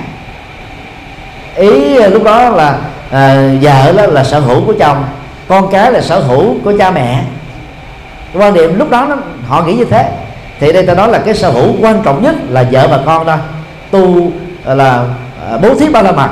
Ý 1.55 1.97
à, 1.97 2.07
lúc 2.07 2.23
đó 2.23 2.49
là 2.49 2.77
à, 3.12 3.49
vợ 3.62 3.91
đó 3.91 4.06
là 4.06 4.24
sở 4.24 4.39
hữu 4.39 4.66
của 4.66 4.74
chồng 4.80 5.03
con 5.47 5.72
cái 5.72 5.91
là 5.91 6.01
sở 6.01 6.20
hữu 6.20 6.56
của 6.64 6.74
cha 6.78 6.91
mẹ. 6.91 7.24
Quan 8.34 8.53
điểm 8.53 8.80
lúc 8.80 8.89
đó 8.89 9.06
nó, 9.10 9.16
họ 9.47 9.64
nghĩ 9.64 9.74
như 9.74 9.86
thế. 9.86 10.12
Thì 10.60 10.74
đây 10.74 10.86
ta 10.86 10.93
nói 10.93 11.10
là 11.10 11.20
cái 11.20 11.36
sở 11.36 11.49
hữu 11.49 11.76
quan 11.82 12.01
trọng 12.03 12.24
nhất 12.24 12.36
là 12.49 12.66
vợ 12.72 12.88
và 12.88 12.99
con 13.06 13.26
đó 13.26 13.36
tu 13.91 14.32
là 14.66 15.03
à, 15.49 15.58
bố 15.62 15.76
thí 15.76 15.89
ba 15.89 16.01
la 16.01 16.12
mật. 16.12 16.30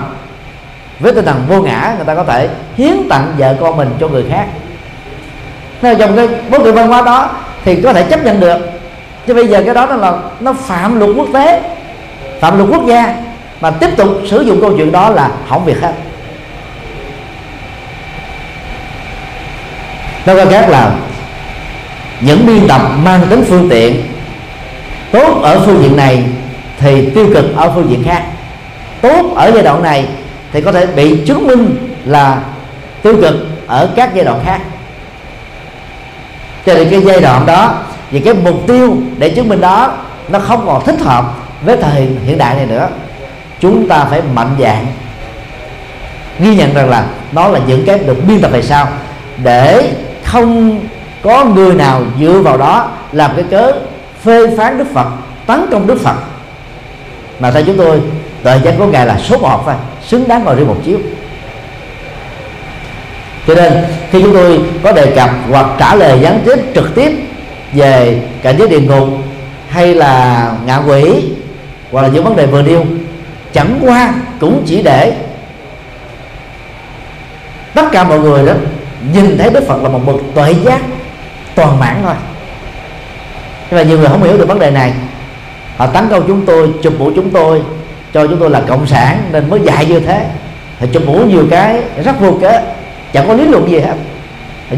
Với 1.00 1.14
tinh 1.14 1.26
thần 1.26 1.44
vô 1.48 1.62
ngã 1.62 1.94
người 1.96 2.06
ta 2.06 2.16
có 2.16 2.24
thể 2.24 2.50
hiến 2.78 2.94
tặng 3.10 3.34
vợ 3.38 3.56
con 3.60 3.78
mình 3.78 3.90
cho 4.00 4.08
người 4.08 4.26
khác. 4.30 4.46
Nên 5.82 5.98
trong 5.98 6.16
cái 6.16 6.28
bố 6.50 6.60
cục 6.60 6.76
văn 6.76 6.88
hóa 6.88 7.02
đó 7.02 7.30
thì 7.66 7.82
có 7.82 7.94
thể 7.94 8.04
chấp 8.04 8.26
nhận 8.26 8.40
được. 8.40 8.58
Chứ 9.28 9.34
bây 9.34 9.48
giờ 9.48 9.62
cái 9.66 9.74
đó 9.74 9.86
nó 9.86 9.96
là 9.96 10.14
nó 10.40 10.54
phạm 10.54 11.00
luật 11.00 11.12
quốc 11.18 11.28
tế 11.34 11.62
phạm 12.40 12.58
luật 12.58 12.70
quốc 12.70 12.86
gia. 12.88 13.16
Mà 13.62 13.72
tiếp 13.72 13.90
tục 13.98 14.08
sử 14.30 14.42
dụng 14.42 14.62
câu 14.62 14.74
chuyện 14.78 14.92
đó 14.92 15.10
là 15.10 15.30
hỏng 15.48 15.66
việc 15.66 15.82
hết 15.82 15.94
nó 20.26 20.36
có 20.36 20.46
khác 20.46 20.70
là 20.70 20.92
những 22.22 22.48
biên 22.48 22.68
tập 22.68 22.82
mang 23.04 23.22
tính 23.30 23.44
phương 23.50 23.70
tiện 23.70 24.04
tốt 25.12 25.40
ở 25.44 25.60
phương 25.66 25.84
diện 25.84 25.96
này 25.96 26.24
thì 26.80 27.10
tiêu 27.10 27.26
cực 27.34 27.56
ở 27.56 27.72
phương 27.76 27.90
diện 27.90 28.04
khác. 28.04 28.24
Tốt 29.02 29.34
ở 29.36 29.52
giai 29.52 29.64
đoạn 29.64 29.84
này 29.84 30.06
thì 30.52 30.62
có 30.62 30.72
thể 30.72 30.86
bị 30.86 31.18
chứng 31.26 31.48
minh 31.48 31.78
là 32.06 32.42
tiêu 33.02 33.16
cực 33.22 33.36
ở 33.68 33.90
các 33.96 34.16
giai 34.16 34.26
đoạn 34.26 34.40
khác. 34.46 34.60
Cho 36.66 36.74
nên 36.74 36.90
cái 36.90 37.02
giai 37.02 37.22
đoạn 37.22 37.46
đó 37.46 37.76
và 38.12 38.20
cái 38.26 38.34
mục 38.34 38.68
tiêu 38.68 38.98
để 39.18 39.30
chứng 39.30 39.50
minh 39.50 39.62
đó, 39.62 39.98
nó 40.30 40.40
không 40.40 40.64
còn 40.66 40.86
thích 40.86 41.00
hợp 41.02 41.26
với 41.62 41.78
thời 41.78 42.08
hiện 42.26 42.38
đại 42.38 42.56
này 42.56 42.66
nữa. 42.66 42.90
Chúng 43.60 43.88
ta 43.88 44.06
phải 44.10 44.22
mạnh 44.34 44.56
dạng 44.60 44.86
ghi 46.40 46.56
nhận 46.56 46.74
rằng 46.74 46.90
là 46.90 47.06
nó 47.32 47.48
là 47.48 47.60
những 47.68 47.86
cái 47.86 48.00
được 48.00 48.18
biên 48.28 48.42
tập 48.42 48.52
về 48.52 48.62
sau 48.62 48.88
để 49.44 49.92
không 50.26 50.80
có 51.22 51.46
người 51.46 51.74
nào 51.74 52.02
dựa 52.20 52.40
vào 52.40 52.58
đó 52.58 52.92
làm 53.12 53.32
cái 53.36 53.46
cớ 53.52 53.74
phê 54.24 54.56
phán 54.58 54.78
đức 54.78 54.86
phật, 54.94 55.08
tấn 55.46 55.66
công 55.72 55.88
đức 55.88 56.02
phật. 56.04 56.16
Mà 57.40 57.52
theo 57.52 57.64
chúng 57.66 57.78
tôi 57.78 58.02
thời 58.44 58.60
gian 58.64 58.78
của 58.78 58.86
ngài 58.86 59.06
là 59.06 59.18
số 59.20 59.38
một 59.38 59.62
thôi 59.66 59.76
xứng 60.08 60.28
đáng 60.28 60.44
ngồi 60.44 60.56
riêng 60.56 60.68
một 60.68 60.78
chiếu. 60.86 60.98
Cho 63.48 63.56
nên, 63.56 63.74
khi 64.12 64.22
chúng 64.22 64.34
tôi 64.34 64.62
có 64.84 64.92
đề 64.92 65.06
cập 65.16 65.30
hoặc 65.50 65.66
trả 65.80 65.96
lời 65.96 66.20
gián 66.22 66.40
tiếp 66.46 66.60
trực 66.76 66.96
tiếp 66.96 67.12
về 67.74 68.22
cảnh 68.44 68.56
giới 68.60 68.68
địa 68.68 68.82
ngục 68.82 69.08
hay 69.70 69.96
là 69.96 70.52
ngạ 70.66 70.82
quỷ 70.88 71.24
hoặc 71.92 72.02
là 72.02 72.08
những 72.08 72.24
vấn 72.24 72.36
đề 72.36 72.46
vừa 72.46 72.62
nêu, 72.62 72.86
chẳng 73.54 73.80
qua 73.82 74.14
cũng 74.40 74.64
chỉ 74.66 74.82
để 74.82 75.14
tất 77.74 77.92
cả 77.92 78.04
mọi 78.04 78.20
người 78.20 78.46
đó 78.46 78.54
nhìn 79.14 79.38
thấy 79.38 79.50
đức 79.50 79.68
phật 79.68 79.84
là 79.84 79.90
một 79.90 80.02
bậc 80.06 80.16
tuệ 80.36 80.54
giác 80.54 80.82
toàn 81.56 81.80
mãn 81.80 81.96
thôi. 82.04 82.16
Nhưng 83.72 83.80
mà 83.80 83.84
nhiều 83.84 84.00
người 84.00 84.10
không 84.10 84.24
hiểu 84.24 84.38
được 84.38 84.48
vấn 84.48 84.60
đề 84.60 84.72
này. 84.72 84.94
Họ 85.78 85.88
tấn 85.88 86.10
công 86.10 86.24
chúng 86.28 86.46
tôi, 86.46 86.70
chụp 86.84 86.94
mũ 87.00 87.12
chúng 87.16 87.30
tôi, 87.30 87.62
cho 88.14 88.28
chúng 88.28 88.40
tôi 88.40 88.50
là 88.50 88.62
cộng 88.68 88.88
sản 88.88 89.22
nên 89.32 89.50
mới 89.50 89.60
dạy 89.64 89.86
như 89.86 90.00
thế. 90.00 90.26
Thì 90.80 90.88
chụp 90.94 91.04
mũ 91.06 91.14
nhiều 91.14 91.44
cái, 91.52 91.82
rất 92.04 92.20
vô 92.20 92.38
cớ 92.42 92.62
chẳng 93.14 93.28
có 93.28 93.34
lý 93.34 93.46
luận 93.46 93.70
gì 93.70 93.80
hết. 93.80 93.96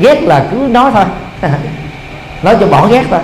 Ghét 0.01 0.23
là 0.23 0.45
cứ 0.51 0.57
nói 0.71 0.91
thôi. 0.93 1.03
Nói 2.43 2.57
cho 2.59 2.67
bỏ 2.67 2.87
ghét 2.87 3.03
thôi. 3.09 3.19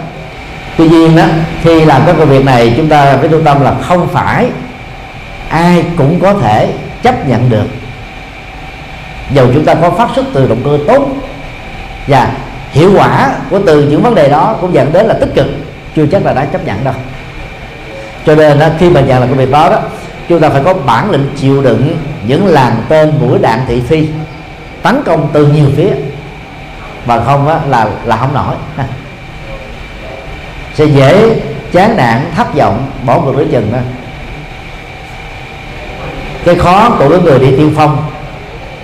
Tuy 0.77 0.89
nhiên 0.89 1.15
đó, 1.15 1.23
khi 1.63 1.85
làm 1.85 2.01
các 2.05 2.15
công 2.19 2.29
việc 2.29 2.45
này, 2.45 2.73
chúng 2.77 2.89
ta 2.89 3.17
phải 3.17 3.29
lưu 3.29 3.41
tâm 3.45 3.61
là 3.61 3.75
không 3.81 4.07
phải 4.07 4.49
ai 5.49 5.85
cũng 5.97 6.19
có 6.19 6.33
thể 6.33 6.73
chấp 7.03 7.27
nhận 7.27 7.49
được 7.49 7.65
dầu 9.34 9.47
chúng 9.53 9.65
ta 9.65 9.73
có 9.73 9.89
phát 9.89 10.09
xuất 10.15 10.25
từ 10.34 10.47
động 10.47 10.61
cơ 10.65 10.77
tốt 10.88 11.07
và 12.07 12.32
hiệu 12.71 12.91
quả 12.95 13.36
của 13.49 13.59
từ 13.65 13.84
những 13.84 14.01
vấn 14.01 14.15
đề 14.15 14.29
đó 14.29 14.55
cũng 14.61 14.73
dẫn 14.73 14.93
đến 14.93 15.05
là 15.05 15.13
tích 15.13 15.29
cực 15.36 15.45
chưa 15.95 16.05
chắc 16.11 16.25
là 16.25 16.34
đã 16.34 16.45
chấp 16.45 16.65
nhận 16.65 16.84
đâu. 16.84 16.93
Cho 18.25 18.36
nên 18.36 18.59
đó, 18.59 18.67
khi 18.79 18.89
mà 18.89 19.01
nhận 19.01 19.21
là 19.21 19.27
công 19.27 19.38
việc 19.38 19.51
đó 19.51 19.69
đó 19.69 19.79
chúng 20.29 20.39
ta 20.39 20.49
phải 20.49 20.61
có 20.63 20.73
bản 20.73 21.11
lĩnh 21.11 21.25
chịu 21.38 21.61
đựng 21.61 21.97
những 22.27 22.47
làn 22.47 22.75
tên 22.89 23.13
mũi 23.19 23.39
đạn 23.41 23.59
thị 23.67 23.82
phi 23.88 24.07
tấn 24.82 25.03
công 25.05 25.29
từ 25.34 25.47
nhiều 25.47 25.65
phía. 25.75 25.89
Và 27.05 27.23
không 27.23 27.47
á, 27.47 27.59
là 27.69 27.88
là 28.05 28.17
không 28.17 28.34
nổi. 28.34 28.55
Sẽ 30.73 30.86
dễ 30.86 31.41
chán 31.71 31.97
nản 31.97 32.21
thất 32.36 32.55
vọng 32.55 32.91
bỏ 33.05 33.19
cuộc 33.19 33.36
đối 33.38 33.45
chừng 33.45 33.71
đó 33.73 33.79
cái 36.45 36.55
khó 36.55 36.89
của 36.89 37.09
cái 37.09 37.19
người 37.19 37.39
đi 37.39 37.51
tiên 37.57 37.73
phong 37.75 37.97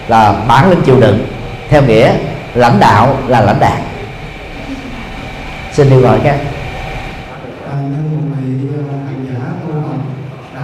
là 0.07 0.35
bản 0.47 0.69
lĩnh 0.69 0.81
chịu 0.81 0.99
đựng 0.99 1.27
theo 1.69 1.83
nghĩa 1.83 2.13
lãnh 2.53 2.79
đạo 2.79 3.17
là 3.27 3.41
lãnh 3.41 3.59
đạo 3.59 3.77
xin 5.71 5.89
đi 5.89 5.97
gọi 5.97 6.19
các 6.23 6.37
à, 7.65 7.77
à, 10.55 10.61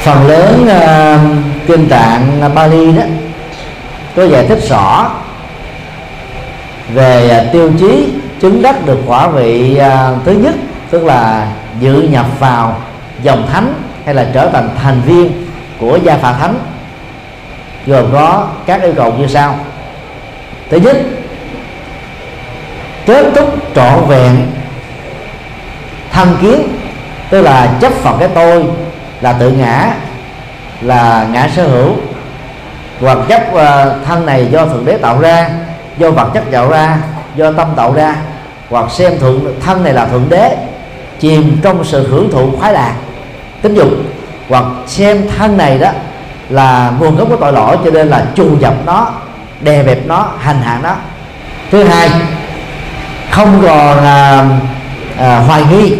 phần 0.00 0.26
lớn 0.26 0.62
uh, 0.62 1.66
kinh 1.66 1.88
tạng 1.88 2.54
Bali 2.54 2.92
đó 2.92 3.02
có 4.16 4.24
giải 4.24 4.46
thích 4.46 4.58
rõ 4.68 5.10
về 6.94 7.30
à, 7.30 7.44
tiêu 7.52 7.70
chí 7.78 8.12
chứng 8.40 8.62
đắc 8.62 8.86
được 8.86 8.98
quả 9.06 9.28
vị 9.28 9.76
à, 9.76 10.10
thứ 10.24 10.32
nhất, 10.32 10.54
tức 10.90 11.04
là 11.04 11.48
dự 11.80 12.02
nhập 12.02 12.26
vào 12.38 12.76
dòng 13.22 13.46
thánh 13.52 13.74
hay 14.04 14.14
là 14.14 14.26
trở 14.34 14.50
thành 14.50 14.70
thành 14.82 15.00
viên 15.00 15.46
của 15.78 15.98
gia 16.04 16.16
phả 16.16 16.32
thánh, 16.32 16.54
gồm 17.86 18.12
có 18.12 18.48
các 18.66 18.82
yêu 18.82 18.92
cầu 18.96 19.14
như 19.18 19.26
sau. 19.26 19.58
Thứ 20.70 20.76
nhất, 20.76 20.96
kết 23.06 23.26
thúc 23.34 23.74
trọn 23.74 24.08
vẹn 24.08 24.46
thân 26.12 26.36
kiến, 26.40 26.68
tức 27.30 27.42
là 27.42 27.72
chấp 27.80 27.92
phật 27.92 28.16
cái 28.18 28.28
tôi 28.34 28.64
là 29.20 29.32
tự 29.32 29.50
ngã, 29.50 29.94
là 30.80 31.26
ngã 31.32 31.48
sở 31.56 31.68
hữu, 31.68 31.94
hoặc 33.00 33.18
chấp 33.28 33.54
à, 33.54 33.86
thân 34.06 34.26
này 34.26 34.46
do 34.50 34.66
thượng 34.66 34.84
đế 34.84 34.96
tạo 34.96 35.20
ra 35.20 35.50
do 35.98 36.10
vật 36.10 36.30
chất 36.34 36.44
tạo 36.50 36.68
ra 36.68 36.98
do 37.36 37.52
tâm 37.52 37.68
tạo 37.76 37.92
ra. 37.92 38.16
Hoặc 38.70 38.90
xem 38.90 39.18
thượng 39.18 39.40
thân 39.64 39.84
này 39.84 39.92
là 39.92 40.06
thượng 40.06 40.26
đế 40.28 40.56
chìm 41.20 41.58
trong 41.62 41.84
sự 41.84 42.08
hưởng 42.08 42.30
thụ 42.30 42.50
khoái 42.58 42.72
lạc 42.72 42.94
tính 43.62 43.74
dục. 43.74 43.88
Hoặc 44.48 44.64
xem 44.86 45.28
thân 45.38 45.56
này 45.56 45.78
đó 45.78 45.90
là 46.48 46.92
nguồn 47.00 47.16
gốc 47.16 47.28
của 47.28 47.36
tội 47.36 47.52
lỗi 47.52 47.76
cho 47.84 47.90
nên 47.90 48.08
là 48.08 48.26
trù 48.34 48.58
dập 48.60 48.74
nó 48.86 49.10
đè 49.60 49.82
bẹp 49.82 50.06
nó 50.06 50.28
hành 50.38 50.60
hạ 50.62 50.80
nó. 50.82 50.94
Thứ 51.70 51.84
hai 51.84 52.10
không 53.30 53.62
còn 53.62 53.98
à, 54.04 54.44
à, 55.18 55.38
hoài 55.38 55.62
nghi 55.70 55.96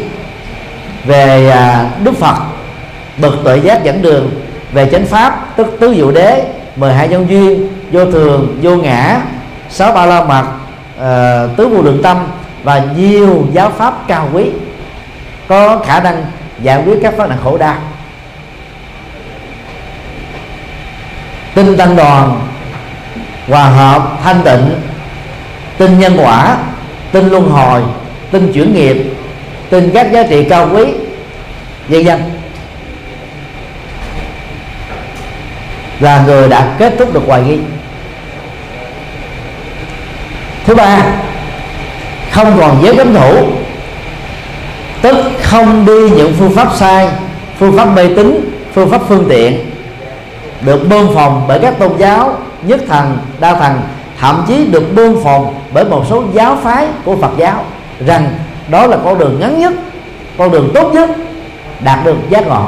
về 1.05 1.51
à, 1.51 1.90
đức 2.05 2.18
phật 2.18 2.34
bậc 3.18 3.34
tuệ 3.44 3.57
giác 3.57 3.84
dẫn 3.84 4.03
đường 4.03 4.30
về 4.72 4.88
chánh 4.92 5.07
pháp 5.07 5.57
tức 5.57 5.76
tứ 5.80 5.94
diệu 5.94 6.11
đế 6.11 6.44
12 6.76 7.09
nhân 7.09 7.26
duyên 7.28 7.68
vô 7.92 8.05
thường 8.05 8.59
vô 8.62 8.76
ngã 8.76 9.20
sáu 9.71 9.93
ba 9.93 10.07
la 10.07 10.25
mật 10.25 10.43
uh, 10.43 10.99
ờ, 10.99 11.49
tứ 11.57 11.69
vô 11.69 11.83
lượng 11.83 12.03
tâm 12.03 12.16
và 12.62 12.83
nhiều 12.97 13.47
giáo 13.53 13.71
pháp 13.71 13.95
cao 14.09 14.29
quý 14.33 14.45
có 15.49 15.79
khả 15.87 16.01
năng 16.01 16.25
giải 16.62 16.83
quyết 16.87 16.99
các 17.03 17.16
vấn 17.16 17.29
nạn 17.29 17.39
khổ 17.45 17.59
đau. 17.59 17.75
Tinh 21.55 21.77
tăng 21.77 21.97
đoàn 21.97 22.41
hòa 23.49 23.64
hợp 23.64 24.19
thanh 24.25 24.43
tịnh 24.45 24.81
tin 25.79 25.99
nhân 25.99 26.16
quả 26.19 26.57
tin 27.12 27.29
luân 27.29 27.51
hồi 27.51 27.83
tin 28.31 28.53
chuyển 28.53 28.75
nghiệp 28.75 29.14
tin 29.71 29.91
các 29.95 30.12
giá 30.12 30.23
trị 30.23 30.45
cao 30.45 30.69
quý 30.75 30.85
dân 31.89 32.05
dân 32.05 32.23
là 36.01 36.23
người 36.27 36.49
đã 36.49 36.75
kết 36.79 36.95
thúc 36.99 37.14
được 37.14 37.23
hoài 37.27 37.43
nghi 37.43 37.59
thứ 40.69 40.75
ba, 40.75 41.03
không 42.33 42.57
còn 42.61 42.83
giới 42.83 42.97
cấm 42.97 43.14
thủ. 43.14 43.35
Tức 45.03 45.16
không 45.43 45.87
đi 45.87 46.11
những 46.11 46.35
phương 46.39 46.51
pháp 46.51 46.69
sai, 46.77 47.09
phương 47.59 47.77
pháp 47.77 47.85
mê 47.85 48.09
tín, 48.16 48.51
phương 48.75 48.91
pháp 48.91 49.01
phương 49.09 49.27
tiện. 49.29 49.71
Được 50.61 50.89
bơm 50.89 51.14
phòng 51.14 51.45
bởi 51.49 51.59
các 51.59 51.79
tôn 51.79 51.93
giáo, 51.99 52.37
nhất 52.62 52.81
thần, 52.89 53.19
đa 53.41 53.55
thần, 53.55 53.81
thậm 54.21 54.45
chí 54.49 54.66
được 54.66 54.95
bơm 54.95 55.25
phòng 55.25 55.55
bởi 55.73 55.85
một 55.85 56.05
số 56.11 56.23
giáo 56.33 56.59
phái 56.62 56.87
của 57.05 57.16
Phật 57.16 57.31
giáo, 57.37 57.64
rằng 58.07 58.31
đó 58.69 58.87
là 58.87 58.97
con 59.05 59.19
đường 59.19 59.41
ngắn 59.41 59.61
nhất, 59.61 59.73
con 60.39 60.51
đường 60.51 60.71
tốt 60.75 60.91
nhất 60.95 61.11
đạt 61.81 62.05
được 62.05 62.16
giác 62.31 62.47
ngộ. 62.47 62.66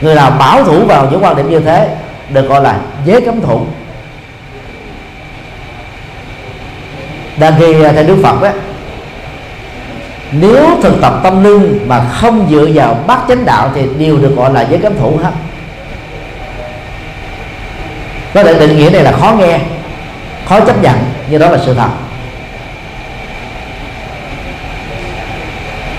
Người 0.00 0.14
nào 0.14 0.30
bảo 0.38 0.64
thủ 0.64 0.84
vào 0.86 1.06
những 1.10 1.24
quan 1.24 1.36
điểm 1.36 1.50
như 1.50 1.60
thế, 1.60 1.88
được 2.30 2.48
gọi 2.48 2.62
là 2.62 2.76
giới 3.04 3.20
cấm 3.20 3.40
thủ. 3.40 3.60
Đang 7.36 7.54
khi 7.58 7.72
à, 7.74 7.78
theo 7.80 7.92
thầy 7.92 8.04
đức 8.04 8.16
phật 8.22 8.42
á, 8.42 8.52
nếu 10.32 10.66
thực 10.82 11.00
tập 11.00 11.20
tâm 11.22 11.44
linh 11.44 11.88
mà 11.88 12.04
không 12.04 12.46
dựa 12.50 12.66
vào 12.74 12.98
bát 13.06 13.18
chánh 13.28 13.44
đạo 13.44 13.70
thì 13.74 13.82
đều 13.98 14.18
được 14.18 14.36
gọi 14.36 14.52
là 14.52 14.62
giới 14.62 14.78
cấm 14.78 14.98
thủ 14.98 15.18
hết. 15.22 15.30
Có 18.34 18.44
thể 18.44 18.58
định 18.58 18.76
nghĩa 18.76 18.90
này 18.90 19.02
là 19.02 19.12
khó 19.12 19.34
nghe, 19.38 19.60
khó 20.48 20.60
chấp 20.60 20.82
nhận, 20.82 20.94
nhưng 21.30 21.40
đó 21.40 21.50
là 21.50 21.58
sự 21.66 21.74
thật. 21.74 21.88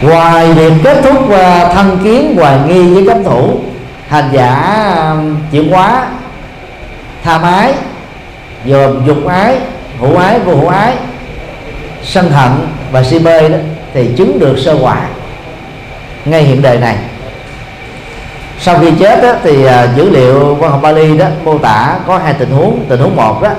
Ngoài 0.02 0.54
việc 0.54 0.74
kết 0.84 1.02
thúc 1.04 1.32
à, 1.32 1.74
thân 1.74 2.00
kiến 2.04 2.36
hoài 2.38 2.58
nghi 2.68 2.94
với 2.94 3.08
cấm 3.08 3.24
thủ, 3.24 3.60
hành 4.08 4.30
giả 4.32 4.52
à, 4.96 5.16
chuyển 5.52 5.72
hóa, 5.72 6.08
tham 7.24 7.42
ái 7.42 7.74
gồm 8.66 9.08
dục 9.08 9.28
ái 9.28 9.58
hữu 10.00 10.18
ái, 10.18 10.40
vô 10.40 10.56
hữu 10.56 10.68
ái 10.68 10.94
sân 12.06 12.32
hận 12.32 12.52
và 12.92 13.04
si 13.04 13.20
mê 13.20 13.50
đó 13.50 13.58
thì 13.94 14.10
chứng 14.18 14.40
được 14.40 14.60
sơ 14.60 14.78
quả 14.82 15.08
ngay 16.26 16.44
hiện 16.44 16.62
đời 16.62 16.78
này. 16.78 16.96
Sau 18.60 18.80
khi 18.80 18.92
chết 19.00 19.24
đó, 19.24 19.34
thì 19.44 19.66
à, 19.66 19.88
dữ 19.96 20.10
liệu 20.10 20.56
văn 20.56 20.72
học 20.72 20.80
Bali 20.82 21.18
đó 21.18 21.26
mô 21.44 21.58
tả 21.58 21.96
có 22.08 22.18
hai 22.18 22.34
tình 22.34 22.52
huống. 22.52 22.86
Tình 22.90 23.00
huống 23.00 23.16
một 23.16 23.42
đó 23.42 23.50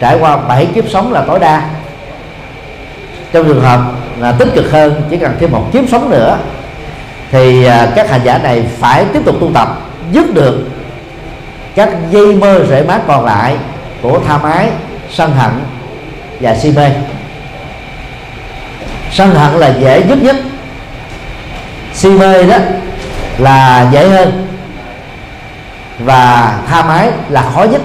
trải 0.00 0.18
qua 0.20 0.36
bảy 0.36 0.66
kiếp 0.66 0.84
sống 0.90 1.12
là 1.12 1.24
tối 1.26 1.38
đa. 1.38 1.62
Trong 3.32 3.46
trường 3.46 3.60
hợp 3.60 3.80
là 4.18 4.32
tích 4.32 4.48
cực 4.54 4.72
hơn 4.72 5.02
chỉ 5.10 5.16
cần 5.16 5.36
thêm 5.40 5.50
một 5.50 5.68
kiếp 5.72 5.84
sống 5.88 6.10
nữa 6.10 6.38
thì 7.30 7.64
à, 7.64 7.88
các 7.96 8.10
hành 8.10 8.20
giả 8.24 8.38
này 8.38 8.64
phải 8.80 9.04
tiếp 9.12 9.20
tục 9.24 9.36
tu 9.40 9.50
tập 9.54 9.78
dứt 10.12 10.34
được 10.34 10.66
các 11.74 11.88
dây 12.10 12.34
mơ 12.34 12.64
rễ 12.70 12.82
mát 12.82 13.00
còn 13.06 13.24
lại 13.24 13.56
của 14.02 14.20
tha 14.26 14.38
mái, 14.38 14.68
sân 15.10 15.32
hận 15.32 15.50
và 16.40 16.54
si 16.54 16.72
mê 16.76 16.90
sân 19.14 19.34
hận 19.34 19.60
là 19.60 19.74
dễ 19.80 20.02
dứt 20.08 20.22
nhất. 20.22 20.36
Si 21.94 22.08
mê 22.08 22.46
đó 22.46 22.56
là 23.38 23.88
dễ 23.92 24.08
hơn. 24.08 24.46
Và 25.98 26.54
tha 26.68 26.82
mái 26.82 27.10
là 27.28 27.50
khó 27.54 27.64
nhất. 27.64 27.80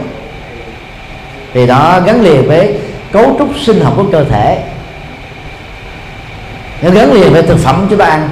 Thì 1.53 1.67
đó 1.67 1.99
gắn 2.05 2.21
liền 2.21 2.47
với 2.47 2.79
cấu 3.11 3.35
trúc 3.39 3.49
sinh 3.61 3.81
học 3.81 3.93
của 3.95 4.05
cơ 4.11 4.23
thể. 4.23 4.63
Nó 6.81 6.91
gắn 6.91 7.13
liền 7.13 7.33
với 7.33 7.43
thực 7.43 7.59
phẩm 7.59 7.87
chúng 7.89 7.99
ta 7.99 8.05
ăn. 8.05 8.29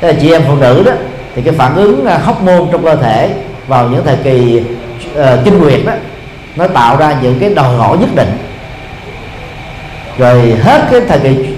Thế 0.00 0.12
là 0.12 0.18
chị 0.20 0.32
em 0.32 0.42
phụ 0.46 0.56
nữ 0.56 0.82
đó 0.86 0.92
thì 1.34 1.42
cái 1.42 1.54
phản 1.54 1.74
ứng 1.74 2.06
à, 2.06 2.18
hóc 2.18 2.42
môn 2.42 2.68
trong 2.72 2.84
cơ 2.84 2.96
thể 2.96 3.30
vào 3.66 3.88
những 3.88 4.04
thời 4.04 4.16
kỳ 4.24 4.62
uh, 5.18 5.44
kinh 5.44 5.58
nguyệt 5.58 5.80
đó 5.86 5.92
nó 6.56 6.66
tạo 6.66 6.96
ra 6.96 7.14
những 7.22 7.38
cái 7.40 7.54
đòi 7.54 7.76
hỏi 7.76 7.98
nhất 7.98 8.08
định. 8.14 8.38
Rồi 10.18 10.56
hết 10.62 10.82
cái 10.90 11.00
thời 11.08 11.18
kỳ 11.18 11.55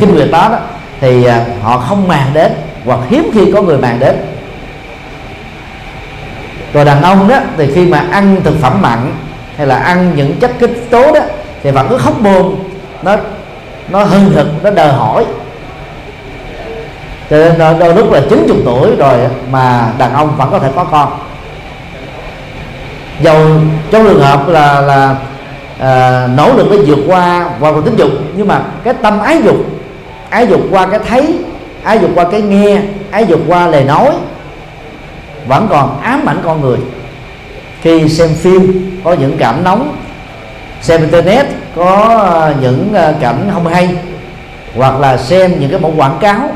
kinh 0.00 0.14
nguyệt 0.14 0.28
đó, 0.30 0.48
đó 0.48 0.58
thì 1.00 1.24
ờ, 1.24 1.40
họ 1.62 1.78
không 1.78 2.08
màng 2.08 2.30
đến 2.34 2.52
hoặc 2.84 3.00
hiếm 3.08 3.30
khi 3.34 3.52
có 3.52 3.62
người 3.62 3.78
màng 3.78 3.98
đến. 4.00 4.16
Rồi 6.72 6.84
đàn 6.84 7.02
ông 7.02 7.28
đó 7.28 7.36
thì 7.56 7.72
khi 7.74 7.86
mà 7.86 8.04
ăn 8.10 8.40
thực 8.44 8.60
phẩm 8.60 8.82
mặn 8.82 9.12
hay 9.56 9.66
là 9.66 9.76
ăn 9.76 10.12
những 10.16 10.36
chất 10.40 10.50
kích 10.58 10.90
tố 10.90 11.12
đó 11.12 11.20
thì 11.62 11.70
vẫn 11.70 11.86
cứ 11.88 11.98
khóc 11.98 12.20
buồn 12.20 12.64
nó 13.02 13.16
nó 13.88 14.04
hưng 14.04 14.30
hực 14.30 14.64
nó 14.64 14.70
đòi 14.70 14.88
hỏi. 14.88 15.24
Cho 17.30 17.36
nên 17.36 17.78
đôi 17.78 17.94
lúc 17.94 18.12
là 18.12 18.20
90 18.30 18.56
tuổi 18.64 18.96
rồi 18.96 19.18
mà 19.50 19.92
đàn 19.98 20.14
ông 20.14 20.36
vẫn 20.36 20.48
có 20.50 20.58
thể 20.58 20.68
có 20.76 20.84
con. 20.84 21.18
Dầu 23.20 23.36
trong 23.90 24.04
trường 24.04 24.20
hợp 24.20 24.48
là 24.48 24.80
là 24.80 25.16
à, 25.78 26.26
nỗ 26.36 26.56
lực 26.56 26.66
để 26.70 26.76
vượt 26.86 26.98
qua 27.06 27.50
qua 27.60 27.72
còn 27.72 27.82
tính 27.82 27.96
dục. 27.96 28.10
Nhưng 28.36 28.48
mà 28.48 28.62
cái 28.84 28.94
tâm 29.02 29.20
ái 29.20 29.42
dục 29.44 29.56
ái 30.30 30.46
dục 30.46 30.60
qua 30.70 30.86
cái 30.86 31.00
thấy 31.08 31.38
ái 31.84 31.98
dục 31.98 32.10
qua 32.14 32.24
cái 32.30 32.42
nghe 32.42 32.80
ái 33.10 33.26
dục 33.26 33.40
qua 33.48 33.66
lời 33.66 33.84
nói 33.84 34.10
vẫn 35.46 35.66
còn 35.70 36.00
ám 36.00 36.26
ảnh 36.26 36.38
con 36.44 36.60
người. 36.60 36.78
Khi 37.82 38.08
xem 38.08 38.28
phim 38.34 38.90
có 39.04 39.12
những 39.12 39.36
cảm 39.38 39.64
nóng 39.64 39.96
xem 40.84 41.00
internet 41.00 41.46
có 41.76 42.18
ờ, 42.32 42.54
những 42.60 42.90
ờ, 42.94 43.14
cảnh 43.20 43.50
không 43.52 43.66
hay 43.66 43.88
hoặc 44.76 45.00
là 45.00 45.16
xem 45.16 45.60
những 45.60 45.70
cái 45.70 45.80
mẫu 45.80 45.94
quảng 45.96 46.18
cáo 46.20 46.50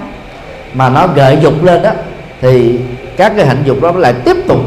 mà 0.74 0.88
nó 0.88 1.06
gợi 1.06 1.38
dục 1.42 1.64
lên 1.64 1.82
đó 1.82 1.90
thì 2.40 2.78
các 3.16 3.32
cái 3.36 3.46
hạnh 3.46 3.62
dục 3.64 3.82
đó 3.82 3.92
lại 3.96 4.14
tiếp 4.24 4.36
tục 4.48 4.58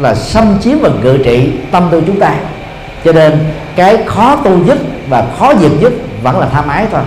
là 0.00 0.14
xâm 0.14 0.58
chiếm 0.60 0.78
và 0.78 0.90
ngự 1.02 1.18
trị 1.24 1.52
tâm 1.70 1.88
tư 1.90 2.02
chúng 2.06 2.20
ta 2.20 2.34
cho 3.04 3.12
nên 3.12 3.38
cái 3.76 3.98
khó 4.06 4.36
tu 4.36 4.50
nhất 4.50 4.78
và 5.08 5.24
khó 5.38 5.52
diệt 5.60 5.70
nhất 5.80 5.92
vẫn 6.22 6.38
là 6.38 6.46
tham 6.52 6.68
ái 6.68 6.86
thôi. 6.92 7.02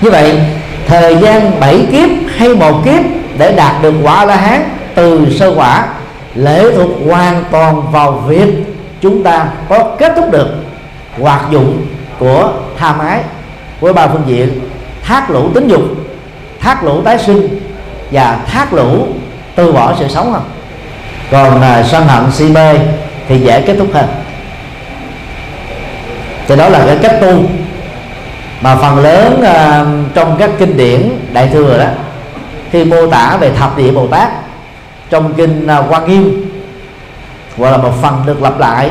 Như 0.00 0.10
vậy, 0.10 0.40
thời 0.86 1.16
gian 1.16 1.60
bảy 1.60 1.86
kiếp 1.92 2.08
hay 2.36 2.48
một 2.48 2.82
kiếp 2.84 3.02
để 3.38 3.52
đạt 3.52 3.82
được 3.82 3.94
quả 4.02 4.24
la 4.24 4.36
hán 4.36 4.62
từ 4.94 5.26
sơ 5.30 5.54
quả 5.56 5.88
lệ 6.34 6.64
thuộc 6.76 6.90
hoàn 7.08 7.44
toàn 7.50 7.92
vào 7.92 8.12
việc 8.12 8.48
chúng 9.00 9.22
ta 9.22 9.48
có 9.68 9.84
kết 9.98 10.12
thúc 10.16 10.30
được 10.30 10.48
hoạt 11.20 11.50
dụng 11.50 11.86
của 12.18 12.52
tham 12.78 12.98
ái 12.98 13.20
với 13.80 13.92
ba 13.92 14.06
phương 14.06 14.22
diện 14.26 14.60
thác 15.02 15.30
lũ 15.30 15.50
tính 15.54 15.68
dục, 15.68 15.82
thác 16.60 16.84
lũ 16.84 17.02
tái 17.02 17.18
sinh 17.18 17.60
và 18.10 18.38
thác 18.46 18.72
lũ 18.72 19.06
từ 19.54 19.72
bỏ 19.72 19.94
sự 19.98 20.08
sống 20.08 20.32
không? 20.32 20.44
Còn 21.30 21.60
à, 21.60 21.82
sân 21.82 22.06
hận 22.06 22.32
si 22.32 22.44
mê 22.44 22.74
thì 23.28 23.38
dễ 23.38 23.60
kết 23.60 23.76
thúc 23.78 23.88
hơn. 23.92 24.06
Thì 26.48 26.56
đó 26.56 26.68
là 26.68 26.86
cái 26.86 26.98
cách 27.02 27.18
tu 27.20 27.42
mà 28.60 28.76
phần 28.76 28.98
lớn 28.98 29.42
à, 29.42 29.84
trong 30.14 30.36
các 30.38 30.50
kinh 30.58 30.76
điển 30.76 31.08
đại 31.32 31.48
thừa 31.48 31.78
đó 31.78 31.88
khi 32.70 32.84
mô 32.84 33.06
tả 33.06 33.36
về 33.40 33.50
thập 33.50 33.76
địa 33.76 33.92
bồ 33.92 34.06
tát 34.06 34.28
trong 35.10 35.34
kinh 35.34 35.66
à, 35.66 35.82
quan 35.88 36.08
nghiêm 36.08 36.50
gọi 37.56 37.70
là 37.70 37.76
một 37.76 37.92
phần 38.02 38.22
được 38.26 38.42
lặp 38.42 38.58
lại 38.58 38.90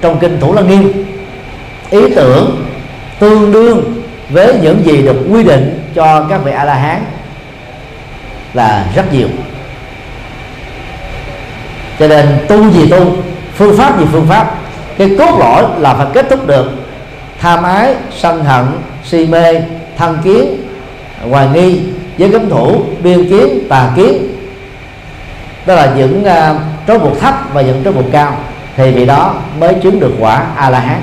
trong 0.00 0.18
kinh 0.18 0.40
thủ 0.40 0.54
lăng 0.54 0.68
nghiêm 0.68 1.04
ý 1.90 2.14
tưởng 2.14 2.66
tương 3.18 3.52
đương 3.52 4.02
với 4.28 4.58
những 4.62 4.86
gì 4.86 5.02
được 5.02 5.16
quy 5.30 5.42
định 5.42 5.90
cho 5.94 6.26
các 6.30 6.40
vị 6.44 6.52
a 6.52 6.64
la 6.64 6.74
hán 6.74 7.00
là 8.54 8.86
rất 8.94 9.12
nhiều 9.12 9.28
cho 11.98 12.08
nên 12.08 12.26
tu 12.48 12.70
gì 12.70 12.90
tu 12.90 13.16
phương 13.54 13.76
pháp 13.76 14.00
gì 14.00 14.06
phương 14.12 14.26
pháp. 14.28 14.54
Cái 14.98 15.10
cốt 15.18 15.38
lõi 15.38 15.64
là 15.78 15.94
phải 15.94 16.06
kết 16.12 16.26
thúc 16.30 16.46
được 16.46 16.70
tham 17.40 17.62
ái 17.62 17.94
sân 18.18 18.44
hận 18.44 18.64
si 19.04 19.26
mê 19.26 19.60
thân 19.98 20.18
kiến 20.24 20.56
hoài 21.30 21.48
nghi 21.54 21.80
giới 22.18 22.30
cấm 22.30 22.50
thủ 22.50 22.82
biên 23.02 23.28
kiến 23.28 23.58
tà 23.68 23.90
kiến. 23.96 24.28
Đó 25.66 25.74
là 25.74 25.92
những 25.96 26.22
uh, 26.22 26.56
trói 26.86 26.98
buộc 26.98 27.20
thấp 27.20 27.34
và 27.52 27.62
những 27.62 27.84
trói 27.84 27.92
buộc 27.92 28.12
cao. 28.12 28.36
Thì 28.76 28.90
vì 28.90 29.06
đó 29.06 29.34
mới 29.60 29.74
chứng 29.74 30.00
được 30.00 30.12
quả 30.20 30.46
a 30.56 30.70
la 30.70 30.80
hán 30.80 31.02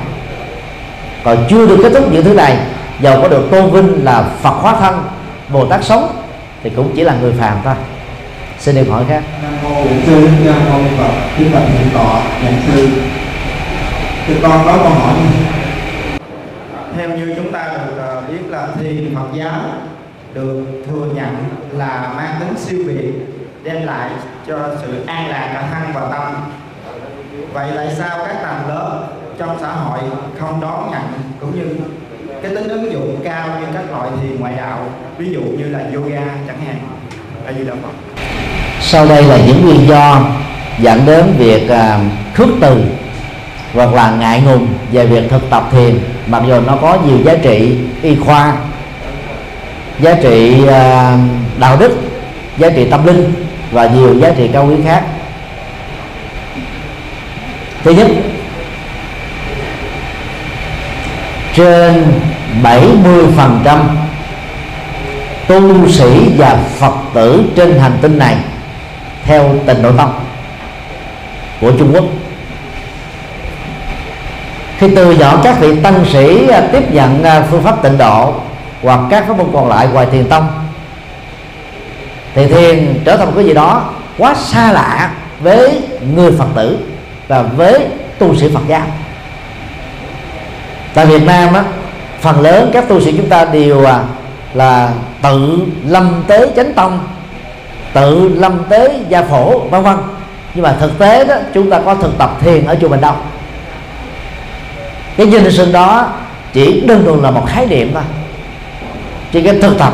còn 1.23 1.37
chưa 1.49 1.67
được 1.67 1.79
kết 1.83 1.89
thúc 1.93 2.11
những 2.11 2.23
thứ 2.23 2.33
này 2.33 2.57
dầu 3.01 3.21
có 3.21 3.27
được 3.27 3.47
tôn 3.51 3.71
vinh 3.71 4.05
là 4.05 4.23
phật 4.41 4.49
hóa 4.49 4.75
thân 4.79 5.03
bồ 5.49 5.65
tát 5.65 5.83
sống 5.83 6.23
thì 6.63 6.69
cũng 6.69 6.91
chỉ 6.95 7.03
là 7.03 7.15
người 7.21 7.33
phàm 7.39 7.57
thôi 7.63 7.73
xin 8.61 8.75
điểm 8.75 8.89
hỏi 8.89 9.05
khác. 9.07 9.23
Nam 9.43 9.53
mô 9.63 9.69
bổn 9.69 10.01
sư 10.05 10.27
thích 10.27 10.43
ca 10.45 10.69
mâu 10.69 10.81
ni 10.81 10.89
phật 10.97 11.11
kính 11.37 11.51
bạch 11.53 11.63
thượng 11.63 11.89
tọa 11.93 12.23
giảng 12.43 12.61
sư. 12.67 12.89
Thưa 14.27 14.35
con 14.41 14.61
có 14.65 14.77
câu 14.77 14.89
hỏi 14.89 15.13
như 15.19 15.45
theo 16.97 17.09
như 17.09 17.33
chúng 17.35 17.51
ta 17.51 17.73
được 17.73 17.97
ờ, 17.97 18.23
biết 18.27 18.49
là 18.49 18.67
thiền 18.79 19.15
Phật 19.15 19.27
giáo 19.33 19.61
được 20.33 20.65
thừa 20.87 21.05
nhận 21.15 21.35
là 21.71 22.13
mang 22.17 22.35
tính 22.39 22.57
siêu 22.57 22.79
việt 22.85 23.13
đem 23.63 23.85
lại 23.85 24.09
cho 24.47 24.69
sự 24.81 25.03
an 25.05 25.29
lạc 25.29 25.51
cả 25.53 25.67
thân 25.71 25.93
và 25.93 26.17
tâm. 26.17 26.33
Vậy 27.53 27.71
tại 27.75 27.87
sao 27.97 28.17
các 28.27 28.35
tầng 28.41 28.75
lớp 28.75 29.07
trong 29.37 29.57
xã 29.61 29.71
hội 29.71 29.99
không 30.39 30.61
đón 30.61 30.91
nhận 30.91 31.03
cũng 31.39 31.59
như 31.59 31.75
cái 32.41 32.55
tính 32.55 32.67
ứng 32.67 32.91
dụng 32.91 33.19
cao 33.23 33.47
như 33.59 33.65
các 33.73 33.91
loại 33.91 34.09
thiền 34.21 34.39
ngoại 34.39 34.55
đạo 34.55 34.85
ví 35.17 35.33
dụ 35.33 35.41
như 35.41 35.69
là 35.69 35.79
yoga 35.93 36.21
chẳng 36.47 36.61
hạn? 36.65 36.75
A 37.45 37.53
di 37.53 37.63
đà 37.63 37.73
phật 37.73 38.10
sau 38.91 39.05
đây 39.05 39.23
là 39.23 39.37
những 39.37 39.65
nguyên 39.65 39.87
do 39.87 40.21
dẫn 40.79 41.05
đến 41.05 41.33
việc 41.37 41.69
à, 41.69 41.99
khước 42.33 42.47
từ 42.61 42.83
hoặc 43.73 43.93
là 43.93 44.11
ngại 44.11 44.41
ngùng 44.41 44.67
về 44.91 45.05
việc 45.05 45.29
thực 45.29 45.49
tập 45.49 45.69
thiền, 45.71 45.99
mặc 46.27 46.43
dù 46.47 46.61
nó 46.61 46.77
có 46.81 46.97
nhiều 47.07 47.17
giá 47.25 47.35
trị 47.35 47.77
y 48.01 48.15
khoa, 48.15 48.53
giá 49.99 50.13
trị 50.13 50.67
à, 50.67 51.17
đạo 51.59 51.77
đức, 51.79 51.97
giá 52.57 52.69
trị 52.69 52.85
tâm 52.85 53.05
linh 53.05 53.33
và 53.71 53.87
nhiều 53.87 54.19
giá 54.19 54.29
trị 54.37 54.47
cao 54.53 54.67
quý 54.69 54.75
khác. 54.85 55.03
Thứ 57.83 57.91
nhất, 57.91 58.07
trên 61.55 62.05
70% 62.63 63.79
tu 65.47 65.89
sĩ 65.89 66.29
và 66.37 66.59
Phật 66.79 66.93
tử 67.13 67.43
trên 67.55 67.79
hành 67.79 67.97
tinh 68.01 68.17
này 68.17 68.35
theo 69.25 69.55
tình 69.65 69.81
độ 69.81 69.91
tông 69.91 70.13
của 71.61 71.71
Trung 71.79 71.91
Quốc. 71.93 72.03
Khi 74.77 74.95
từ 74.95 75.11
nhỏ 75.11 75.39
các 75.43 75.59
vị 75.59 75.79
tăng 75.83 76.05
sĩ 76.05 76.47
à, 76.49 76.61
tiếp 76.71 76.93
nhận 76.93 77.23
à, 77.23 77.43
phương 77.49 77.63
pháp 77.63 77.83
tịnh 77.83 77.97
độ 77.97 78.33
hoặc 78.81 78.99
các 79.09 79.27
pháp 79.27 79.37
môn 79.37 79.47
còn 79.53 79.69
lại 79.69 79.87
ngoài 79.93 80.07
thiền 80.11 80.29
tông, 80.29 80.47
thì 82.35 82.47
thiền 82.47 83.01
trở 83.05 83.17
thành 83.17 83.27
một 83.27 83.33
cái 83.35 83.45
gì 83.45 83.53
đó 83.53 83.89
quá 84.17 84.35
xa 84.35 84.71
lạ 84.71 85.11
với 85.39 85.81
người 86.15 86.31
phật 86.31 86.47
tử 86.55 86.77
và 87.27 87.41
với 87.41 87.87
tu 88.19 88.35
sĩ 88.35 88.49
phật 88.53 88.61
giáo. 88.67 88.81
Tại 90.93 91.05
việt 91.05 91.23
nam 91.23 91.53
á, 91.53 91.63
phần 92.21 92.41
lớn 92.41 92.69
các 92.73 92.87
tu 92.87 93.01
sĩ 93.01 93.11
chúng 93.17 93.29
ta 93.29 93.45
đều 93.45 93.85
à, 93.85 94.03
là 94.53 94.89
tự 95.21 95.59
lâm 95.85 96.23
tế 96.27 96.47
chánh 96.55 96.73
tông 96.73 96.99
tự 97.93 98.35
lâm 98.35 98.63
tế 98.69 98.99
gia 99.09 99.23
phổ 99.23 99.59
vân 99.59 99.83
vân. 99.83 99.97
Nhưng 100.53 100.63
mà 100.63 100.75
thực 100.79 100.99
tế 100.99 101.25
đó 101.25 101.35
chúng 101.53 101.69
ta 101.69 101.79
có 101.85 101.95
thực 101.95 102.17
tập 102.17 102.37
thiền 102.41 102.65
ở 102.65 102.77
chùa 102.81 102.87
Bình 102.87 103.01
Đông. 103.01 103.21
Cái 105.17 105.27
danh 105.27 105.51
sinh 105.51 105.71
đó 105.71 106.09
chỉ 106.53 106.81
đơn 106.87 107.03
thuần 107.05 107.19
là 107.19 107.31
một 107.31 107.45
khái 107.47 107.65
niệm 107.65 107.91
thôi. 107.93 108.03
Chỉ 109.31 109.41
cái 109.41 109.59
thực 109.61 109.77
tập 109.77 109.93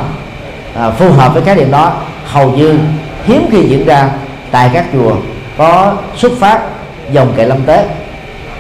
à, 0.76 0.90
phù 0.90 1.12
hợp 1.12 1.34
với 1.34 1.44
khái 1.44 1.56
niệm 1.56 1.72
đó 1.72 1.94
hầu 2.26 2.52
như 2.52 2.80
hiếm 3.26 3.48
khi 3.52 3.62
diễn 3.62 3.86
ra 3.86 4.10
tại 4.52 4.70
các 4.74 4.86
chùa 4.94 5.16
có 5.58 5.94
xuất 6.16 6.32
phát 6.40 6.60
dòng 7.12 7.34
kệ 7.36 7.46
lâm 7.46 7.64
tế 7.64 7.86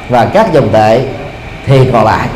và 0.09 0.25
các 0.25 0.53
dòng 0.53 0.69
tệ 0.69 1.01
thì 1.65 1.89
còn 1.93 2.05
lại. 2.05 2.27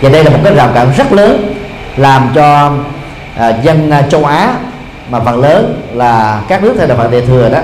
Và 0.00 0.08
đây 0.08 0.24
là 0.24 0.30
một 0.30 0.38
cái 0.44 0.54
rào 0.54 0.68
cản 0.74 0.92
rất 0.96 1.12
lớn 1.12 1.54
làm 1.96 2.28
cho 2.34 2.72
à, 3.36 3.52
dân 3.62 3.92
châu 4.10 4.24
Á 4.24 4.54
mà 5.10 5.20
phần 5.20 5.40
lớn 5.40 5.82
là 5.94 6.42
các 6.48 6.62
nước 6.62 6.74
theo 6.78 6.86
đạo 6.86 6.98
Phật 6.98 7.12
Đại 7.12 7.20
thừa 7.20 7.48
đó 7.48 7.58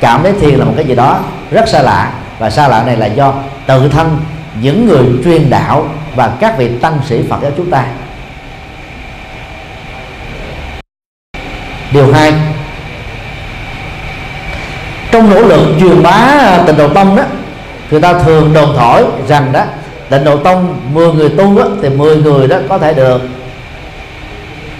cảm 0.00 0.22
thấy 0.22 0.32
thiền 0.32 0.58
là 0.58 0.64
một 0.64 0.72
cái 0.76 0.84
gì 0.84 0.94
đó 0.94 1.20
rất 1.50 1.68
xa 1.68 1.82
lạ. 1.82 2.12
Và 2.38 2.50
xa 2.50 2.68
lạ 2.68 2.82
này 2.82 2.96
là 2.96 3.06
do 3.06 3.34
tự 3.66 3.88
thân 3.88 4.18
những 4.62 4.86
người 4.86 5.04
truyền 5.24 5.50
đạo 5.50 5.88
và 6.14 6.30
các 6.40 6.58
vị 6.58 6.70
tăng 6.80 6.98
sĩ 7.08 7.22
Phật 7.30 7.36
giáo 7.42 7.50
chúng 7.56 7.70
ta. 7.70 7.84
Điều 11.92 12.12
hai 12.12 12.34
trong 15.10 15.30
nỗ 15.30 15.42
lực 15.42 15.60
truyền 15.80 16.02
bá 16.02 16.38
tịnh 16.66 16.76
độ 16.76 16.88
tông 16.88 17.16
đó 17.16 17.22
người 17.90 18.00
ta 18.00 18.12
thường 18.12 18.52
đồn 18.52 18.76
thổi 18.76 19.04
rằng 19.28 19.52
đó 19.52 19.64
tịnh 20.10 20.24
độ 20.24 20.36
tông 20.36 20.80
10 20.92 21.12
người 21.12 21.28
tu 21.28 21.58
đó, 21.58 21.64
thì 21.82 21.88
10 21.88 22.16
người 22.16 22.46
đó 22.46 22.56
có 22.68 22.78
thể 22.78 22.94
được 22.94 23.20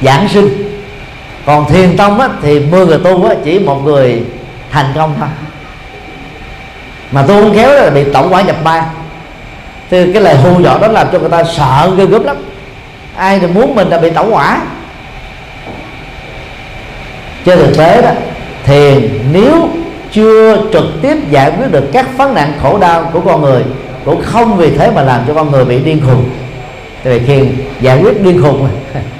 giảng 0.02 0.28
sinh 0.28 0.67
còn 1.49 1.68
thiền 1.68 1.96
tông 1.96 2.20
á, 2.20 2.28
thì 2.42 2.61
10 2.61 2.86
người 2.86 2.99
tu 2.99 3.24
á, 3.24 3.34
chỉ 3.44 3.59
một 3.59 3.84
người 3.84 4.22
thành 4.70 4.86
công 4.94 5.14
thôi. 5.18 5.28
Mà 7.12 7.22
tu 7.22 7.42
không 7.42 7.55
khéo 7.55 7.72
là 7.72 7.90
bị 7.90 8.05
tổng 8.12 8.32
quả 8.32 8.42
nhập 8.42 8.57
ba 8.64 8.86
thì 9.90 10.12
cái 10.12 10.22
lời 10.22 10.36
hù 10.36 10.61
dọa 10.61 10.78
đó 10.78 10.88
làm 10.88 11.07
cho 11.12 11.18
người 11.18 11.28
ta 11.28 11.44
sợ 11.44 11.90
ghê 11.96 12.07
gớm 12.07 12.24
lắm. 12.24 12.36
Ai 13.16 13.38
thì 13.38 13.46
muốn 13.46 13.74
mình 13.74 13.88
là 13.88 13.99
bị 13.99 14.11
tổng 14.11 14.34
quả. 14.34 14.61
Trên 17.44 17.59
thực 17.59 17.76
tế 17.76 18.03
đó 18.03 18.11
thiền 18.64 19.09
nếu 19.32 19.68
chưa 20.12 20.57
trực 20.72 20.84
tiếp 21.03 21.16
giải 21.30 21.53
quyết 21.59 21.72
được 21.72 21.84
các 21.92 22.18
vấn 22.18 22.34
nạn 22.34 22.53
khổ 22.62 22.78
đau 22.78 23.11
của 23.12 23.20
con 23.20 23.40
người 23.40 23.64
cũng 24.05 24.22
không 24.22 24.57
vì 24.57 24.70
thế 24.70 24.90
mà 24.90 25.03
làm 25.03 25.20
cho 25.26 25.34
con 25.34 25.51
người 25.51 25.64
bị 25.64 25.78
điên 25.78 26.01
khùng. 26.07 26.24
Tại 27.05 27.18
vì 27.18 27.26
thiền 27.26 27.57
giải 27.80 28.01
quyết 28.03 28.22
điên 28.22 28.42
khùng 28.42 28.68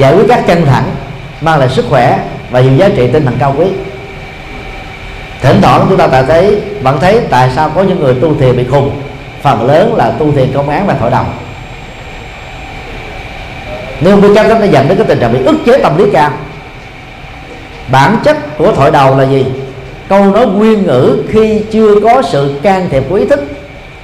giải 0.00 0.14
quyết 0.14 0.24
các 0.28 0.44
căng 0.46 0.66
thẳng 0.66 0.84
mang 1.40 1.58
lại 1.58 1.68
sức 1.68 1.84
khỏe 1.88 2.18
và 2.50 2.60
nhiều 2.60 2.76
giá 2.76 2.88
trị 2.88 3.06
tinh 3.12 3.24
thần 3.24 3.36
cao 3.38 3.54
quý. 3.58 3.66
Thỉnh 5.40 5.60
thoảng 5.62 5.86
chúng 5.88 5.98
ta 5.98 6.06
đã 6.06 6.22
thấy 6.22 6.60
vẫn 6.82 6.98
thấy 7.00 7.20
tại 7.30 7.50
sao 7.56 7.70
có 7.74 7.82
những 7.82 8.00
người 8.00 8.14
tu 8.14 8.34
thiền 8.34 8.56
bị 8.56 8.64
khùng. 8.64 8.90
Phần 9.42 9.66
lớn 9.66 9.94
là 9.94 10.10
tu 10.18 10.32
thiền 10.32 10.52
công 10.52 10.68
án 10.68 10.86
và 10.86 10.94
thổi 11.00 11.10
đồng. 11.10 11.26
Nếu 14.00 14.12
không 14.12 14.20
biết 14.20 14.28
cách 14.34 14.46
đó 14.48 14.58
nó 14.58 14.64
dẫn 14.64 14.88
đến 14.88 14.98
cái 14.98 15.06
tình 15.06 15.18
trạng 15.18 15.32
bị 15.32 15.44
ức 15.44 15.56
chế 15.66 15.78
tâm 15.78 15.98
lý 15.98 16.04
cao. 16.12 16.30
Bản 17.92 18.16
chất 18.24 18.58
của 18.58 18.72
thổi 18.72 18.90
đầu 18.90 19.18
là 19.18 19.24
gì? 19.24 19.46
Câu 20.08 20.24
nói 20.24 20.46
nguyên 20.46 20.86
ngữ 20.86 21.22
khi 21.28 21.62
chưa 21.70 22.00
có 22.00 22.22
sự 22.22 22.54
can 22.62 22.88
thiệp 22.90 23.02
của 23.08 23.14
ý 23.14 23.26
thức. 23.26 23.40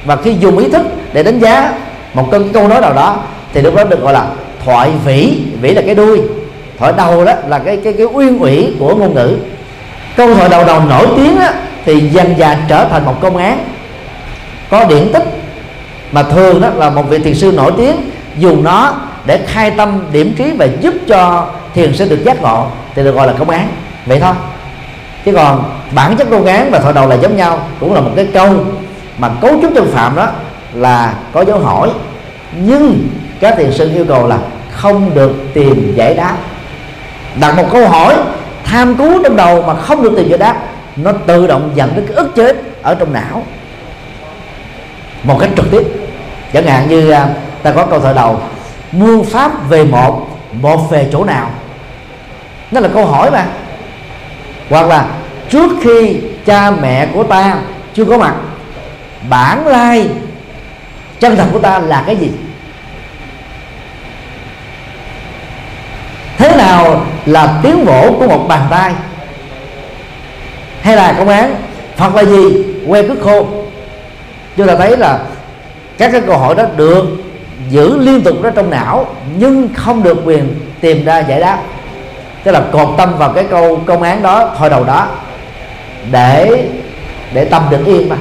Và 0.04 0.16
khi 0.16 0.34
dùng 0.40 0.58
ý 0.58 0.68
thức 0.68 0.86
để 1.12 1.22
đánh 1.22 1.38
giá 1.38 1.72
một 2.14 2.28
câu, 2.30 2.40
câu 2.52 2.68
nói 2.68 2.80
nào 2.80 2.92
đó 2.92 3.16
thì 3.54 3.62
lúc 3.62 3.74
đó 3.74 3.84
được 3.84 4.02
gọi 4.02 4.12
là 4.12 4.26
thoại 4.66 4.92
vĩ 5.04 5.42
vĩ 5.60 5.74
là 5.74 5.82
cái 5.86 5.94
đuôi. 5.94 6.20
Thoại 6.78 6.92
đầu 6.96 7.24
đó 7.24 7.32
là 7.48 7.58
cái 7.58 7.76
cái 7.76 7.92
cái 7.92 8.06
uyên 8.06 8.38
ủy 8.38 8.74
của 8.78 8.94
ngôn 8.94 9.14
ngữ. 9.14 9.36
Câu 10.16 10.34
thoại 10.34 10.48
đầu 10.48 10.64
đầu 10.64 10.80
nổi 10.80 11.06
tiếng 11.16 11.38
đó, 11.38 11.48
thì 11.84 12.00
dần 12.00 12.34
dà 12.38 12.56
trở 12.68 12.84
thành 12.84 13.04
một 13.04 13.14
công 13.20 13.36
án. 13.36 13.64
Có 14.70 14.84
điển 14.84 15.12
tích 15.12 15.24
mà 16.12 16.22
thường 16.22 16.60
đó 16.60 16.68
là 16.76 16.90
một 16.90 17.02
vị 17.08 17.18
thiền 17.18 17.34
sư 17.34 17.52
nổi 17.56 17.72
tiếng 17.76 17.96
dùng 18.38 18.64
nó 18.64 18.94
để 19.26 19.40
khai 19.46 19.70
tâm 19.70 20.00
điểm 20.12 20.34
trí 20.38 20.52
và 20.58 20.66
giúp 20.80 20.94
cho 21.08 21.46
thiền 21.74 21.96
sinh 21.96 22.08
được 22.08 22.24
giác 22.24 22.42
ngộ 22.42 22.66
thì 22.94 23.04
được 23.04 23.12
gọi 23.12 23.26
là 23.26 23.32
công 23.32 23.50
án. 23.50 23.68
Vậy 24.06 24.20
thôi. 24.20 24.34
Chứ 25.24 25.32
còn 25.32 25.64
bản 25.94 26.16
chất 26.16 26.30
công 26.30 26.44
án 26.44 26.70
và 26.70 26.78
thoại 26.78 26.94
đầu 26.94 27.08
là 27.08 27.16
giống 27.16 27.36
nhau 27.36 27.58
cũng 27.80 27.94
là 27.94 28.00
một 28.00 28.10
cái 28.16 28.26
câu 28.32 28.48
mà 29.18 29.30
cấu 29.40 29.50
trúc 29.62 29.74
tư 29.74 29.84
phạm 29.92 30.16
đó 30.16 30.28
là 30.74 31.14
có 31.32 31.44
dấu 31.44 31.58
hỏi. 31.58 31.90
Nhưng 32.64 33.08
các 33.40 33.54
thiền 33.58 33.72
sư 33.72 33.90
yêu 33.94 34.04
cầu 34.08 34.26
là 34.26 34.38
không 34.76 35.14
được 35.14 35.32
tìm 35.54 35.92
giải 35.96 36.14
đáp. 36.14 36.36
Đặt 37.40 37.56
một 37.56 37.68
câu 37.72 37.88
hỏi 37.88 38.14
tham 38.64 38.96
cứu 38.96 39.22
trong 39.22 39.36
đầu 39.36 39.62
mà 39.62 39.74
không 39.74 40.02
được 40.02 40.12
tìm 40.16 40.28
giải 40.28 40.38
đáp, 40.38 40.56
nó 40.96 41.12
tự 41.26 41.46
động 41.46 41.70
dẫn 41.74 41.92
đến 41.96 42.06
cái 42.06 42.16
ức 42.16 42.34
chế 42.34 42.54
ở 42.82 42.94
trong 42.94 43.12
não. 43.12 43.42
Một 45.22 45.38
cách 45.40 45.50
trực 45.56 45.70
tiếp. 45.70 45.82
Chẳng 46.52 46.66
hạn 46.66 46.88
như 46.88 47.10
à, 47.10 47.28
ta 47.62 47.70
có 47.72 47.86
câu 47.86 48.00
thoại 48.00 48.14
đầu, 48.14 48.40
muôn 48.92 49.24
pháp 49.24 49.68
về 49.68 49.84
một 49.84 50.26
một 50.52 50.90
về 50.90 51.08
chỗ 51.12 51.24
nào? 51.24 51.50
Nó 52.70 52.80
là 52.80 52.88
câu 52.94 53.06
hỏi 53.06 53.30
mà. 53.30 53.46
Hoặc 54.70 54.86
là, 54.86 55.06
trước 55.50 55.70
khi 55.82 56.20
cha 56.46 56.70
mẹ 56.70 57.06
của 57.14 57.22
ta 57.24 57.58
chưa 57.94 58.04
có 58.04 58.18
mặt, 58.18 58.34
bản 59.30 59.66
lai 59.66 60.08
chân 61.20 61.36
thật 61.36 61.46
của 61.52 61.58
ta 61.58 61.78
là 61.78 62.02
cái 62.06 62.16
gì? 62.16 62.30
Thế 66.38 66.56
nào 66.56 67.06
là 67.26 67.60
tiếng 67.62 67.84
vỗ 67.84 68.16
của 68.18 68.26
một 68.26 68.46
bàn 68.48 68.62
tay? 68.70 68.92
Hay 70.82 70.96
là 70.96 71.14
công 71.18 71.28
án? 71.28 71.54
Phật 71.96 72.14
là 72.14 72.24
gì? 72.24 72.64
Que 72.88 73.02
cứt 73.02 73.18
khô. 73.22 73.46
Chúng 74.56 74.66
ta 74.66 74.76
thấy 74.76 74.96
là 74.96 75.18
các 75.98 76.12
cái 76.12 76.20
câu 76.20 76.38
hỏi 76.38 76.54
đó 76.54 76.64
được 76.76 77.04
giữ 77.70 77.98
liên 77.98 78.22
tục 78.22 78.42
đó 78.42 78.50
trong 78.54 78.70
não, 78.70 79.06
nhưng 79.38 79.68
không 79.74 80.02
được 80.02 80.18
quyền 80.24 80.54
tìm 80.80 81.04
ra 81.04 81.18
giải 81.18 81.40
đáp. 81.40 81.58
Tức 82.44 82.52
là 82.52 82.62
cột 82.72 82.88
tâm 82.98 83.18
vào 83.18 83.32
cái 83.32 83.44
câu 83.50 83.80
công 83.86 84.02
án 84.02 84.22
đó, 84.22 84.54
thôi 84.58 84.70
đầu 84.70 84.84
đó, 84.84 85.08
để 86.10 86.64
để 87.32 87.44
tâm 87.44 87.62
được 87.70 87.86
yên 87.86 88.08
mà. 88.08 88.16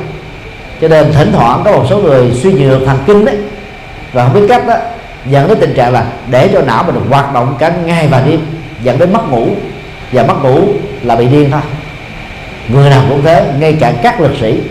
Cho 0.81 0.87
nên 0.87 1.13
thỉnh 1.13 1.31
thoảng 1.31 1.61
có 1.65 1.71
một 1.71 1.85
số 1.89 1.97
người 1.97 2.31
suy 2.33 2.53
nhược 2.53 2.81
thần 2.85 2.97
kinh 3.05 3.25
đấy 3.25 3.37
và 4.13 4.23
không 4.23 4.33
biết 4.33 4.45
cách 4.49 4.67
đó 4.67 4.75
dẫn 5.29 5.47
đến 5.47 5.57
tình 5.61 5.73
trạng 5.73 5.93
là 5.93 6.05
để 6.29 6.49
cho 6.53 6.61
não 6.61 6.83
mình 6.83 6.95
hoạt 7.09 7.33
động 7.33 7.55
cả 7.59 7.71
ngày 7.85 8.07
và 8.07 8.21
đêm, 8.21 8.39
dẫn 8.83 8.99
đến 8.99 9.13
mất 9.13 9.29
ngủ. 9.29 9.47
Và 10.11 10.23
mất 10.23 10.43
ngủ 10.43 10.59
là 11.03 11.15
bị 11.15 11.27
điên 11.27 11.51
thôi. 11.51 11.61
Người 12.67 12.89
nào 12.89 13.01
cũng 13.09 13.21
thế, 13.23 13.45
ngay 13.59 13.73
cả 13.73 13.93
các 14.03 14.21
lực 14.21 14.31
sĩ. 14.41 14.61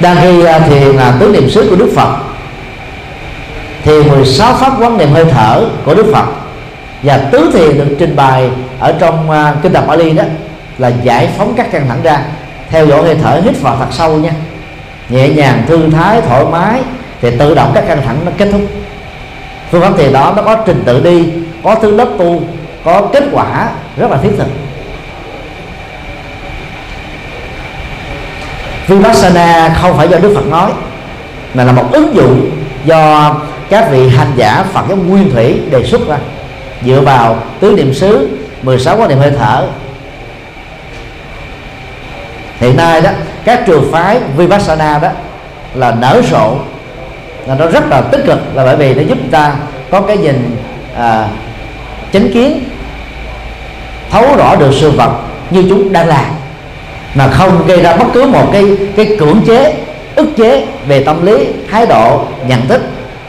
Đang 0.00 0.16
khi 0.20 0.44
à, 0.44 0.58
thiền 0.58 0.96
là 0.96 1.14
tứ 1.20 1.28
niệm 1.28 1.50
xứ 1.50 1.66
của 1.70 1.76
đức 1.76 1.92
phật, 1.96 2.16
thì 3.82 4.02
16 4.02 4.54
pháp 4.54 4.72
quán 4.80 4.98
niệm 4.98 5.12
hơi 5.12 5.24
thở 5.24 5.66
của 5.84 5.94
đức 5.94 6.06
phật 6.12 6.26
và 7.02 7.18
tứ 7.18 7.50
thiền 7.54 7.78
được 7.78 7.96
trình 7.98 8.16
bày 8.16 8.50
ở 8.80 8.94
trong 9.00 9.30
à, 9.30 9.54
kinh 9.62 9.72
tập 9.72 9.84
Bali 9.86 10.10
đó 10.10 10.24
là 10.78 10.90
giải 11.02 11.28
phóng 11.38 11.54
các 11.56 11.72
căng 11.72 11.88
thẳng 11.88 12.02
ra. 12.02 12.20
Theo 12.70 12.86
dõi 12.86 13.02
hơi 13.02 13.16
thở, 13.22 13.40
hít 13.44 13.60
vào 13.60 13.76
thật 13.76 13.86
sâu 13.90 14.16
nha 14.16 14.32
nhẹ 15.08 15.28
nhàng, 15.28 15.62
thư 15.66 15.90
thái, 15.90 16.20
thoải 16.20 16.44
mái, 16.44 16.80
thì 17.20 17.36
tự 17.38 17.54
động 17.54 17.72
các 17.74 17.84
căng 17.88 18.02
thẳng 18.02 18.16
nó 18.24 18.32
kết 18.38 18.48
thúc. 18.52 18.60
Phương 19.70 19.80
pháp 19.80 19.96
thiền 19.96 20.12
đó, 20.12 20.32
nó 20.36 20.42
có 20.42 20.56
trình 20.66 20.82
tự 20.86 21.00
đi, 21.00 21.32
có 21.62 21.74
thứ 21.74 21.96
lớp 21.96 22.08
tu, 22.18 22.42
có 22.84 23.08
kết 23.12 23.24
quả 23.32 23.68
rất 23.96 24.10
là 24.10 24.16
thiết 24.16 24.30
thực. 24.38 24.48
Vipassana 28.86 29.76
không 29.82 29.96
phải 29.96 30.08
do 30.08 30.18
Đức 30.18 30.32
Phật 30.34 30.46
nói, 30.46 30.70
mà 31.54 31.64
là 31.64 31.72
một 31.72 31.92
ứng 31.92 32.14
dụng 32.14 32.50
do 32.84 33.34
các 33.70 33.90
vị 33.90 34.08
hành 34.08 34.32
giả 34.36 34.64
Phật 34.72 34.84
giáo 34.88 34.96
nguyên 34.96 35.30
thủy 35.30 35.60
đề 35.70 35.84
xuất 35.84 36.08
ra. 36.08 36.16
Dựa 36.86 37.00
vào 37.00 37.38
tứ 37.60 37.74
niệm 37.76 37.94
xứ 37.94 38.38
16 38.62 38.96
quan 38.96 39.08
niệm 39.08 39.18
hơi 39.18 39.32
thở. 39.38 39.66
Hiện 42.60 42.76
nay 42.76 43.00
đó 43.00 43.10
các 43.44 43.66
trường 43.66 43.92
phái 43.92 44.20
Vipassana 44.36 44.98
đó 44.98 45.08
là 45.74 45.94
nở 46.00 46.22
rộ. 46.30 46.56
Là 47.46 47.54
nó 47.54 47.66
rất 47.66 47.90
là 47.90 48.00
tích 48.00 48.20
cực 48.26 48.38
là 48.54 48.64
bởi 48.64 48.76
vì 48.76 48.94
nó 48.94 49.02
giúp 49.02 49.18
ta 49.30 49.54
có 49.90 50.00
cái 50.00 50.16
nhìn 50.16 50.56
à, 50.96 51.28
chánh 52.12 52.32
kiến 52.32 52.64
thấu 54.10 54.36
rõ 54.36 54.56
được 54.56 54.70
sự 54.80 54.90
vật 54.90 55.10
như 55.50 55.64
chúng 55.68 55.92
đang 55.92 56.08
làm. 56.08 56.24
Mà 57.14 57.28
không 57.28 57.66
gây 57.66 57.82
ra 57.82 57.96
bất 57.96 58.06
cứ 58.12 58.26
một 58.26 58.48
cái 58.52 58.64
cái 58.96 59.16
cưỡng 59.18 59.40
chế 59.46 59.74
ức 60.16 60.28
chế 60.36 60.66
về 60.88 61.04
tâm 61.04 61.26
lý 61.26 61.46
thái 61.70 61.86
độ 61.86 62.24
nhận 62.48 62.66
thức. 62.66 62.82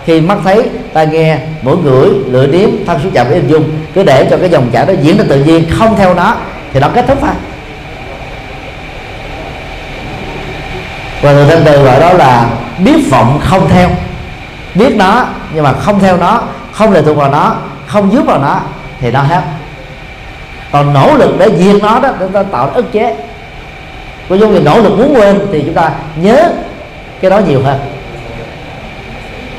Khi 0.06 0.22
mắt 0.22 0.38
thấy 0.44 0.70
ta 0.94 1.04
nghe 1.04 1.38
mũi 1.62 1.78
ngửi 1.84 2.10
lưỡi 2.28 2.48
điếm 2.48 2.70
thân 2.86 3.00
xúc 3.04 3.12
chạm 3.16 3.28
với 3.30 3.42
dung 3.48 3.64
cứ 3.94 4.04
để 4.04 4.28
cho 4.30 4.38
cái 4.38 4.50
dòng 4.50 4.70
chảy 4.72 4.86
đó 4.86 4.94
diễn 5.02 5.18
ra 5.18 5.24
tự 5.30 5.44
nhiên 5.44 5.64
không 5.72 5.96
theo 5.98 6.14
nó 6.14 6.36
thì 6.74 6.80
nó 6.80 6.88
kết 6.96 7.06
thúc 7.08 7.18
thôi. 7.22 7.30
Và 11.26 11.34
người 11.34 11.46
tên 11.50 11.62
từ 11.66 11.84
gọi 11.84 12.00
đó 12.00 12.14
là 12.14 12.50
biết 12.80 13.10
vọng 13.10 13.40
không 13.44 13.70
theo. 13.70 13.90
Biết 14.76 14.96
nó, 14.96 15.26
nhưng 15.54 15.64
mà 15.64 15.74
không 15.74 16.00
theo 16.00 16.18
nó, 16.18 16.42
không 16.72 16.92
lệ 16.92 17.02
thuộc 17.02 17.18
vào 17.18 17.32
nó, 17.32 17.56
không 17.88 18.14
giúp 18.14 18.26
vào 18.26 18.40
nó, 18.40 18.60
thì 19.00 19.12
nó 19.12 19.22
hết. 19.22 19.42
Còn 20.72 20.94
nỗ 20.94 21.18
lực 21.18 21.36
để 21.40 21.50
diệt 21.58 21.82
nó 21.82 22.00
đó, 22.00 22.10
để 22.20 22.26
ta 22.34 22.44
tạo 22.44 22.70
ức 22.70 22.92
chế. 22.92 23.16
Có 24.30 24.36
dung 24.36 24.54
như 24.54 24.60
nỗ 24.60 24.80
lực 24.80 24.98
muốn 24.98 25.14
quên 25.16 25.40
thì 25.52 25.62
chúng 25.62 25.74
ta 25.74 25.92
nhớ 26.16 26.50
cái 27.22 27.32
đó 27.32 27.40
nhiều 27.48 27.62
hơn. 27.64 27.80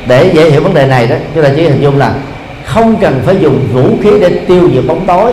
Để 0.06 0.30
dễ 0.34 0.50
hiểu 0.50 0.62
vấn 0.62 0.74
đề 0.74 0.86
này 0.86 1.06
đó, 1.06 1.16
chúng 1.34 1.44
ta 1.44 1.50
chỉ 1.56 1.68
hình 1.68 1.82
dung 1.82 1.98
là 1.98 2.12
không 2.64 2.96
cần 2.96 3.22
phải 3.26 3.36
dùng 3.40 3.68
vũ 3.72 3.96
khí 4.02 4.10
để 4.20 4.40
tiêu 4.48 4.70
diệt 4.74 4.84
bóng 4.86 5.06
tối. 5.06 5.32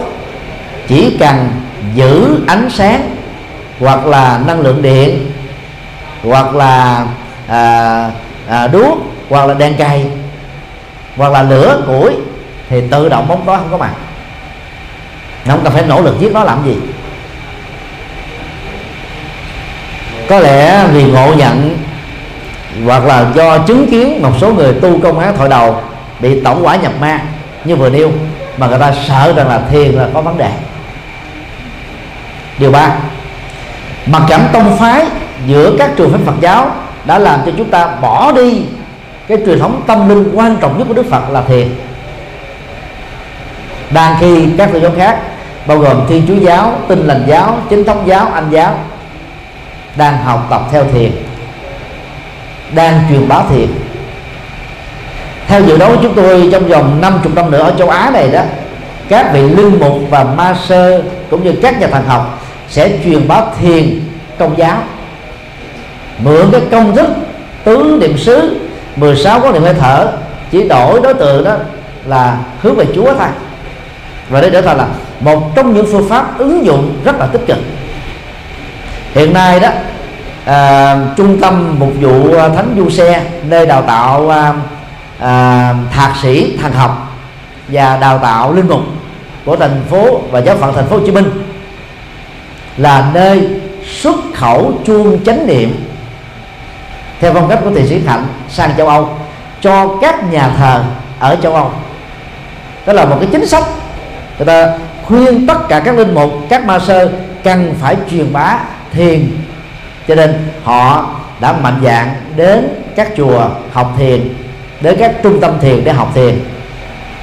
Chỉ 0.87 1.17
cần 1.19 1.49
giữ 1.95 2.39
ánh 2.47 2.69
sáng 2.69 3.15
hoặc 3.79 4.05
là 4.05 4.39
năng 4.47 4.59
lượng 4.61 4.81
điện 4.81 5.32
hoặc 6.23 6.55
là 6.55 7.05
à, 7.47 8.11
à, 8.49 8.67
đuốc 8.67 8.97
hoặc 9.29 9.45
là 9.45 9.53
đèn 9.53 9.77
cày 9.77 10.05
hoặc 11.17 11.31
là 11.31 11.43
lửa 11.43 11.83
củi 11.87 12.13
thì 12.69 12.81
tự 12.91 13.09
động 13.09 13.27
bóng 13.27 13.45
tối 13.45 13.57
không 13.57 13.71
có 13.71 13.77
mặt. 13.77 13.91
Không 15.47 15.59
cần 15.63 15.73
phải 15.73 15.83
nỗ 15.87 16.01
lực 16.01 16.15
giết 16.19 16.33
nó 16.33 16.43
làm 16.43 16.65
gì. 16.65 16.75
Có 20.29 20.39
lẽ 20.39 20.87
vì 20.91 21.03
ngộ 21.03 21.33
nhận 21.33 21.77
hoặc 22.85 23.05
là 23.05 23.25
do 23.35 23.57
chứng 23.57 23.87
kiến 23.91 24.21
một 24.21 24.31
số 24.41 24.53
người 24.53 24.73
tu 24.73 24.99
công 24.99 25.19
án 25.19 25.37
thổi 25.37 25.49
đầu 25.49 25.81
bị 26.19 26.41
tổng 26.41 26.65
quả 26.65 26.75
nhập 26.75 26.91
ma 26.99 27.19
như 27.63 27.75
vừa 27.75 27.89
nêu 27.89 28.11
mà 28.57 28.67
người 28.67 28.79
ta 28.79 28.93
sợ 29.07 29.33
rằng 29.37 29.47
là 29.47 29.61
thiền 29.71 29.91
là 29.91 30.07
có 30.13 30.21
vấn 30.21 30.37
đề. 30.37 30.51
Điều 32.57 32.71
ba 32.71 32.89
mặc 34.05 34.23
cảm 34.27 34.41
tông 34.53 34.77
phái 34.77 35.05
giữa 35.47 35.75
các 35.77 35.91
trường 35.95 36.11
phái 36.11 36.21
Phật 36.25 36.35
giáo 36.41 36.71
đã 37.05 37.19
làm 37.19 37.39
cho 37.45 37.51
chúng 37.57 37.69
ta 37.69 37.87
bỏ 38.01 38.31
đi 38.31 38.61
cái 39.27 39.37
truyền 39.45 39.59
thống 39.59 39.81
tâm 39.87 40.09
linh 40.09 40.31
quan 40.33 40.57
trọng 40.61 40.77
nhất 40.77 40.87
của 40.87 40.93
Đức 40.93 41.09
Phật 41.09 41.29
là 41.31 41.41
thiền. 41.41 41.69
Đang 43.93 44.15
khi 44.19 44.45
các 44.57 44.69
tôn 44.73 44.81
giáo 44.81 44.91
khác, 44.97 45.19
bao 45.67 45.77
gồm 45.77 46.01
thiên 46.09 46.23
chúa 46.27 46.35
giáo, 46.35 46.73
tinh 46.87 47.07
lành 47.07 47.23
giáo, 47.27 47.57
chính 47.69 47.83
thống 47.83 48.03
giáo, 48.05 48.27
anh 48.33 48.47
giáo, 48.49 48.73
đang 49.95 50.23
học 50.23 50.47
tập 50.49 50.61
theo 50.71 50.83
thiền, 50.93 51.11
đang 52.75 52.99
truyền 53.09 53.27
bá 53.27 53.43
thiền. 53.49 53.67
Theo 55.47 55.61
dự 55.61 55.77
đoán 55.77 55.95
của 55.95 56.03
chúng 56.03 56.13
tôi, 56.13 56.49
trong 56.51 56.67
vòng 56.67 57.01
50 57.01 57.31
năm 57.35 57.51
nữa 57.51 57.63
ở 57.63 57.73
châu 57.77 57.89
Á 57.89 58.09
này 58.13 58.27
đó, 58.27 58.41
các 59.09 59.33
vị 59.33 59.41
linh 59.41 59.79
mục 59.79 59.97
và 60.09 60.23
ma 60.23 60.55
sơ 60.67 61.03
cũng 61.29 61.43
như 61.43 61.53
các 61.61 61.79
nhà 61.79 61.87
thần 61.87 62.05
học 62.05 62.39
sẽ 62.69 62.91
truyền 63.03 63.27
bá 63.27 63.41
thiền 63.61 63.99
công 64.39 64.57
giáo 64.57 64.77
mượn 66.19 66.51
cái 66.51 66.61
công 66.71 66.95
thức 66.95 67.07
tứ 67.63 67.97
niệm 68.01 68.17
xứ 68.17 68.59
16 68.95 69.39
có 69.39 69.51
niệm 69.51 69.63
hơi 69.63 69.73
thở 69.73 70.11
chỉ 70.51 70.67
đổi 70.67 70.99
đối 71.03 71.13
tượng 71.13 71.43
đó 71.43 71.55
là 72.05 72.37
hướng 72.61 72.75
về 72.75 72.85
Chúa 72.95 73.13
thôi. 73.13 73.27
Và 74.29 74.41
đây 74.41 74.49
trở 74.51 74.61
thành 74.61 74.77
là 74.77 74.87
một 75.19 75.55
trong 75.55 75.73
những 75.73 75.85
phương 75.91 76.09
pháp 76.09 76.37
ứng 76.37 76.65
dụng 76.65 77.01
rất 77.05 77.19
là 77.19 77.25
tích 77.25 77.41
cực. 77.47 77.57
Hiện 79.13 79.33
nay 79.33 79.59
đó 79.59 79.69
à, 80.45 80.97
trung 81.17 81.37
tâm 81.41 81.75
mục 81.79 81.93
vụ 82.01 82.35
à, 82.37 82.49
thánh 82.49 82.75
du 82.77 82.89
xe 82.89 83.25
nơi 83.49 83.65
đào 83.65 83.81
tạo 83.81 84.29
à, 84.29 84.53
à, 85.19 85.75
thạc 85.91 86.11
sĩ 86.21 86.57
thằng 86.61 86.73
học 86.73 87.17
và 87.67 87.97
đào 87.97 88.19
tạo 88.19 88.53
linh 88.53 88.67
mục 88.67 88.81
của 89.45 89.55
thành 89.55 89.81
phố 89.89 90.21
và 90.31 90.39
giáo 90.39 90.57
phận 90.57 90.73
thành 90.75 90.87
phố 90.87 90.97
Hồ 90.97 91.05
Chí 91.05 91.11
Minh 91.11 91.25
là 92.77 93.09
nơi 93.13 93.47
xuất 94.01 94.15
khẩu 94.33 94.73
chuông 94.85 95.23
chánh 95.25 95.47
niệm 95.47 95.82
theo 97.23 97.33
phong 97.33 97.49
cách 97.49 97.59
của 97.63 97.71
thiền 97.71 97.87
sĩ 97.87 97.99
Thạnh, 98.01 98.25
sang 98.49 98.71
châu 98.77 98.87
Âu, 98.87 99.09
cho 99.61 99.97
các 100.01 100.31
nhà 100.31 100.49
thờ 100.57 100.83
ở 101.19 101.35
châu 101.43 101.55
Âu. 101.55 101.71
Đó 102.85 102.93
là 102.93 103.05
một 103.05 103.17
cái 103.19 103.29
chính 103.31 103.45
sách. 103.47 103.63
Người 104.37 104.45
ta 104.45 104.77
khuyên 105.05 105.47
tất 105.47 105.67
cả 105.69 105.79
các 105.79 105.97
linh 105.97 106.13
mục, 106.13 106.31
các 106.49 106.65
ma 106.65 106.79
sơ 106.79 107.09
cần 107.43 107.75
phải 107.81 107.95
truyền 108.11 108.33
bá 108.33 108.59
thiền. 108.93 109.37
Cho 110.07 110.15
nên 110.15 110.51
họ 110.63 111.09
đã 111.39 111.53
mạnh 111.53 111.81
dạng 111.83 112.15
đến 112.35 112.67
các 112.95 113.09
chùa 113.17 113.45
học 113.73 113.93
thiền, 113.97 114.33
đến 114.81 114.95
các 114.99 115.15
trung 115.23 115.39
tâm 115.41 115.59
thiền 115.61 115.83
để 115.83 115.91
học 115.91 116.11
thiền. 116.15 116.39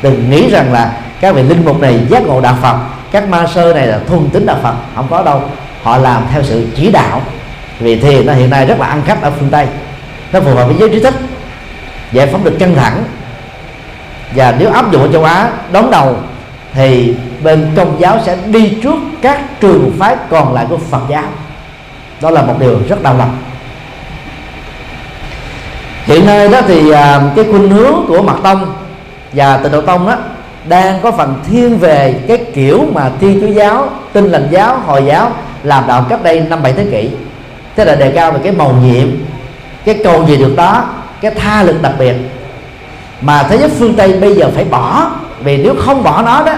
Đừng 0.02 0.30
nghĩ 0.30 0.50
rằng 0.50 0.72
là 0.72 0.92
các 1.20 1.34
vị 1.34 1.42
linh 1.42 1.64
mục 1.64 1.80
này 1.80 2.00
giác 2.10 2.22
ngộ 2.26 2.40
đạo 2.40 2.56
phật, 2.62 2.76
các 3.12 3.28
ma 3.28 3.46
sơ 3.54 3.74
này 3.74 3.86
là 3.86 3.98
thuần 4.08 4.30
tính 4.30 4.46
đạo 4.46 4.56
phật. 4.62 4.74
Không 4.94 5.06
có 5.10 5.22
đâu. 5.22 5.42
Họ 5.82 5.96
làm 5.96 6.22
theo 6.32 6.42
sự 6.42 6.66
chỉ 6.76 6.90
đạo. 6.90 7.22
Vì 7.78 8.00
thiền 8.00 8.26
nó 8.26 8.32
hiện 8.32 8.50
nay 8.50 8.66
rất 8.66 8.80
là 8.80 8.86
ăn 8.86 9.02
khách 9.06 9.22
ở 9.22 9.30
phương 9.30 9.50
tây 9.50 9.66
nó 10.32 10.40
phù 10.40 10.54
hợp 10.54 10.64
với 10.66 10.76
giới 10.78 10.88
trí 10.88 11.00
thức. 11.00 11.14
Giải 12.12 12.26
phóng 12.26 12.44
được 12.44 12.56
căng 12.58 12.74
thẳng. 12.74 13.04
Và 14.34 14.54
nếu 14.58 14.70
áp 14.70 14.92
dụng 14.92 15.02
ở 15.02 15.12
châu 15.12 15.24
á, 15.24 15.50
đón 15.72 15.90
đầu, 15.90 16.16
thì 16.74 17.14
bên 17.42 17.70
công 17.76 18.00
giáo 18.00 18.18
sẽ 18.26 18.36
đi 18.46 18.78
trước 18.82 18.96
các 19.22 19.60
trường 19.60 19.92
phái 19.98 20.16
còn 20.30 20.54
lại 20.54 20.66
của 20.68 20.78
phật 20.90 21.02
giáo. 21.08 21.24
Đó 22.20 22.30
là 22.30 22.42
một 22.42 22.54
điều 22.60 22.80
rất 22.88 23.02
đau 23.02 23.16
lòng. 23.18 23.36
Hiện 26.04 26.26
nay 26.26 26.48
đó 26.48 26.60
thì 26.66 26.90
à, 26.90 27.20
cái 27.36 27.44
khuynh 27.44 27.70
hướng 27.70 27.94
của 28.08 28.22
mặt 28.22 28.36
tông 28.42 28.74
và 29.32 29.56
tịnh 29.56 29.72
độ 29.72 29.80
tông 29.80 30.06
đó 30.06 30.16
đang 30.68 31.00
có 31.02 31.10
phần 31.10 31.34
thiên 31.50 31.78
về 31.78 32.14
cái 32.28 32.38
kiểu 32.54 32.86
mà 32.94 33.10
thiên 33.20 33.40
chúa 33.40 33.52
giáo, 33.52 33.88
tinh 34.12 34.24
lành 34.24 34.48
giáo, 34.50 34.78
hồi 34.86 35.04
giáo 35.06 35.32
làm 35.62 35.86
đạo 35.86 36.06
cách 36.08 36.22
đây 36.22 36.40
năm 36.40 36.62
bảy 36.62 36.72
thế 36.72 36.86
kỷ. 36.90 37.10
Thế 37.76 37.84
là 37.84 37.94
đề 37.94 38.10
cao 38.10 38.32
về 38.32 38.40
cái 38.42 38.52
màu 38.52 38.72
nhiệm 38.72 39.08
cái 39.84 40.00
cầu 40.04 40.26
gì 40.26 40.36
được 40.36 40.54
đó, 40.56 40.84
cái 41.20 41.30
tha 41.30 41.62
lực 41.62 41.82
đặc 41.82 41.92
biệt 41.98 42.14
mà 43.20 43.42
thế 43.42 43.58
giới 43.58 43.68
phương 43.68 43.94
tây 43.94 44.12
bây 44.12 44.34
giờ 44.34 44.50
phải 44.54 44.64
bỏ, 44.64 45.10
vì 45.44 45.56
nếu 45.56 45.74
không 45.78 46.02
bỏ 46.02 46.22
nó 46.22 46.42
đó, 46.44 46.52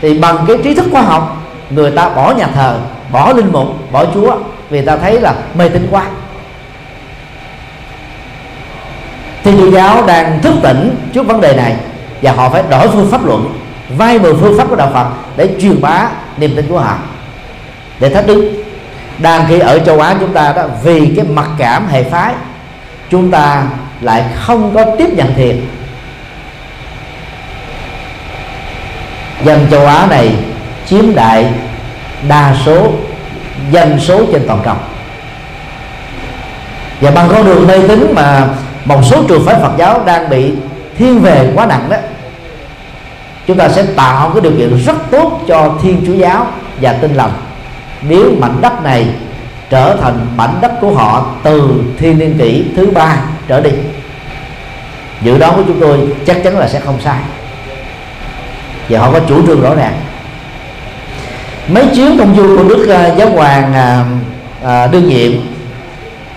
thì 0.00 0.18
bằng 0.18 0.44
cái 0.46 0.56
trí 0.64 0.74
thức 0.74 0.86
khoa 0.92 1.02
học, 1.02 1.36
người 1.70 1.90
ta 1.90 2.08
bỏ 2.08 2.34
nhà 2.38 2.46
thờ, 2.54 2.78
bỏ 3.12 3.32
linh 3.32 3.52
mục, 3.52 3.92
bỏ 3.92 4.04
chúa, 4.14 4.36
vì 4.70 4.82
ta 4.82 4.96
thấy 4.96 5.20
là 5.20 5.34
mê 5.54 5.68
tín 5.68 5.88
quá 5.90 6.04
thì 9.44 9.52
chúa 9.58 9.70
giáo 9.70 10.06
đang 10.06 10.42
thức 10.42 10.54
tỉnh 10.62 10.96
trước 11.12 11.26
vấn 11.26 11.40
đề 11.40 11.56
này, 11.56 11.76
và 12.22 12.32
họ 12.32 12.48
phải 12.48 12.62
đổi 12.70 12.88
phương 12.88 13.10
pháp 13.10 13.26
luận, 13.26 13.58
vay 13.96 14.18
mượn 14.18 14.36
phương 14.40 14.58
pháp 14.58 14.68
của 14.68 14.76
đạo 14.76 14.90
phật 14.94 15.06
để 15.36 15.48
truyền 15.60 15.80
bá 15.80 16.08
niềm 16.36 16.52
tin 16.56 16.68
của 16.68 16.78
họ 16.78 16.94
để 18.00 18.08
thách 18.08 18.26
đứng. 18.26 18.54
đang 19.18 19.44
khi 19.48 19.58
ở 19.58 19.78
châu 19.78 20.00
á 20.00 20.16
chúng 20.20 20.32
ta 20.32 20.52
đó, 20.52 20.62
vì 20.82 21.12
cái 21.16 21.24
mặc 21.24 21.48
cảm 21.58 21.88
hệ 21.88 22.02
phái 22.02 22.34
chúng 23.12 23.30
ta 23.30 23.64
lại 24.00 24.24
không 24.34 24.74
có 24.74 24.84
tiếp 24.98 25.08
nhận 25.16 25.34
thiệt. 25.34 25.56
Dân 29.44 29.66
châu 29.70 29.86
á 29.86 30.06
này 30.10 30.34
chiếm 30.86 31.14
đại 31.14 31.46
đa 32.28 32.54
số, 32.66 32.92
dân 33.70 34.00
số 34.00 34.24
trên 34.32 34.42
toàn 34.46 34.60
cầu. 34.64 34.74
Và 37.00 37.10
bằng 37.10 37.28
con 37.28 37.44
đường 37.44 37.66
mê 37.66 37.88
tín 37.88 38.12
mà 38.14 38.48
một 38.84 39.00
số 39.04 39.22
trường 39.28 39.46
phái 39.46 39.54
Phật 39.62 39.72
giáo 39.78 40.02
đang 40.06 40.30
bị 40.30 40.52
thiên 40.98 41.20
về 41.20 41.52
quá 41.54 41.66
nặng 41.66 41.86
đó, 41.90 41.96
chúng 43.46 43.58
ta 43.58 43.68
sẽ 43.68 43.82
tạo 43.96 44.30
cái 44.30 44.40
điều 44.40 44.52
kiện 44.58 44.78
rất 44.86 44.96
tốt 45.10 45.40
cho 45.48 45.74
Thiên 45.82 46.02
Chúa 46.06 46.14
giáo 46.14 46.46
và 46.80 46.92
Tinh 46.92 47.14
lành. 47.14 47.32
Nếu 48.02 48.30
mảnh 48.38 48.56
đất 48.60 48.82
này 48.82 49.06
trở 49.72 49.96
thành 50.00 50.26
mảnh 50.36 50.58
đất 50.60 50.72
của 50.80 50.90
họ 50.90 51.26
từ 51.42 51.82
thiên 51.98 52.18
niên 52.18 52.38
kỷ 52.38 52.64
thứ 52.76 52.86
ba 52.86 53.16
trở 53.48 53.60
đi. 53.60 53.70
Dự 55.22 55.38
đoán 55.38 55.52
của 55.56 55.62
chúng 55.66 55.80
tôi 55.80 55.98
chắc 56.26 56.44
chắn 56.44 56.58
là 56.58 56.68
sẽ 56.68 56.80
không 56.80 57.00
sai. 57.04 57.18
Và 58.88 58.98
họ 58.98 59.12
có 59.12 59.20
chủ 59.28 59.46
trương 59.46 59.60
rõ 59.60 59.74
ràng. 59.74 60.00
Mấy 61.68 61.86
chuyến 61.94 62.18
công 62.18 62.36
du 62.36 62.56
của 62.56 62.68
đức 62.68 62.88
à, 62.88 63.06
giáo 63.06 63.28
hoàng 63.30 63.74
à, 63.74 64.04
à, 64.64 64.86
đương 64.86 65.08
nhiệm 65.08 65.32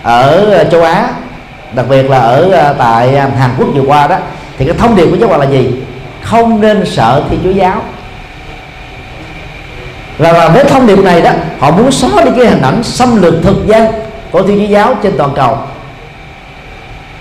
ở 0.02 0.64
châu 0.70 0.82
Á, 0.82 1.08
đặc 1.72 1.86
biệt 1.88 2.10
là 2.10 2.18
ở 2.18 2.74
tại 2.78 3.16
Hàn 3.18 3.50
Quốc 3.58 3.68
vừa 3.74 3.82
qua 3.82 4.06
đó, 4.06 4.16
thì 4.58 4.64
cái 4.64 4.74
thông 4.78 4.96
điệp 4.96 5.06
của 5.10 5.16
giáo 5.16 5.28
hoàng 5.28 5.40
là 5.40 5.46
gì? 5.46 5.70
Không 6.22 6.60
nên 6.60 6.86
sợ 6.86 7.24
thiên 7.30 7.40
chúa 7.44 7.50
giáo 7.50 7.82
và 10.18 10.48
với 10.48 10.64
thông 10.64 10.86
điệp 10.86 10.98
này 10.98 11.22
đó 11.22 11.30
họ 11.58 11.70
muốn 11.70 11.92
xóa 11.92 12.24
đi 12.24 12.30
cái 12.36 12.46
hình 12.46 12.62
ảnh 12.62 12.82
xâm 12.82 13.22
lược 13.22 13.34
thực 13.42 13.66
dân 13.66 13.86
của 14.30 14.42
thiên 14.42 14.58
chúa 14.58 14.66
giáo 14.66 14.94
trên 15.02 15.16
toàn 15.18 15.30
cầu. 15.34 15.58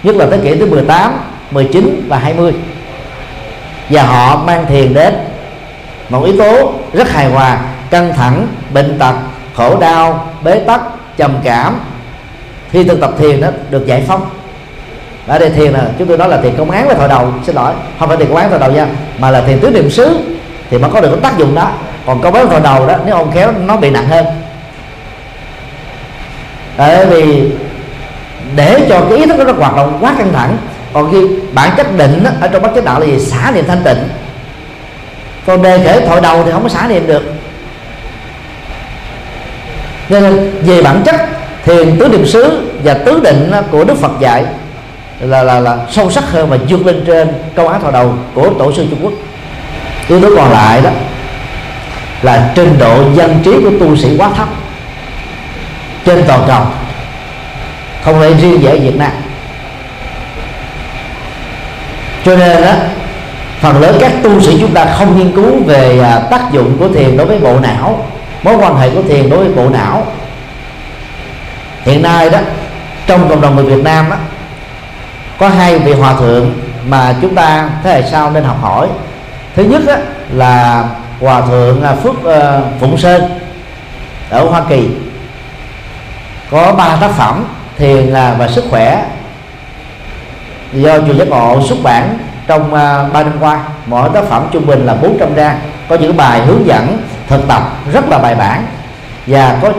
Nhất 0.03 0.15
là 0.15 0.27
thế 0.31 0.37
kỷ 0.37 0.55
thứ 0.55 0.65
18, 0.65 1.13
19 1.51 2.05
và 2.09 2.17
20 2.17 2.53
và 3.89 4.03
họ 4.03 4.43
mang 4.45 4.65
thiền 4.65 4.93
đến 4.93 5.13
một 6.09 6.23
yếu 6.23 6.37
tố 6.37 6.73
rất 6.93 7.09
hài 7.11 7.29
hòa 7.29 7.59
căng 7.89 8.13
thẳng 8.13 8.47
bệnh 8.73 8.99
tật 8.99 9.13
khổ 9.55 9.79
đau 9.79 10.31
bế 10.43 10.59
tắc 10.59 10.81
trầm 11.17 11.37
cảm. 11.43 11.79
Khi 12.71 12.83
thực 12.83 13.01
tập 13.01 13.11
thiền 13.19 13.41
đó 13.41 13.47
được 13.69 13.85
giải 13.85 14.03
phóng. 14.07 14.29
Ở 15.27 15.39
đây 15.39 15.49
thiền 15.49 15.71
là 15.71 15.87
chúng 15.99 16.07
tôi 16.07 16.17
nói 16.17 16.29
là 16.29 16.41
thiền 16.41 16.55
công 16.57 16.71
án 16.71 16.87
là 16.87 16.93
thọ 16.93 17.07
đầu 17.07 17.33
xin 17.45 17.55
lỗi 17.55 17.73
không 17.99 18.07
phải 18.07 18.17
thiền 18.17 18.27
công 18.27 18.37
án 18.37 18.49
thổi 18.49 18.59
đầu 18.59 18.71
nha 18.71 18.87
mà 19.19 19.31
là 19.31 19.41
thiền 19.41 19.59
tứ 19.59 19.69
niệm 19.69 19.89
xứ 19.89 20.19
thì 20.69 20.77
mới 20.77 20.91
có 20.91 21.01
được 21.01 21.09
cái 21.11 21.19
tác 21.21 21.37
dụng 21.37 21.55
đó 21.55 21.71
còn 22.05 22.21
có 22.21 22.31
án 22.31 22.49
vào 22.49 22.59
đầu 22.59 22.87
đó 22.87 22.95
nếu 23.05 23.15
ông 23.15 23.31
khéo 23.31 23.51
nó 23.65 23.77
bị 23.77 23.89
nặng 23.89 24.07
hơn. 24.07 24.25
Tại 26.77 27.05
vì 27.05 27.51
để 28.55 28.85
cho 28.89 29.01
cái 29.09 29.17
ý 29.17 29.25
thức 29.25 29.37
nó 29.47 29.53
hoạt 29.53 29.75
động 29.75 29.97
quá 30.01 30.15
căng 30.17 30.33
thẳng 30.33 30.57
còn 30.93 31.11
khi 31.11 31.27
bản 31.53 31.71
chất 31.77 31.97
định 31.97 32.23
đó, 32.23 32.31
ở 32.41 32.47
trong 32.47 32.61
bát 32.61 32.71
chánh 32.75 32.85
đạo 32.85 32.99
là 32.99 33.05
gì? 33.05 33.19
Xả 33.19 33.51
niệm 33.51 33.65
thanh 33.67 33.83
tịnh. 33.83 34.09
Còn 35.45 35.61
đề 35.61 35.79
kể 35.83 36.05
thổi 36.07 36.21
đầu 36.21 36.43
thì 36.45 36.51
không 36.51 36.63
có 36.63 36.69
xả 36.69 36.87
niệm 36.87 37.07
được. 37.07 37.33
Nên 40.09 40.51
về 40.61 40.83
bản 40.83 41.01
chất 41.05 41.15
thiền 41.63 41.99
tứ 41.99 42.07
niệm 42.07 42.25
xứ 42.25 42.71
và 42.83 42.93
tứ 42.93 43.19
định 43.23 43.51
của 43.71 43.83
đức 43.83 43.97
phật 43.97 44.11
dạy 44.19 44.45
là 45.19 45.43
là 45.43 45.59
là 45.59 45.77
sâu 45.91 46.11
sắc 46.11 46.23
hơn 46.31 46.49
và 46.49 46.57
vượt 46.69 46.85
lên 46.85 47.03
trên 47.07 47.27
câu 47.55 47.67
á 47.67 47.79
thọ 47.79 47.91
đầu 47.91 48.13
của 48.33 48.49
tổ 48.59 48.73
sư 48.73 48.85
Trung 48.89 48.99
Quốc. 49.03 49.13
Yếu 50.07 50.21
tố 50.21 50.29
còn 50.35 50.51
lại 50.51 50.81
đó 50.81 50.89
là 52.26 52.51
trình 52.55 52.78
độ 52.80 53.03
dân 53.13 53.39
trí 53.43 53.51
của 53.51 53.71
tu 53.80 53.95
sĩ 53.95 54.17
quá 54.17 54.30
thấp. 54.36 54.47
Trên 56.05 56.23
toàn 56.28 56.43
cầu, 56.47 56.61
không 58.03 58.19
phải 58.19 58.34
riêng 58.34 58.61
về 58.61 58.80
Việt 58.80 58.97
Nam. 58.97 59.11
Cho 62.26 62.36
nên 62.36 62.61
đó 62.61 62.71
phần 63.61 63.82
lớn 63.82 63.97
các 63.99 64.11
tu 64.23 64.41
sĩ 64.41 64.57
chúng 64.59 64.73
ta 64.73 64.86
không 64.86 65.17
nghiên 65.17 65.32
cứu 65.36 65.63
về 65.65 65.99
à, 65.99 66.19
tác 66.32 66.51
dụng 66.51 66.78
của 66.80 66.89
thiền 66.89 67.17
đối 67.17 67.28
với 67.28 67.39
bộ 67.39 67.59
não, 67.59 68.05
mối 68.43 68.55
quan 68.55 68.76
hệ 68.76 68.89
của 68.89 69.03
thiền 69.03 69.30
đối 69.30 69.39
với 69.39 69.49
bộ 69.49 69.69
não. 69.69 70.07
Hiện 71.84 72.01
nay 72.01 72.30
đó, 72.30 72.39
trong 73.07 73.30
cộng 73.30 73.41
đồng 73.41 73.55
người 73.55 73.65
Việt 73.65 73.84
Nam 73.84 74.09
đó 74.09 74.15
có 75.39 75.49
hai 75.49 75.80
vị 75.80 75.93
hòa 75.93 76.13
thượng 76.13 76.53
mà 76.88 77.15
chúng 77.21 77.36
ta 77.36 77.69
thế 77.84 77.93
hệ 77.93 78.09
sau 78.11 78.32
nên 78.32 78.43
học 78.43 78.57
hỏi. 78.61 78.88
Thứ 79.55 79.63
nhất 79.63 79.82
đó 79.88 79.95
là 80.32 80.84
hòa 81.26 81.41
thượng 81.41 81.84
à, 81.84 81.95
phước 81.95 82.26
à, 82.26 82.61
phụng 82.80 82.97
sơn 82.97 83.23
ở 84.30 84.49
hoa 84.49 84.61
kỳ. 84.69 84.89
Có 86.51 86.73
ba 86.78 86.97
tác 87.01 87.11
phẩm 87.11 87.45
thiền 87.78 88.07
là 88.07 88.36
và 88.39 88.47
sức 88.47 88.63
khỏe 88.69 89.05
do 90.73 90.99
chùa 90.99 91.13
giác 91.13 91.28
ngộ 91.28 91.61
xuất 91.69 91.78
bản 91.84 92.17
trong 92.47 92.73
à, 92.73 93.03
ba 93.03 93.09
3 93.13 93.23
năm 93.23 93.34
qua. 93.39 93.59
Mỗi 93.86 94.09
tác 94.13 94.23
phẩm 94.30 94.47
trung 94.51 94.65
bình 94.65 94.86
là 94.86 94.93
400 94.93 95.30
trang, 95.36 95.59
có 95.89 95.95
những 95.95 96.17
bài 96.17 96.41
hướng 96.45 96.67
dẫn, 96.67 96.97
thực 97.28 97.47
tập 97.47 97.61
rất 97.93 98.09
là 98.09 98.17
bài 98.17 98.36
bản 98.36 98.65
và 99.28 99.59
có 99.61 99.71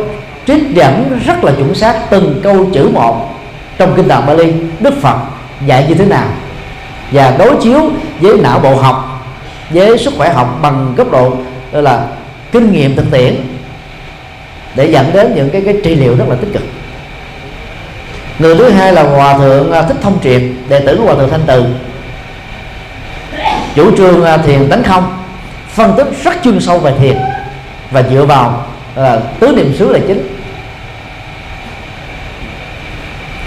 trích 0.47 0.75
dẫn 0.75 1.21
rất 1.27 1.45
là 1.45 1.53
chuẩn 1.53 1.75
xác 1.75 2.11
từng 2.11 2.41
câu 2.43 2.67
chữ 2.75 2.91
một 2.95 3.29
trong 3.79 3.97
kinh 3.97 4.09
tạng 4.09 4.27
Bali, 4.27 4.53
Đức 4.81 4.95
Phật 5.03 5.17
dạy 5.67 5.85
như 5.89 5.95
thế 5.95 6.05
nào. 6.05 6.27
Và 7.13 7.35
đối 7.39 7.57
chiếu 7.63 7.81
với 8.21 8.39
não 8.39 8.59
bộ 8.59 8.77
học 8.77 9.06
với 9.71 9.99
sức 9.99 10.15
khỏe 10.17 10.33
học 10.33 10.59
bằng 10.63 10.95
góc 10.97 11.11
độ 11.11 11.37
là, 11.73 12.07
kinh 12.53 12.73
nghiệm 12.73 12.97
thực 12.97 13.11
tiễn, 13.11 13.37
để 14.75 14.87
dẫn 14.87 15.11
đến 15.13 15.33
những 15.35 15.51
cái 15.51 15.63
cái 15.65 15.75
trị 15.85 15.95
liệu 15.95 16.17
rất 16.17 16.25
là 16.29 16.37
tích 16.41 16.53
cực. 16.53 16.63
Người 18.39 18.57
thứ 18.57 18.69
hai 18.69 18.93
là 18.93 19.03
hòa 19.03 19.39
thượng 19.39 19.73
à, 19.73 19.83
thích 19.83 19.97
thông 20.03 20.19
triệt, 20.23 20.43
đệ 20.69 20.81
tử 20.81 20.97
của 20.97 21.05
hòa 21.05 21.15
thượng 21.15 21.31
thanh 21.31 21.45
từ. 21.47 21.65
Chủ 23.75 23.97
trương 23.97 24.25
à, 24.25 24.37
thiền 24.37 24.69
tánh 24.69 24.83
không, 24.83 25.19
phân 25.69 25.95
tích 25.97 26.07
rất 26.25 26.35
chuyên 26.45 26.61
sâu 26.61 26.79
về 26.79 26.93
thiền 27.01 27.17
và 27.91 28.03
dựa 28.03 28.25
vào 28.25 28.67
là 28.97 29.21
tứ 29.41 29.53
niệm 29.57 29.75
xứ 29.79 29.93
là 29.93 29.99
chính. 30.07 30.37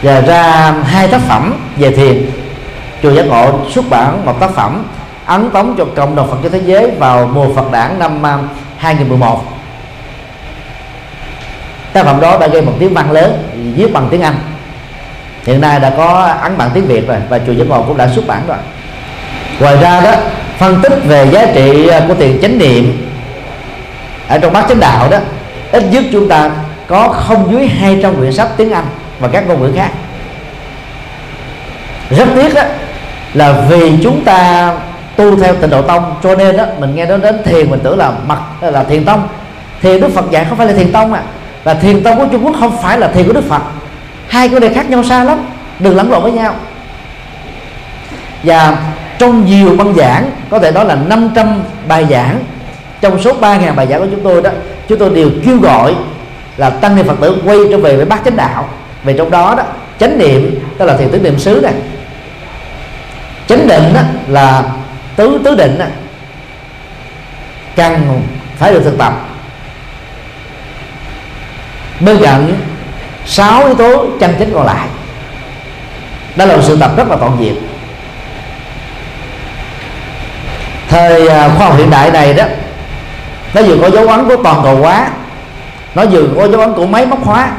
Và 0.01 0.22
ra 0.22 0.72
hai 0.72 1.07
tác 1.07 1.22
phẩm 1.22 1.53
về 1.78 1.91
thiền. 1.91 2.32
Chùa 3.03 3.11
giác 3.11 3.26
ngộ 3.26 3.59
xuất 3.70 3.89
bản 3.89 4.26
một 4.26 4.39
tác 4.39 4.51
phẩm 4.55 4.84
ấn 5.30 5.49
tống 5.49 5.75
cho 5.77 5.86
cộng 5.95 6.15
đồng 6.15 6.32
Phật 6.32 6.38
giáo 6.43 6.49
thế 6.49 6.61
giới 6.65 6.91
vào 6.99 7.30
mùa 7.34 7.53
Phật 7.55 7.71
đản 7.71 7.99
năm 7.99 8.25
à, 8.25 8.38
2011 8.77 9.43
tác 11.93 12.05
phẩm 12.05 12.21
đó 12.21 12.38
đã 12.39 12.47
gây 12.47 12.61
một 12.61 12.73
tiếng 12.80 12.93
vang 12.93 13.11
lớn 13.11 13.43
viết 13.75 13.93
bằng 13.93 14.07
tiếng 14.11 14.21
Anh. 14.21 14.36
Hiện 15.45 15.61
nay 15.61 15.80
đã 15.80 15.89
có 15.97 16.36
ấn 16.41 16.57
bản 16.57 16.69
tiếng 16.73 16.86
Việt 16.86 17.07
rồi 17.07 17.17
và 17.30 17.39
chùa 17.47 17.51
giác 17.51 17.67
ngộ 17.67 17.84
cũng 17.88 17.97
đã 17.97 18.09
xuất 18.15 18.27
bản 18.27 18.41
rồi. 18.47 18.57
Ngoài 19.59 19.77
ra 19.82 20.01
đó 20.01 20.11
phân 20.57 20.82
tích 20.82 20.93
về 21.05 21.30
giá 21.32 21.45
trị 21.53 21.88
à, 21.88 22.01
của 22.07 22.13
tiền 22.13 22.39
chánh 22.41 22.57
niệm 22.57 23.09
ở 24.27 24.38
trong 24.38 24.53
bát 24.53 24.65
chánh 24.69 24.80
đạo 24.80 25.09
đó 25.09 25.17
ít 25.71 25.84
nhất 25.91 26.03
chúng 26.11 26.30
ta 26.30 26.51
có 26.88 27.07
không 27.07 27.51
dưới 27.51 27.67
200 27.67 28.15
quyển 28.15 28.34
sách 28.34 28.49
tiếng 28.57 28.71
Anh 28.71 28.86
và 29.19 29.27
các 29.27 29.47
ngôn 29.47 29.61
ngữ 29.61 29.71
khác. 29.75 29.89
Rất 32.09 32.27
tiếc 32.36 32.53
đó, 32.53 32.63
là 33.34 33.65
vì 33.69 33.93
chúng 34.03 34.23
ta 34.23 34.73
tu 35.20 35.39
theo 35.39 35.55
tịnh 35.55 35.70
độ 35.70 35.82
tông. 35.82 36.15
Cho 36.24 36.36
nên 36.36 36.57
đó 36.57 36.65
mình 36.80 36.95
nghe 36.95 37.05
nói 37.05 37.17
đến 37.17 37.43
thiền 37.45 37.70
mình 37.70 37.80
tưởng 37.84 37.97
là 37.97 38.11
mặt 38.28 38.39
là 38.61 38.84
thiền 38.84 39.05
tông. 39.05 39.28
Thiền 39.82 40.01
đức 40.01 40.09
phật 40.15 40.32
dạy 40.32 40.45
không 40.49 40.57
phải 40.57 40.67
là 40.67 40.74
thiền 40.74 40.91
tông 40.91 41.13
à 41.13 41.22
và 41.63 41.74
thiền 41.74 42.03
tông 42.03 42.17
của 42.17 42.26
trung 42.32 42.45
quốc 42.45 42.55
không 42.59 42.78
phải 42.84 42.99
là 42.99 43.07
thiền 43.07 43.28
của 43.28 43.34
đức 43.34 43.43
phật. 43.49 43.61
Hai 44.28 44.49
cái 44.49 44.59
này 44.59 44.70
khác 44.74 44.89
nhau 44.89 45.03
xa 45.03 45.24
lắm. 45.24 45.38
Đừng 45.80 45.95
lẫn 45.95 46.11
lộn 46.11 46.24
với 46.24 46.32
nhau. 46.32 46.55
Và 48.43 48.78
trong 49.17 49.45
nhiều 49.45 49.76
băng 49.78 49.93
giảng, 49.95 50.32
có 50.49 50.59
thể 50.59 50.72
nói 50.72 50.86
là 50.86 50.95
500 50.95 51.63
bài 51.88 52.05
giảng, 52.09 52.39
trong 53.01 53.22
số 53.22 53.34
3.000 53.41 53.76
bài 53.76 53.88
giảng 53.88 53.99
của 53.99 54.07
chúng 54.11 54.24
tôi 54.24 54.41
đó, 54.41 54.49
chúng 54.88 54.99
tôi 54.99 55.09
đều 55.09 55.30
kêu 55.45 55.57
gọi 55.57 55.95
là 56.57 56.70
tăng 56.70 56.95
ni 56.95 57.03
phật 57.03 57.15
tử 57.22 57.41
quay 57.45 57.57
trở 57.72 57.78
về 57.78 57.95
với 57.95 58.05
bát 58.05 58.22
chánh 58.26 58.36
đạo. 58.36 58.70
Về 59.03 59.13
trong 59.17 59.32
đó 59.32 59.55
đó, 59.57 59.63
chánh 59.99 60.17
niệm, 60.17 60.59
tức 60.78 60.86
là 60.86 60.97
thiền 60.97 61.09
tứ 61.09 61.20
niệm 61.20 61.39
xứ 61.39 61.59
này, 61.63 61.74
chánh 63.47 63.67
định 63.67 63.93
đó 63.93 64.01
là 64.28 64.63
tứ 65.20 65.41
tứ 65.43 65.55
định 65.55 65.80
đó, 65.80 65.86
cần 67.76 68.22
phải 68.57 68.74
được 68.74 68.82
thực 68.84 68.97
tập. 68.97 69.13
Bên 71.99 72.17
cạnh 72.22 72.53
sáu 73.26 73.65
yếu 73.65 73.76
tố 73.76 74.05
chân 74.20 74.36
chính 74.39 74.53
còn 74.53 74.65
lại 74.65 74.88
đó 76.36 76.45
là 76.45 76.55
một 76.55 76.61
sự 76.63 76.78
tập 76.78 76.91
rất 76.97 77.09
là 77.09 77.15
toàn 77.15 77.38
diện. 77.39 77.55
Thời 80.89 81.28
à, 81.28 81.49
khoa 81.57 81.67
học 81.67 81.78
hiện 81.78 81.89
đại 81.89 82.11
này 82.11 82.34
đó 82.34 82.43
nó 83.53 83.61
vừa 83.61 83.78
có 83.82 83.89
dấu 83.89 84.07
ấn 84.07 84.28
của 84.28 84.43
toàn 84.43 84.59
cầu 84.63 84.76
hóa 84.76 85.09
nó 85.95 86.05
vừa 86.05 86.24
có 86.36 86.47
dấu 86.47 86.61
ấn 86.61 86.74
của 86.74 86.86
máy 86.86 87.05
móc 87.05 87.24
hóa. 87.24 87.51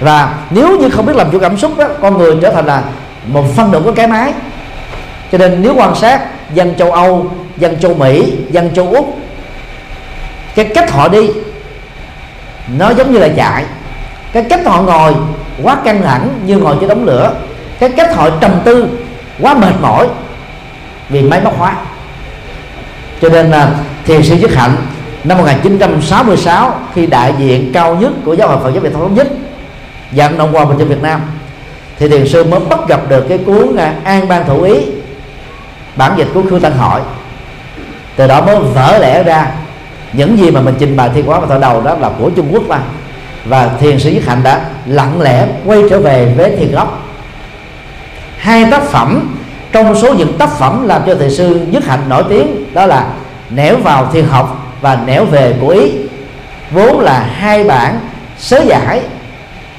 Và 0.00 0.34
nếu 0.50 0.78
như 0.78 0.90
không 0.90 1.06
biết 1.06 1.16
làm 1.16 1.30
chủ 1.32 1.38
cảm 1.38 1.58
xúc 1.58 1.78
đó 1.78 1.86
con 2.02 2.18
người 2.18 2.36
trở 2.42 2.50
thành 2.50 2.66
là 2.66 2.82
một 3.26 3.44
phân 3.56 3.70
nửa 3.70 3.80
của 3.80 3.92
cái 3.92 4.06
máy. 4.06 4.32
Cho 5.32 5.38
nên 5.38 5.62
nếu 5.62 5.74
quan 5.74 5.94
sát 5.94 6.20
dân 6.54 6.74
châu 6.74 6.92
âu, 6.92 7.30
dân 7.56 7.78
châu 7.80 7.94
mỹ, 7.94 8.32
dân 8.50 8.74
châu 8.74 8.88
úc. 8.88 9.18
Cái 10.54 10.64
cách 10.74 10.90
họ 10.90 11.08
đi, 11.08 11.28
nó 12.78 12.90
giống 12.90 13.12
như 13.12 13.18
là 13.18 13.28
chạy. 13.36 13.64
Cái 14.32 14.42
cách 14.42 14.66
họ 14.66 14.82
ngồi, 14.82 15.14
quá 15.62 15.76
căng 15.84 16.02
thẳng 16.02 16.28
như 16.46 16.56
ngồi 16.58 16.76
trên 16.80 16.88
đống 16.88 17.04
lửa. 17.04 17.34
Cái 17.78 17.88
cách 17.88 18.16
họ 18.16 18.30
trầm 18.40 18.60
tư, 18.64 18.88
quá 19.40 19.54
mệt 19.54 19.72
mỏi 19.80 20.08
vì 21.08 21.22
máy 21.22 21.40
móc 21.44 21.58
hóa. 21.58 21.76
Cho 23.22 23.28
nên 23.28 23.50
là 23.50 23.70
thiền 24.04 24.22
sư 24.22 24.34
Dứt 24.34 24.54
Hạnh, 24.54 24.76
năm 25.24 25.38
1966 25.38 26.80
khi 26.94 27.06
đại 27.06 27.34
diện 27.38 27.70
cao 27.72 27.96
nhất 27.96 28.12
của 28.24 28.34
giáo 28.34 28.48
hội 28.48 28.58
Phật 28.62 28.70
giáo 28.70 28.80
Việt 28.80 28.92
Thống 28.92 29.14
nhất, 29.14 29.28
dẫn 30.12 30.38
động 30.38 30.48
qua 30.52 30.64
bên 30.64 30.78
cho 30.78 30.84
Việt 30.84 31.02
Nam, 31.02 31.20
thì 31.98 32.08
thiền 32.08 32.28
sư 32.28 32.44
mới 32.44 32.60
bắt 32.60 32.78
gặp 32.88 33.00
được 33.08 33.26
cái 33.28 33.38
cuốn 33.38 33.76
à, 33.76 33.94
An 34.04 34.28
Ban 34.28 34.46
Thủ 34.46 34.62
Ý 34.62 34.74
bản 35.96 36.12
dịch 36.16 36.28
của 36.34 36.42
Khương 36.50 36.60
Tân 36.60 36.72
Hội 36.72 37.00
từ 38.16 38.26
đó 38.26 38.40
mới 38.40 38.58
vỡ 38.58 38.98
lẽ 38.98 39.22
ra, 39.22 39.46
những 40.12 40.38
gì 40.38 40.50
mà 40.50 40.60
mình 40.60 40.74
trình 40.78 40.96
bày 40.96 41.10
thiên 41.14 41.26
hóa 41.26 41.40
và 41.40 41.46
thọ 41.46 41.58
đầu 41.58 41.82
đó 41.82 41.96
là 42.00 42.10
của 42.18 42.30
Trung 42.30 42.48
Quốc 42.52 42.62
mà. 42.68 42.78
Và 43.44 43.70
thiền 43.80 43.98
sư 43.98 44.10
nhất 44.10 44.22
Hạnh 44.26 44.42
đã 44.42 44.60
lặng 44.86 45.20
lẽ 45.20 45.46
quay 45.64 45.82
trở 45.90 46.00
về 46.00 46.32
với 46.36 46.56
thiền 46.56 46.72
gốc. 46.72 47.02
Hai 48.38 48.64
tác 48.70 48.82
phẩm, 48.82 49.36
trong 49.72 49.94
số 49.94 50.14
những 50.14 50.38
tác 50.38 50.48
phẩm 50.58 50.86
làm 50.88 51.02
cho 51.06 51.14
thầy 51.14 51.30
sư 51.30 51.66
nhất 51.70 51.84
Hạnh 51.86 52.00
nổi 52.08 52.24
tiếng, 52.28 52.74
đó 52.74 52.86
là 52.86 53.06
nẻo 53.50 53.76
vào 53.76 54.10
thiền 54.12 54.24
học 54.24 54.72
và 54.80 54.98
nẻo 55.06 55.24
về 55.24 55.54
của 55.60 55.68
ý. 55.68 55.92
Vốn 56.70 57.00
là 57.00 57.26
hai 57.34 57.64
bản 57.64 58.00
sớ 58.38 58.62
giải 58.66 59.00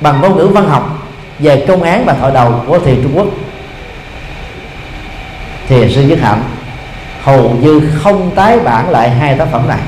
bằng 0.02 0.22
ngôn 0.22 0.38
ngữ 0.38 0.48
văn 0.48 0.70
học 0.70 0.98
về 1.40 1.66
công 1.68 1.84
án 1.84 2.06
và 2.06 2.14
thoại 2.14 2.34
đầu 2.34 2.64
của 2.68 2.80
thiền 2.80 3.04
Trung 3.04 3.18
Quốc 3.18 3.28
thiền 5.70 5.90
sư 5.94 6.02
nhất 6.02 6.20
Hạnh 6.22 6.44
hầu 7.24 7.58
như 7.62 7.82
không 8.04 8.32
tái 8.36 8.60
bản 8.60 8.90
lại 8.90 9.10
hai 9.10 9.38
tác 9.38 9.48
phẩm 9.52 9.68
này. 9.68 9.80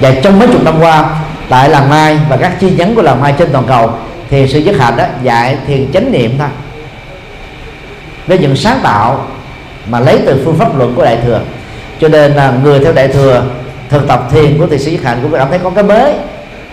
Và 0.00 0.12
trong 0.22 0.38
mấy 0.38 0.48
chục 0.48 0.64
năm 0.64 0.74
qua 0.80 1.10
tại 1.48 1.68
làng 1.68 1.90
mai 1.90 2.18
và 2.28 2.36
các 2.36 2.60
chi 2.60 2.70
nhánh 2.70 2.94
của 2.94 3.02
làng 3.02 3.20
mai 3.20 3.34
trên 3.38 3.48
toàn 3.52 3.64
cầu 3.68 3.92
thì 4.30 4.48
sự 4.48 4.60
nhất 4.60 4.76
hạnh 4.78 4.96
đó 4.96 5.04
dạy 5.22 5.58
thiền 5.66 5.92
chánh 5.92 6.12
niệm 6.12 6.34
thôi. 6.38 6.48
Với 8.26 8.38
những 8.38 8.56
sáng 8.56 8.80
tạo 8.82 9.26
mà 9.86 10.00
lấy 10.00 10.20
từ 10.26 10.42
phương 10.44 10.58
pháp 10.58 10.78
luận 10.78 10.94
của 10.96 11.04
đại 11.04 11.18
thừa. 11.24 11.40
Cho 12.00 12.08
nên 12.08 12.32
là 12.32 12.52
người 12.62 12.78
theo 12.84 12.92
đại 12.92 13.08
thừa 13.08 13.44
thực 13.88 14.08
tập 14.08 14.28
thiền 14.30 14.58
của 14.58 14.66
thiền 14.66 14.78
sĩ 14.78 14.90
nhất 14.90 15.00
hạnh 15.04 15.18
cũng 15.22 15.32
cảm 15.32 15.48
thấy 15.50 15.58
có 15.58 15.70
cái 15.70 15.84
mới. 15.84 16.12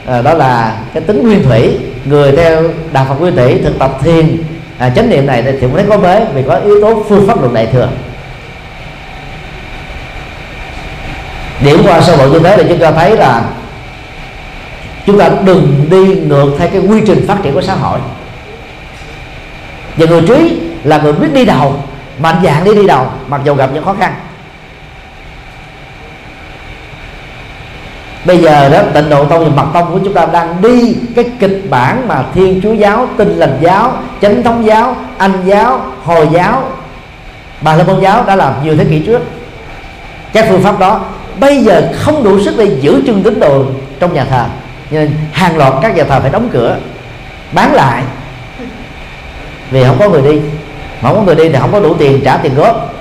À, 0.05 0.21
đó 0.21 0.33
là 0.33 0.77
cái 0.93 1.03
tính 1.03 1.23
nguyên 1.23 1.43
thủy. 1.43 1.77
Người 2.05 2.31
theo 2.31 2.63
đạo 2.93 3.05
phật 3.09 3.15
nguyên 3.19 3.35
thủy 3.35 3.61
thực 3.63 3.79
tập 3.79 3.97
thiền 4.03 4.37
à, 4.77 4.89
chánh 4.89 5.09
niệm 5.09 5.25
này 5.25 5.43
thì 5.43 5.51
cũng 5.61 5.75
thấy 5.75 5.85
có 5.89 5.97
bế 5.97 6.25
vì 6.33 6.43
có 6.47 6.55
yếu 6.55 6.81
tố 6.81 7.03
phương 7.09 7.27
pháp 7.27 7.41
luận 7.41 7.53
đại 7.53 7.65
thừa. 7.65 7.89
Điểm 11.61 11.81
qua 11.85 12.01
sơ 12.01 12.17
bộ 12.17 12.27
như 12.27 12.39
thế 12.39 12.57
thì 12.57 12.63
chúng 12.69 12.79
ta 12.79 12.91
thấy 12.91 13.17
là 13.17 13.43
chúng 15.05 15.19
ta 15.19 15.29
đừng 15.45 15.85
đi 15.89 16.15
ngược 16.15 16.55
theo 16.59 16.67
cái 16.67 16.81
quy 16.81 17.01
trình 17.07 17.25
phát 17.27 17.37
triển 17.43 17.53
của 17.53 17.61
xã 17.61 17.75
hội. 17.75 17.99
Và 19.97 20.05
người 20.05 20.21
trí 20.27 20.59
là 20.83 20.97
người 20.97 21.13
biết 21.13 21.33
đi 21.33 21.45
đầu 21.45 21.79
mạnh 22.19 22.41
dạng 22.43 22.63
đi 22.63 22.75
đi 22.75 22.87
đầu 22.87 23.07
mặc 23.27 23.41
dù 23.43 23.55
gặp 23.55 23.69
những 23.73 23.85
khó 23.85 23.95
khăn. 23.99 24.13
Bây 28.25 28.37
giờ 28.37 28.69
đó, 28.69 28.79
tịnh 28.93 29.09
độ 29.09 29.25
tông 29.25 29.43
và 29.43 29.63
mật 29.63 29.69
tông 29.73 29.93
của 29.93 29.99
chúng 30.03 30.13
ta 30.13 30.25
đang 30.25 30.61
đi 30.61 30.95
cái 31.15 31.25
kịch 31.39 31.61
bản 31.69 32.07
mà 32.07 32.23
thiên 32.33 32.61
chúa 32.63 32.73
giáo 32.73 33.07
tinh 33.17 33.35
lành 33.35 33.57
giáo, 33.61 33.93
chánh 34.21 34.43
thống 34.43 34.65
giáo, 34.65 34.95
anh 35.17 35.33
giáo, 35.45 35.81
hồi 36.03 36.27
giáo. 36.31 36.63
Bà 37.61 37.75
la 37.75 37.83
môn 37.83 38.01
giáo 38.01 38.23
đã 38.27 38.35
làm 38.35 38.53
nhiều 38.63 38.77
thế 38.77 38.85
kỷ 38.85 38.99
trước. 38.99 39.21
Các 40.33 40.45
phương 40.49 40.61
pháp 40.61 40.79
đó 40.79 41.01
bây 41.39 41.57
giờ 41.57 41.91
không 41.95 42.23
đủ 42.23 42.39
sức 42.43 42.55
để 42.57 42.65
giữ 42.81 43.03
chân 43.07 43.23
tín 43.23 43.39
đồ 43.39 43.65
trong 43.99 44.13
nhà 44.13 44.25
thờ. 44.25 44.45
Nên 44.91 45.11
hàng 45.31 45.57
loạt 45.57 45.73
các 45.81 45.95
nhà 45.95 46.03
thờ 46.03 46.19
phải 46.19 46.31
đóng 46.31 46.49
cửa, 46.53 46.77
bán 47.51 47.73
lại. 47.73 48.03
Vì 49.71 49.83
không 49.83 49.99
có 49.99 50.09
người 50.09 50.21
đi. 50.21 50.41
Mà 51.01 51.09
không 51.09 51.15
có 51.15 51.23
người 51.23 51.35
đi 51.35 51.49
thì 51.49 51.59
không 51.59 51.71
có 51.71 51.79
đủ 51.79 51.93
tiền 51.93 52.21
trả 52.25 52.37
tiền 52.37 52.55
góp. 52.55 52.93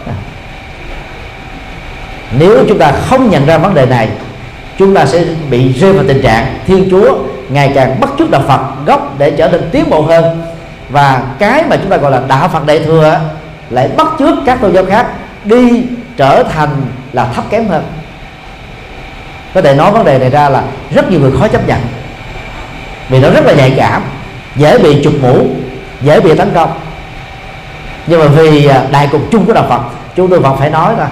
Nếu 2.38 2.64
chúng 2.68 2.78
ta 2.78 2.92
không 2.92 3.30
nhận 3.30 3.46
ra 3.46 3.58
vấn 3.58 3.74
đề 3.74 3.86
này 3.86 4.08
chúng 4.78 4.94
ta 4.94 5.06
sẽ 5.06 5.24
bị 5.50 5.72
rơi 5.72 5.92
vào 5.92 6.04
tình 6.08 6.22
trạng 6.22 6.58
thiên 6.66 6.88
chúa 6.90 7.18
ngày 7.48 7.72
càng 7.74 8.00
bắt 8.00 8.10
chước 8.18 8.30
đạo 8.30 8.42
phật 8.48 8.60
gốc 8.86 9.14
để 9.18 9.30
trở 9.30 9.48
nên 9.48 9.68
tiến 9.72 9.90
bộ 9.90 10.02
hơn. 10.02 10.42
Và 10.90 11.22
cái 11.38 11.64
mà 11.70 11.76
chúng 11.76 11.90
ta 11.90 11.96
gọi 11.96 12.10
là 12.10 12.20
đạo 12.28 12.48
phật 12.48 12.66
đại 12.66 12.78
thừa 12.78 13.20
lại 13.70 13.88
bắt 13.96 14.06
chước 14.18 14.34
các 14.46 14.60
tôn 14.60 14.72
giáo 14.72 14.84
khác 14.84 15.06
đi 15.44 15.82
trở 16.16 16.42
thành 16.42 16.70
là 17.12 17.24
thấp 17.34 17.44
kém 17.50 17.68
hơn. 17.68 17.84
Có 19.54 19.62
thể 19.62 19.74
nói 19.74 19.90
vấn 19.92 20.04
đề 20.04 20.18
này 20.18 20.30
ra 20.30 20.48
là 20.48 20.62
rất 20.94 21.10
nhiều 21.10 21.20
người 21.20 21.32
khó 21.40 21.48
chấp 21.48 21.68
nhận. 21.68 21.78
Vì 23.08 23.20
nó 23.20 23.30
rất 23.30 23.46
là 23.46 23.52
nhạy 23.52 23.74
cảm, 23.76 24.02
dễ 24.56 24.78
bị 24.78 25.04
chụp 25.04 25.12
mũ, 25.22 25.46
dễ 26.02 26.20
bị 26.20 26.34
tấn 26.34 26.50
công. 26.54 26.72
Nhưng 28.06 28.20
mà 28.20 28.26
vì 28.26 28.66
à, 28.66 28.82
đại 28.90 29.08
cục 29.12 29.20
chung 29.30 29.46
của 29.46 29.52
đạo 29.52 29.66
Phật, 29.68 29.80
chúng 30.16 30.30
tôi 30.30 30.40
vẫn 30.40 30.56
phải 30.56 30.70
nói 30.70 30.94
thôi 30.96 31.06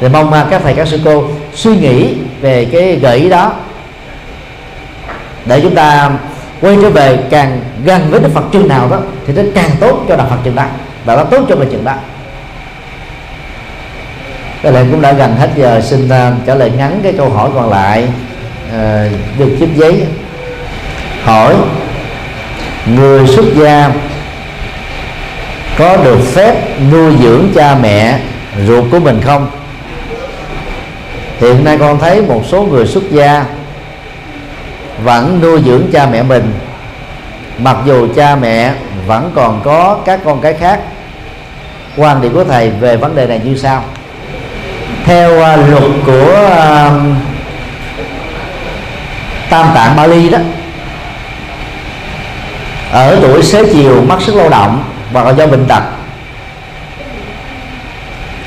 thì 0.00 0.08
mong 0.08 0.32
à, 0.32 0.46
các 0.50 0.62
thầy, 0.64 0.74
các 0.74 0.88
sư 0.88 1.00
cô 1.04 1.24
suy 1.54 1.76
nghĩ 1.76 2.14
về 2.40 2.64
cái 2.72 2.96
gợi 2.96 3.18
ý 3.18 3.28
đó. 3.28 3.52
Để 5.44 5.60
chúng 5.60 5.74
ta 5.74 6.10
quay 6.60 6.76
trở 6.82 6.90
về 6.90 7.18
càng 7.30 7.60
gần 7.84 8.10
với 8.10 8.20
Đức 8.20 8.30
Phật 8.34 8.44
chừng 8.52 8.68
nào 8.68 8.88
đó 8.88 8.98
thì 9.26 9.32
nó 9.36 9.42
càng 9.54 9.70
tốt 9.80 10.04
cho 10.08 10.16
đạo 10.16 10.26
Phật 10.30 10.38
chừng 10.44 10.54
đó 10.54 10.64
và 11.04 11.16
nó 11.16 11.24
tốt 11.24 11.46
cho 11.48 11.56
mình 11.56 11.68
chừng 11.70 11.84
đó 11.84 11.94
cái 14.62 14.72
này 14.72 14.86
cũng 14.90 15.02
đã 15.02 15.12
gần 15.12 15.36
hết 15.36 15.50
giờ 15.56 15.80
xin 15.84 16.04
uh, 16.04 16.46
trả 16.46 16.54
lời 16.54 16.70
ngắn 16.76 17.00
cái 17.02 17.12
câu 17.12 17.30
hỏi 17.30 17.50
còn 17.54 17.70
lại. 17.70 18.08
Uh, 18.68 19.12
được 19.38 19.56
chiếc 19.58 19.68
giấy. 19.76 20.06
Hỏi 21.24 21.54
người 22.86 23.26
xuất 23.26 23.44
gia 23.54 23.90
có 25.78 25.96
được 25.96 26.18
phép 26.34 26.80
nuôi 26.92 27.12
dưỡng 27.22 27.48
cha 27.54 27.76
mẹ 27.82 28.18
ruột 28.66 28.84
của 28.90 29.00
mình 29.00 29.20
không? 29.24 29.50
Hiện 31.42 31.64
nay 31.64 31.76
con 31.80 31.98
thấy 31.98 32.22
một 32.22 32.42
số 32.46 32.62
người 32.62 32.86
xuất 32.86 33.10
gia 33.10 33.44
vẫn 35.04 35.40
nuôi 35.42 35.62
dưỡng 35.66 35.82
cha 35.92 36.06
mẹ 36.12 36.22
mình. 36.22 36.52
Mặc 37.58 37.76
dù 37.84 38.08
cha 38.16 38.36
mẹ 38.36 38.74
vẫn 39.06 39.32
còn 39.34 39.60
có 39.64 39.98
các 40.04 40.20
con 40.24 40.40
cái 40.40 40.54
khác 40.54 40.80
quan 41.96 42.20
điểm 42.20 42.34
của 42.34 42.44
thầy 42.44 42.70
về 42.70 42.96
vấn 42.96 43.16
đề 43.16 43.26
này 43.26 43.40
như 43.44 43.56
sau. 43.56 43.84
Theo 45.04 45.30
uh, 45.30 45.70
luật 45.70 45.82
của 46.06 46.32
uh, 46.46 47.02
tam 49.50 49.66
tạng 49.74 49.96
Bali 49.96 50.28
đó 50.28 50.38
ở 52.92 53.18
tuổi 53.22 53.42
xế 53.42 53.64
chiều 53.72 54.02
mất 54.08 54.22
sức 54.22 54.34
lao 54.34 54.48
động 54.48 54.84
và 55.12 55.30
do 55.30 55.46
bệnh 55.46 55.66
tật 55.66 55.82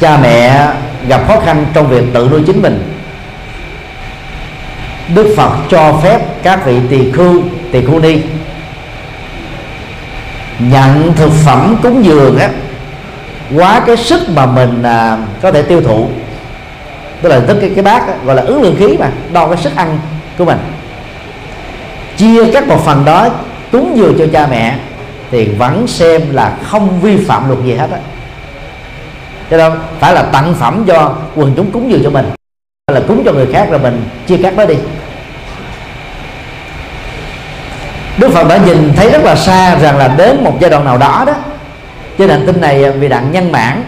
cha 0.02 0.18
mẹ 0.18 0.68
gặp 1.08 1.28
khó 1.28 1.40
khăn 1.40 1.66
trong 1.74 1.88
việc 1.88 2.04
tự 2.14 2.28
nuôi 2.32 2.42
chính 2.48 2.62
mình. 2.62 2.92
Đức 5.16 5.34
Phật 5.38 5.52
cho 5.70 6.00
phép 6.04 6.44
các 6.44 6.66
vị 6.66 6.80
tỳ 6.90 7.12
khưu 7.12 7.42
tỳ 7.72 7.86
khưu 7.86 8.00
ni 8.00 8.22
nhận 10.60 11.14
thực 11.16 11.32
phẩm 11.46 11.76
cúng 11.84 12.06
dường 12.06 12.38
á 12.38 12.50
quá 13.56 13.82
cái 13.88 13.98
sức 13.98 14.30
mà 14.30 14.46
mình 14.46 14.84
à, 14.84 15.18
có 15.42 15.52
thể 15.52 15.62
tiêu 15.62 15.82
thụ. 15.82 16.10
Tức 17.22 17.30
là 17.30 17.40
tức 17.48 17.58
cái 17.62 17.72
cái 17.76 17.84
bát 17.84 18.08
đó, 18.08 18.14
gọi 18.26 18.36
là 18.36 18.42
ứng 18.42 18.62
lượng 18.62 18.76
khí 18.80 18.98
mà 18.98 19.10
đo 19.34 19.48
cái 19.48 19.58
sức 19.58 19.76
ăn 19.76 20.00
của 20.38 20.46
mình. 20.46 20.58
Chia 22.18 22.52
các 22.52 22.68
một 22.68 22.86
phần 22.86 23.06
đó 23.06 23.28
cúng 23.72 23.94
dường 23.98 24.16
cho 24.20 24.26
cha 24.34 24.48
mẹ 24.48 24.76
thì 25.32 25.46
vẫn 25.46 25.88
xem 25.88 26.22
là 26.32 26.58
không 26.64 27.02
vi 27.02 27.18
phạm 27.18 27.48
luật 27.48 27.60
gì 27.66 27.74
hết 27.74 27.88
á 27.92 28.00
cho 29.52 29.58
nên 29.58 29.72
phải 30.00 30.14
là 30.14 30.22
tặng 30.22 30.54
phẩm 30.60 30.84
cho 30.88 31.14
quần 31.36 31.54
chúng 31.56 31.72
cúng 31.72 31.92
dường 31.92 32.04
cho 32.04 32.10
mình. 32.10 32.26
Hay 32.88 33.02
là 33.02 33.08
cúng 33.08 33.22
cho 33.26 33.32
người 33.32 33.48
khác 33.54 33.68
rồi 33.70 33.80
mình 33.80 34.10
chia 34.28 34.38
cắt 34.38 34.54
nó 34.58 34.66
đi. 34.66 34.76
Đức 38.18 38.32
Phật 38.32 38.48
đã 38.48 38.58
nhìn 38.58 38.94
thấy 38.96 39.10
rất 39.10 39.24
là 39.24 39.36
xa 39.36 39.76
rằng 39.76 39.98
là 39.98 40.08
đến 40.08 40.44
một 40.44 40.58
giai 40.60 40.70
đoạn 40.70 40.86
nào 40.86 40.98
đó 40.98 41.24
đó, 41.28 41.34
trên 42.18 42.30
hành 42.30 42.44
tinh 42.46 42.62
này 42.62 42.92
vì 42.92 43.08
đặng 43.08 43.32
nhân 43.32 43.52
mãn, 43.52 43.84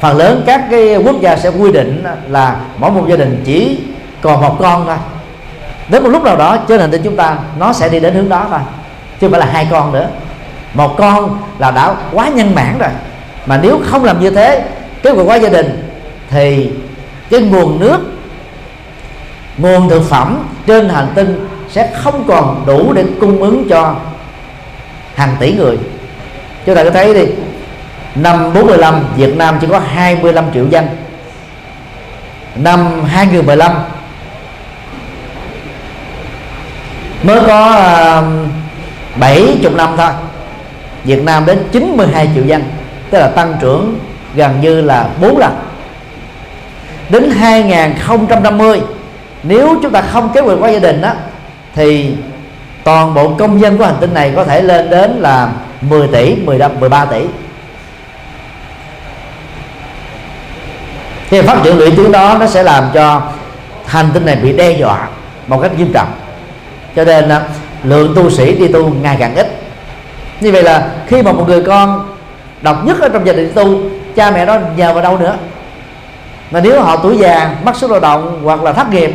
phần 0.00 0.16
lớn 0.16 0.42
các 0.46 0.64
cái 0.70 0.96
quốc 0.96 1.20
gia 1.20 1.36
sẽ 1.36 1.48
quy 1.48 1.72
định 1.72 2.04
là 2.28 2.56
mỗi 2.78 2.90
một 2.90 3.04
gia 3.08 3.16
đình 3.16 3.42
chỉ 3.44 3.78
còn 4.20 4.40
một 4.40 4.56
con 4.60 4.86
thôi. 4.86 4.96
Đến 5.88 6.02
một 6.02 6.08
lúc 6.08 6.24
nào 6.24 6.36
đó, 6.36 6.56
trên 6.68 6.80
hành 6.80 6.90
tinh 6.90 7.02
chúng 7.04 7.16
ta, 7.16 7.36
nó 7.58 7.72
sẽ 7.72 7.88
đi 7.88 8.00
đến 8.00 8.14
hướng 8.14 8.28
đó 8.28 8.46
thôi, 8.50 8.58
chứ 9.20 9.26
không 9.26 9.30
phải 9.30 9.40
là 9.40 9.46
hai 9.52 9.68
con 9.70 9.92
nữa. 9.92 10.08
Một 10.74 10.94
con 10.98 11.38
là 11.58 11.70
đã 11.70 11.94
quá 12.12 12.28
nhân 12.28 12.54
mãn 12.54 12.78
rồi 12.78 12.90
mà 13.46 13.60
nếu 13.62 13.80
không 13.84 14.04
làm 14.04 14.20
như 14.20 14.30
thế 14.30 14.64
cái 15.02 15.12
cuộc 15.14 15.24
quá 15.24 15.36
gia 15.36 15.48
đình 15.48 15.88
thì 16.30 16.70
cái 17.30 17.40
nguồn 17.40 17.80
nước 17.80 17.98
nguồn 19.58 19.88
thực 19.88 20.08
phẩm 20.08 20.48
trên 20.66 20.88
hành 20.88 21.08
tinh 21.14 21.48
sẽ 21.68 21.90
không 21.96 22.24
còn 22.28 22.64
đủ 22.66 22.92
để 22.92 23.04
cung 23.20 23.42
ứng 23.42 23.68
cho 23.68 23.94
hàng 25.14 25.36
tỷ 25.40 25.52
người. 25.52 25.78
Chúng 26.66 26.74
ta 26.74 26.84
có 26.84 26.90
thấy 26.90 27.14
đi 27.14 27.26
năm 28.14 28.54
45 28.54 29.04
Việt 29.16 29.36
Nam 29.36 29.58
chỉ 29.60 29.66
có 29.70 29.78
25 29.78 30.44
triệu 30.54 30.66
dân. 30.70 30.86
Năm 32.56 33.04
2015 33.04 33.72
mới 37.22 37.40
có 37.46 37.70
à, 37.70 38.18
uh, 38.18 38.24
70 39.16 39.72
năm 39.74 39.94
thôi 39.96 40.10
Việt 41.04 41.22
Nam 41.22 41.46
đến 41.46 41.58
92 41.72 42.28
triệu 42.34 42.44
dân 42.44 42.62
tức 43.12 43.18
là 43.18 43.28
tăng 43.28 43.56
trưởng 43.60 43.98
gần 44.34 44.60
như 44.60 44.80
là 44.80 45.08
4 45.20 45.38
lần. 45.38 45.52
Đến 47.08 47.30
2050 47.30 48.80
nếu 49.42 49.76
chúng 49.82 49.92
ta 49.92 50.00
không 50.00 50.32
kế 50.32 50.40
hoạch 50.40 50.58
hóa 50.58 50.70
gia 50.70 50.78
đình 50.78 51.00
đó 51.00 51.12
thì 51.74 52.14
toàn 52.84 53.14
bộ 53.14 53.34
công 53.38 53.60
dân 53.60 53.78
của 53.78 53.84
hành 53.84 53.96
tinh 54.00 54.14
này 54.14 54.32
có 54.36 54.44
thể 54.44 54.62
lên 54.62 54.90
đến 54.90 55.10
là 55.10 55.48
10 55.80 56.08
tỷ 56.08 56.36
15 56.36 56.80
13 56.80 57.04
tỷ. 57.04 57.24
Thì 61.30 61.42
phát 61.42 61.58
triển 61.64 61.78
lũy 61.78 61.90
tiến 61.90 62.12
đó, 62.12 62.36
nó 62.40 62.46
sẽ 62.46 62.62
làm 62.62 62.84
cho 62.94 63.22
hành 63.86 64.10
tinh 64.14 64.26
này 64.26 64.36
bị 64.36 64.52
đe 64.52 64.70
dọa 64.70 65.08
một 65.46 65.60
cách 65.62 65.78
nghiêm 65.78 65.92
trọng. 65.92 66.12
Cho 66.96 67.04
nên 67.04 67.30
lượng 67.84 68.12
tu 68.16 68.30
sĩ 68.30 68.58
đi 68.58 68.68
tu 68.68 68.88
ngày 69.02 69.16
càng 69.20 69.34
ít. 69.34 69.60
Như 70.40 70.52
vậy 70.52 70.62
là 70.62 70.88
khi 71.06 71.22
mà 71.22 71.32
một 71.32 71.44
người 71.48 71.62
con 71.62 72.11
độc 72.62 72.84
nhất 72.84 73.00
ở 73.00 73.08
trong 73.08 73.26
gia 73.26 73.32
đình 73.32 73.52
tu, 73.54 73.80
cha 74.16 74.30
mẹ 74.30 74.46
đó 74.46 74.58
nhờ 74.76 74.92
vào 74.92 75.02
đâu 75.02 75.18
nữa? 75.18 75.36
Mà 76.50 76.60
nếu 76.60 76.82
họ 76.82 76.96
tuổi 76.96 77.18
già 77.18 77.54
mất 77.64 77.76
sức 77.76 77.90
lao 77.90 78.00
động 78.00 78.40
hoặc 78.44 78.62
là 78.62 78.72
thất 78.72 78.90
nghiệp, 78.90 79.14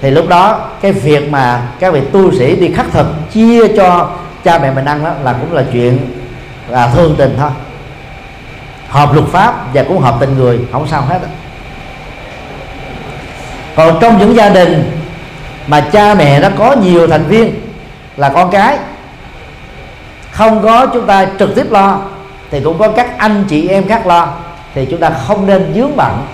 thì 0.00 0.10
lúc 0.10 0.28
đó 0.28 0.60
cái 0.80 0.92
việc 0.92 1.30
mà 1.30 1.62
các 1.78 1.92
vị 1.92 2.00
tu 2.12 2.32
sĩ 2.32 2.56
đi 2.56 2.72
khắc 2.72 2.86
thực, 2.92 3.06
chia 3.32 3.68
cho 3.76 4.10
cha 4.44 4.58
mẹ 4.58 4.70
mình 4.70 4.84
ăn 4.84 5.04
đó 5.04 5.10
là 5.22 5.32
cũng 5.32 5.52
là 5.52 5.62
chuyện 5.72 5.98
là 6.68 6.88
thương 6.94 7.14
tình 7.18 7.36
thôi. 7.38 7.50
Hợp 8.88 9.14
luật 9.14 9.26
pháp 9.26 9.74
và 9.74 9.82
cũng 9.82 9.98
hợp 9.98 10.16
tình 10.20 10.38
người, 10.38 10.60
không 10.72 10.88
sao 10.88 11.02
hết 11.02 11.18
còn 13.76 13.98
trong 14.00 14.18
những 14.18 14.36
gia 14.36 14.48
đình 14.48 15.00
mà 15.66 15.80
cha 15.80 16.14
mẹ 16.14 16.40
nó 16.40 16.48
có 16.58 16.72
nhiều 16.72 17.06
thành 17.06 17.24
viên 17.24 17.54
là 18.16 18.28
con 18.28 18.50
cái, 18.50 18.78
không 20.30 20.62
có 20.62 20.86
chúng 20.86 21.06
ta 21.06 21.26
trực 21.38 21.54
tiếp 21.54 21.66
lo 21.70 22.00
thì 22.50 22.60
cũng 22.60 22.78
có 22.78 22.88
các 22.88 23.18
anh 23.18 23.44
chị 23.48 23.68
em 23.68 23.88
khác 23.88 24.06
lo. 24.06 24.28
Thì 24.74 24.86
chúng 24.90 25.00
ta 25.00 25.10
không 25.10 25.46
nên 25.46 25.72
dướng 25.74 25.96
bận. 25.96 26.26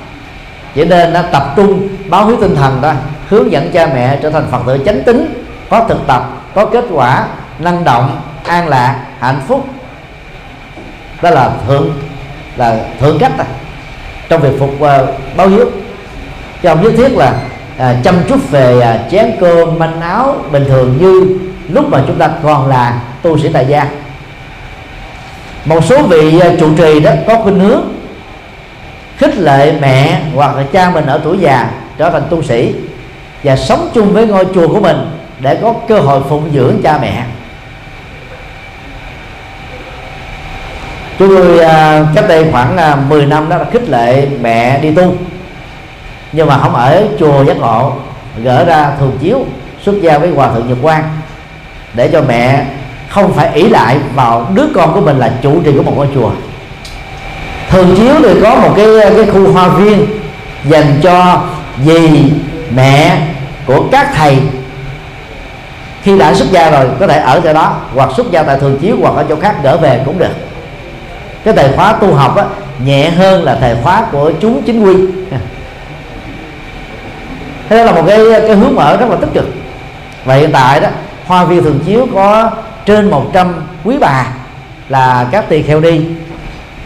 Chỉ 0.75 0.85
nên 0.85 1.13
nó 1.13 1.23
tập 1.23 1.53
trung 1.57 1.89
báo 2.09 2.27
hiếu 2.27 2.37
tinh 2.41 2.57
thần 2.57 2.81
đó 2.81 2.93
hướng 3.29 3.53
dẫn 3.53 3.71
cha 3.73 3.87
mẹ 3.87 4.19
trở 4.23 4.31
thành 4.31 4.47
phật 4.51 4.63
tử 4.67 4.79
chánh 4.87 5.03
tính 5.03 5.45
có 5.71 5.85
thực 5.89 6.07
tập 6.07 6.31
có 6.55 6.67
kết 6.67 6.85
quả 6.93 7.27
năng 7.59 7.85
động 7.85 8.21
an 8.47 8.69
lạc 8.69 9.05
hạnh 9.19 9.41
phúc. 9.49 9.67
Đó 11.23 11.31
là 11.31 11.51
thượng 11.67 11.91
là 12.57 12.79
thượng 13.01 13.19
cách 13.19 13.33
à, 13.39 13.45
trong 14.29 14.41
việc 14.41 14.59
phục 14.59 14.71
uh, 14.75 14.91
báo 15.37 15.49
hiếu. 15.49 15.71
Chứ 16.63 16.69
không 16.69 16.83
nhất 16.83 16.93
thiết 16.97 17.17
là 17.17 17.35
à, 17.79 17.97
chăm 18.05 18.15
chút 18.29 18.51
về 18.51 18.81
à, 18.81 18.99
chén 19.11 19.37
cơm 19.41 19.79
manh 19.79 20.01
áo 20.01 20.37
bình 20.53 20.65
thường 20.69 20.99
như 21.01 21.39
lúc 21.69 21.89
mà 21.89 22.03
chúng 22.07 22.19
ta 22.19 22.31
còn 22.43 22.69
là 22.69 23.01
tu 23.23 23.39
sĩ 23.39 23.49
tại 23.53 23.67
gia 23.69 23.87
một 25.65 25.85
số 25.85 26.03
vị 26.03 26.41
à, 26.41 26.51
trụ 26.61 26.75
trì 26.77 27.01
đó 27.01 27.11
có 27.27 27.39
khuynh 27.39 27.61
hướng 27.61 27.83
khích 29.17 29.39
lệ 29.39 29.75
mẹ 29.81 30.21
hoặc 30.35 30.57
là 30.57 30.63
cha 30.73 30.91
mình 30.91 31.07
ở 31.07 31.21
tuổi 31.25 31.39
già 31.39 31.71
trở 31.99 32.11
thành 32.11 32.23
tu 32.31 32.43
sĩ 32.43 32.75
và 33.43 33.57
sống 33.57 33.91
chung 33.95 34.13
với 34.13 34.27
ngôi 34.27 34.47
chùa 34.55 34.69
của 34.69 34.81
mình 34.81 34.97
để 35.41 35.59
có 35.63 35.75
cơ 35.89 35.99
hội 35.99 36.21
phụng 36.29 36.51
dưỡng 36.55 36.83
cha 36.83 36.99
mẹ. 36.99 37.25
Chúng 41.19 41.29
tôi 41.29 41.57
uh, 41.57 42.07
cách 42.15 42.25
đây 42.29 42.47
khoảng 42.53 42.77
à, 42.77 42.93
uh, 42.93 43.11
10 43.11 43.27
năm 43.27 43.49
đó 43.49 43.57
là 43.57 43.65
khích 43.73 43.89
lệ 43.89 44.27
mẹ 44.41 44.79
đi 44.79 44.95
tu. 44.95 45.15
Nhưng 46.33 46.47
mà 46.47 46.59
không 46.59 46.75
ở 46.75 47.05
chùa 47.19 47.45
giác 47.45 47.57
ngộ 47.57 47.93
gỡ 48.43 48.65
ra 48.65 48.91
thường 48.99 49.19
chiếu 49.21 49.47
xuất 49.83 49.95
gia 50.01 50.19
với 50.19 50.31
hòa 50.31 50.53
thượng 50.53 50.69
nhật 50.69 50.79
quang 50.83 51.05
để 51.95 52.09
cho 52.13 52.23
mẹ 52.29 52.67
không 53.13 53.33
phải 53.33 53.51
ỷ 53.55 53.69
lại 53.69 53.99
vào 54.15 54.47
đứa 54.55 54.67
con 54.75 54.95
của 54.95 55.01
mình 55.01 55.19
là 55.19 55.33
chủ 55.43 55.61
trì 55.65 55.73
của 55.73 55.83
một 55.83 55.93
ngôi 55.97 56.09
chùa. 56.15 56.31
Thường 57.71 57.95
chiếu 57.97 58.15
thì 58.23 58.41
có 58.43 58.55
một 58.55 58.73
cái 58.77 58.87
cái 59.17 59.27
khu 59.33 59.53
hoa 59.53 59.69
viên 59.69 60.07
dành 60.65 61.01
cho 61.03 61.43
dì 61.85 62.33
mẹ 62.77 63.19
của 63.67 63.85
các 63.93 64.11
thầy. 64.15 64.39
Khi 66.03 66.19
đã 66.19 66.35
xuất 66.35 66.51
gia 66.51 66.71
rồi 66.71 66.87
có 67.01 67.07
thể 67.07 67.19
ở 67.19 67.41
tại 67.41 67.55
đó 67.55 67.77
hoặc 67.95 68.11
xuất 68.17 68.31
gia 68.31 68.43
tại 68.43 68.59
thường 68.59 68.79
chiếu 68.81 68.97
hoặc 69.01 69.15
ở 69.17 69.25
chỗ 69.29 69.37
khác 69.37 69.57
gỡ 69.63 69.77
về 69.77 70.01
cũng 70.07 70.19
được. 70.19 70.35
Cái 71.45 71.55
thời 71.55 71.73
khóa 71.77 71.93
tu 71.93 72.15
học 72.15 72.37
á, 72.37 72.45
nhẹ 72.85 73.11
hơn 73.11 73.45
là 73.45 73.57
thời 73.61 73.77
khóa 73.83 74.07
của 74.13 74.33
chúng 74.41 74.63
chính 74.63 74.85
quy. 74.85 74.95
Thế 77.69 77.77
đó 77.77 77.85
là 77.85 77.93
một 77.93 78.03
cái 78.07 78.19
cái 78.47 78.57
hướng 78.57 78.75
mở 78.75 78.97
rất 78.97 79.07
là 79.11 79.17
tích 79.17 79.31
cực. 79.35 79.49
Và 80.25 80.35
hiện 80.35 80.53
tại 80.53 80.81
đó 80.81 80.89
hoa 81.27 81.45
viên 81.45 81.65
thường 81.65 81.81
chiếu 81.87 82.07
có 82.15 82.51
trên 82.87 83.11
100 83.11 83.55
quý 83.85 83.97
bà 84.01 84.27
là 84.89 85.27
các 85.33 85.49
tỳ 85.49 85.63
kheo 85.63 85.81
đi. 85.81 86.01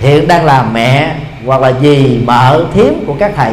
Hiện 0.01 0.29
đang 0.29 0.45
là 0.45 0.65
mẹ 0.73 1.15
hoặc 1.47 1.61
là 1.61 1.73
dì 1.81 2.19
mợ 2.27 2.65
thiếm 2.75 2.93
của 3.07 3.15
các 3.19 3.33
thầy. 3.37 3.53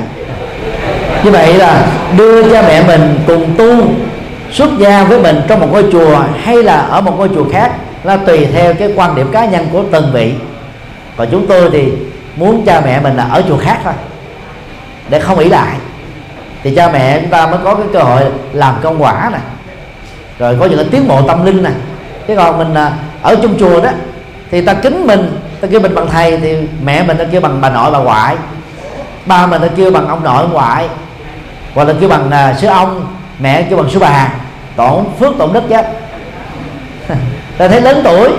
Như 1.23 1.31
vậy 1.31 1.53
là 1.53 1.87
đưa 2.17 2.51
cha 2.51 2.61
mẹ 2.61 2.83
mình 2.87 3.19
cùng 3.27 3.55
tu, 3.57 3.75
xuất 4.51 4.69
gia 4.79 5.03
với 5.03 5.19
mình 5.19 5.41
trong 5.47 5.59
một 5.59 5.67
ngôi 5.71 5.85
chùa 5.91 6.19
hay 6.43 6.63
là 6.63 6.75
ở 6.75 7.01
một 7.01 7.17
ngôi 7.17 7.29
chùa 7.35 7.45
khác 7.51 7.71
là 8.03 8.17
tùy 8.17 8.47
theo 8.53 8.73
cái 8.73 8.93
quan 8.95 9.15
điểm 9.15 9.31
cá 9.31 9.45
nhân 9.45 9.67
của 9.71 9.83
từng 9.91 10.11
vị. 10.13 10.33
Còn 11.17 11.27
chúng 11.31 11.47
tôi 11.47 11.69
thì 11.71 11.91
muốn 12.35 12.65
cha 12.65 12.81
mẹ 12.85 12.99
mình 12.99 13.17
là 13.17 13.23
ở 13.23 13.43
chùa 13.47 13.57
khác 13.57 13.79
thôi, 13.83 13.93
để 15.09 15.19
không 15.19 15.39
ỷ 15.39 15.49
lại. 15.49 15.75
Thì 16.63 16.75
cha 16.75 16.89
mẹ 16.91 17.19
chúng 17.19 17.29
ta 17.29 17.47
mới 17.47 17.59
có 17.63 17.75
cái 17.75 17.85
cơ 17.93 17.99
hội 17.99 18.21
làm 18.53 18.75
công 18.81 19.03
quả 19.03 19.29
này 19.31 19.41
rồi 20.39 20.57
có 20.59 20.65
những 20.65 20.77
cái 20.77 20.87
tiến 20.91 21.07
bộ 21.07 21.21
tâm 21.27 21.45
linh 21.45 21.63
này 21.63 21.73
chứ 22.27 22.35
còn 22.35 22.57
mình 22.57 22.73
à, 22.73 22.91
ở 23.21 23.35
trong 23.35 23.59
chùa 23.59 23.81
đó 23.81 23.89
thì 24.51 24.61
ta 24.61 24.73
kính 24.73 25.07
mình 25.07 25.39
ta 25.61 25.67
kêu 25.71 25.79
mình 25.79 25.95
bằng 25.95 26.07
thầy 26.07 26.37
thì 26.37 26.57
mẹ 26.83 27.03
mình 27.03 27.17
ta 27.17 27.23
kêu 27.31 27.41
bằng 27.41 27.61
bà 27.61 27.69
nội 27.69 27.91
bà 27.91 27.99
ngoại. 27.99 28.35
Ba 29.25 29.45
mình 29.45 29.61
ta 29.61 29.67
kêu 29.75 29.91
bằng 29.91 30.07
ông 30.07 30.23
nội 30.23 30.41
ông 30.41 30.53
ngoại. 30.53 30.87
Hoặc 31.73 31.87
là 31.87 31.93
kêu 31.99 32.09
bằng 32.09 32.31
à, 32.31 32.49
uh, 32.51 32.59
sư 32.59 32.67
ông 32.67 33.07
mẹ 33.39 33.63
kêu 33.69 33.77
bằng 33.77 33.89
sư 33.89 33.99
bà. 33.99 34.29
Tổn 34.75 35.05
phước 35.19 35.37
tổn 35.37 35.53
đức 35.53 35.63
chứ. 35.69 35.75
Ta 37.57 37.67
thấy 37.67 37.81
lớn 37.81 38.01
tuổi. 38.03 38.29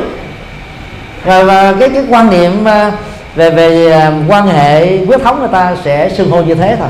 Rồi 1.24 1.44
và 1.44 1.74
cái 1.81 1.89
cái 1.89 2.02
quan 2.09 2.31
niệm 2.31 2.65
à, 2.65 2.93
về 3.35 3.51
về 3.51 3.93
à, 3.93 4.12
quan 4.28 4.47
hệ 4.47 4.98
huyết 5.06 5.23
thống 5.23 5.39
người 5.40 5.48
ta 5.52 5.77
sẽ 5.85 6.11
xưng 6.16 6.31
hô 6.31 6.43
như 6.43 6.55
thế 6.55 6.77
thôi. 6.78 6.89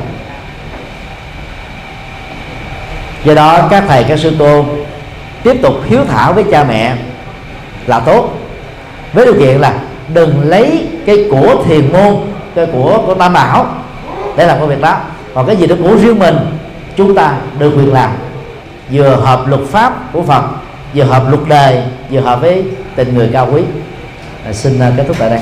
Do 3.24 3.34
đó 3.34 3.66
các 3.70 3.84
thầy 3.88 4.04
các 4.04 4.18
sư 4.18 4.36
cô 4.38 4.64
tiếp 5.44 5.56
tục 5.62 5.74
hiếu 5.84 6.00
thảo 6.08 6.32
với 6.32 6.44
cha 6.50 6.64
mẹ 6.64 6.96
là 7.86 8.00
tốt. 8.00 8.30
Với 9.12 9.24
điều 9.24 9.34
kiện 9.38 9.60
là 9.60 9.74
đừng 10.14 10.40
lấy 10.44 10.88
cái 11.06 11.26
của 11.30 11.64
thiền 11.66 11.92
môn 11.92 12.16
cái 12.54 12.66
của 12.66 13.02
của 13.06 13.14
tam 13.14 13.32
bảo 13.32 13.66
để 14.36 14.46
làm 14.46 14.60
công 14.60 14.68
việc 14.68 14.80
đó. 14.80 14.96
Còn 15.34 15.46
cái 15.46 15.56
gì 15.56 15.66
đó 15.66 15.76
của 15.82 15.96
riêng 15.96 16.18
mình 16.18 16.36
chúng 16.96 17.14
ta 17.14 17.32
được 17.58 17.72
quyền 17.76 17.92
làm. 17.92 18.10
Vừa 18.90 19.16
hợp 19.16 19.48
luật 19.48 19.62
pháp 19.70 20.12
của 20.12 20.22
phật 20.22 20.42
vừa 20.94 21.04
hợp 21.04 21.28
luật 21.28 21.40
đời 21.48 21.82
vừa 22.10 22.20
hợp 22.20 22.40
với 22.40 22.64
tình 22.96 23.14
người 23.14 23.30
cao 23.32 23.48
quý. 23.52 23.62
À, 24.46 24.52
xin 24.52 24.78
kết 24.96 25.04
thúc 25.06 25.16
tại 25.18 25.30
đây. 25.30 25.40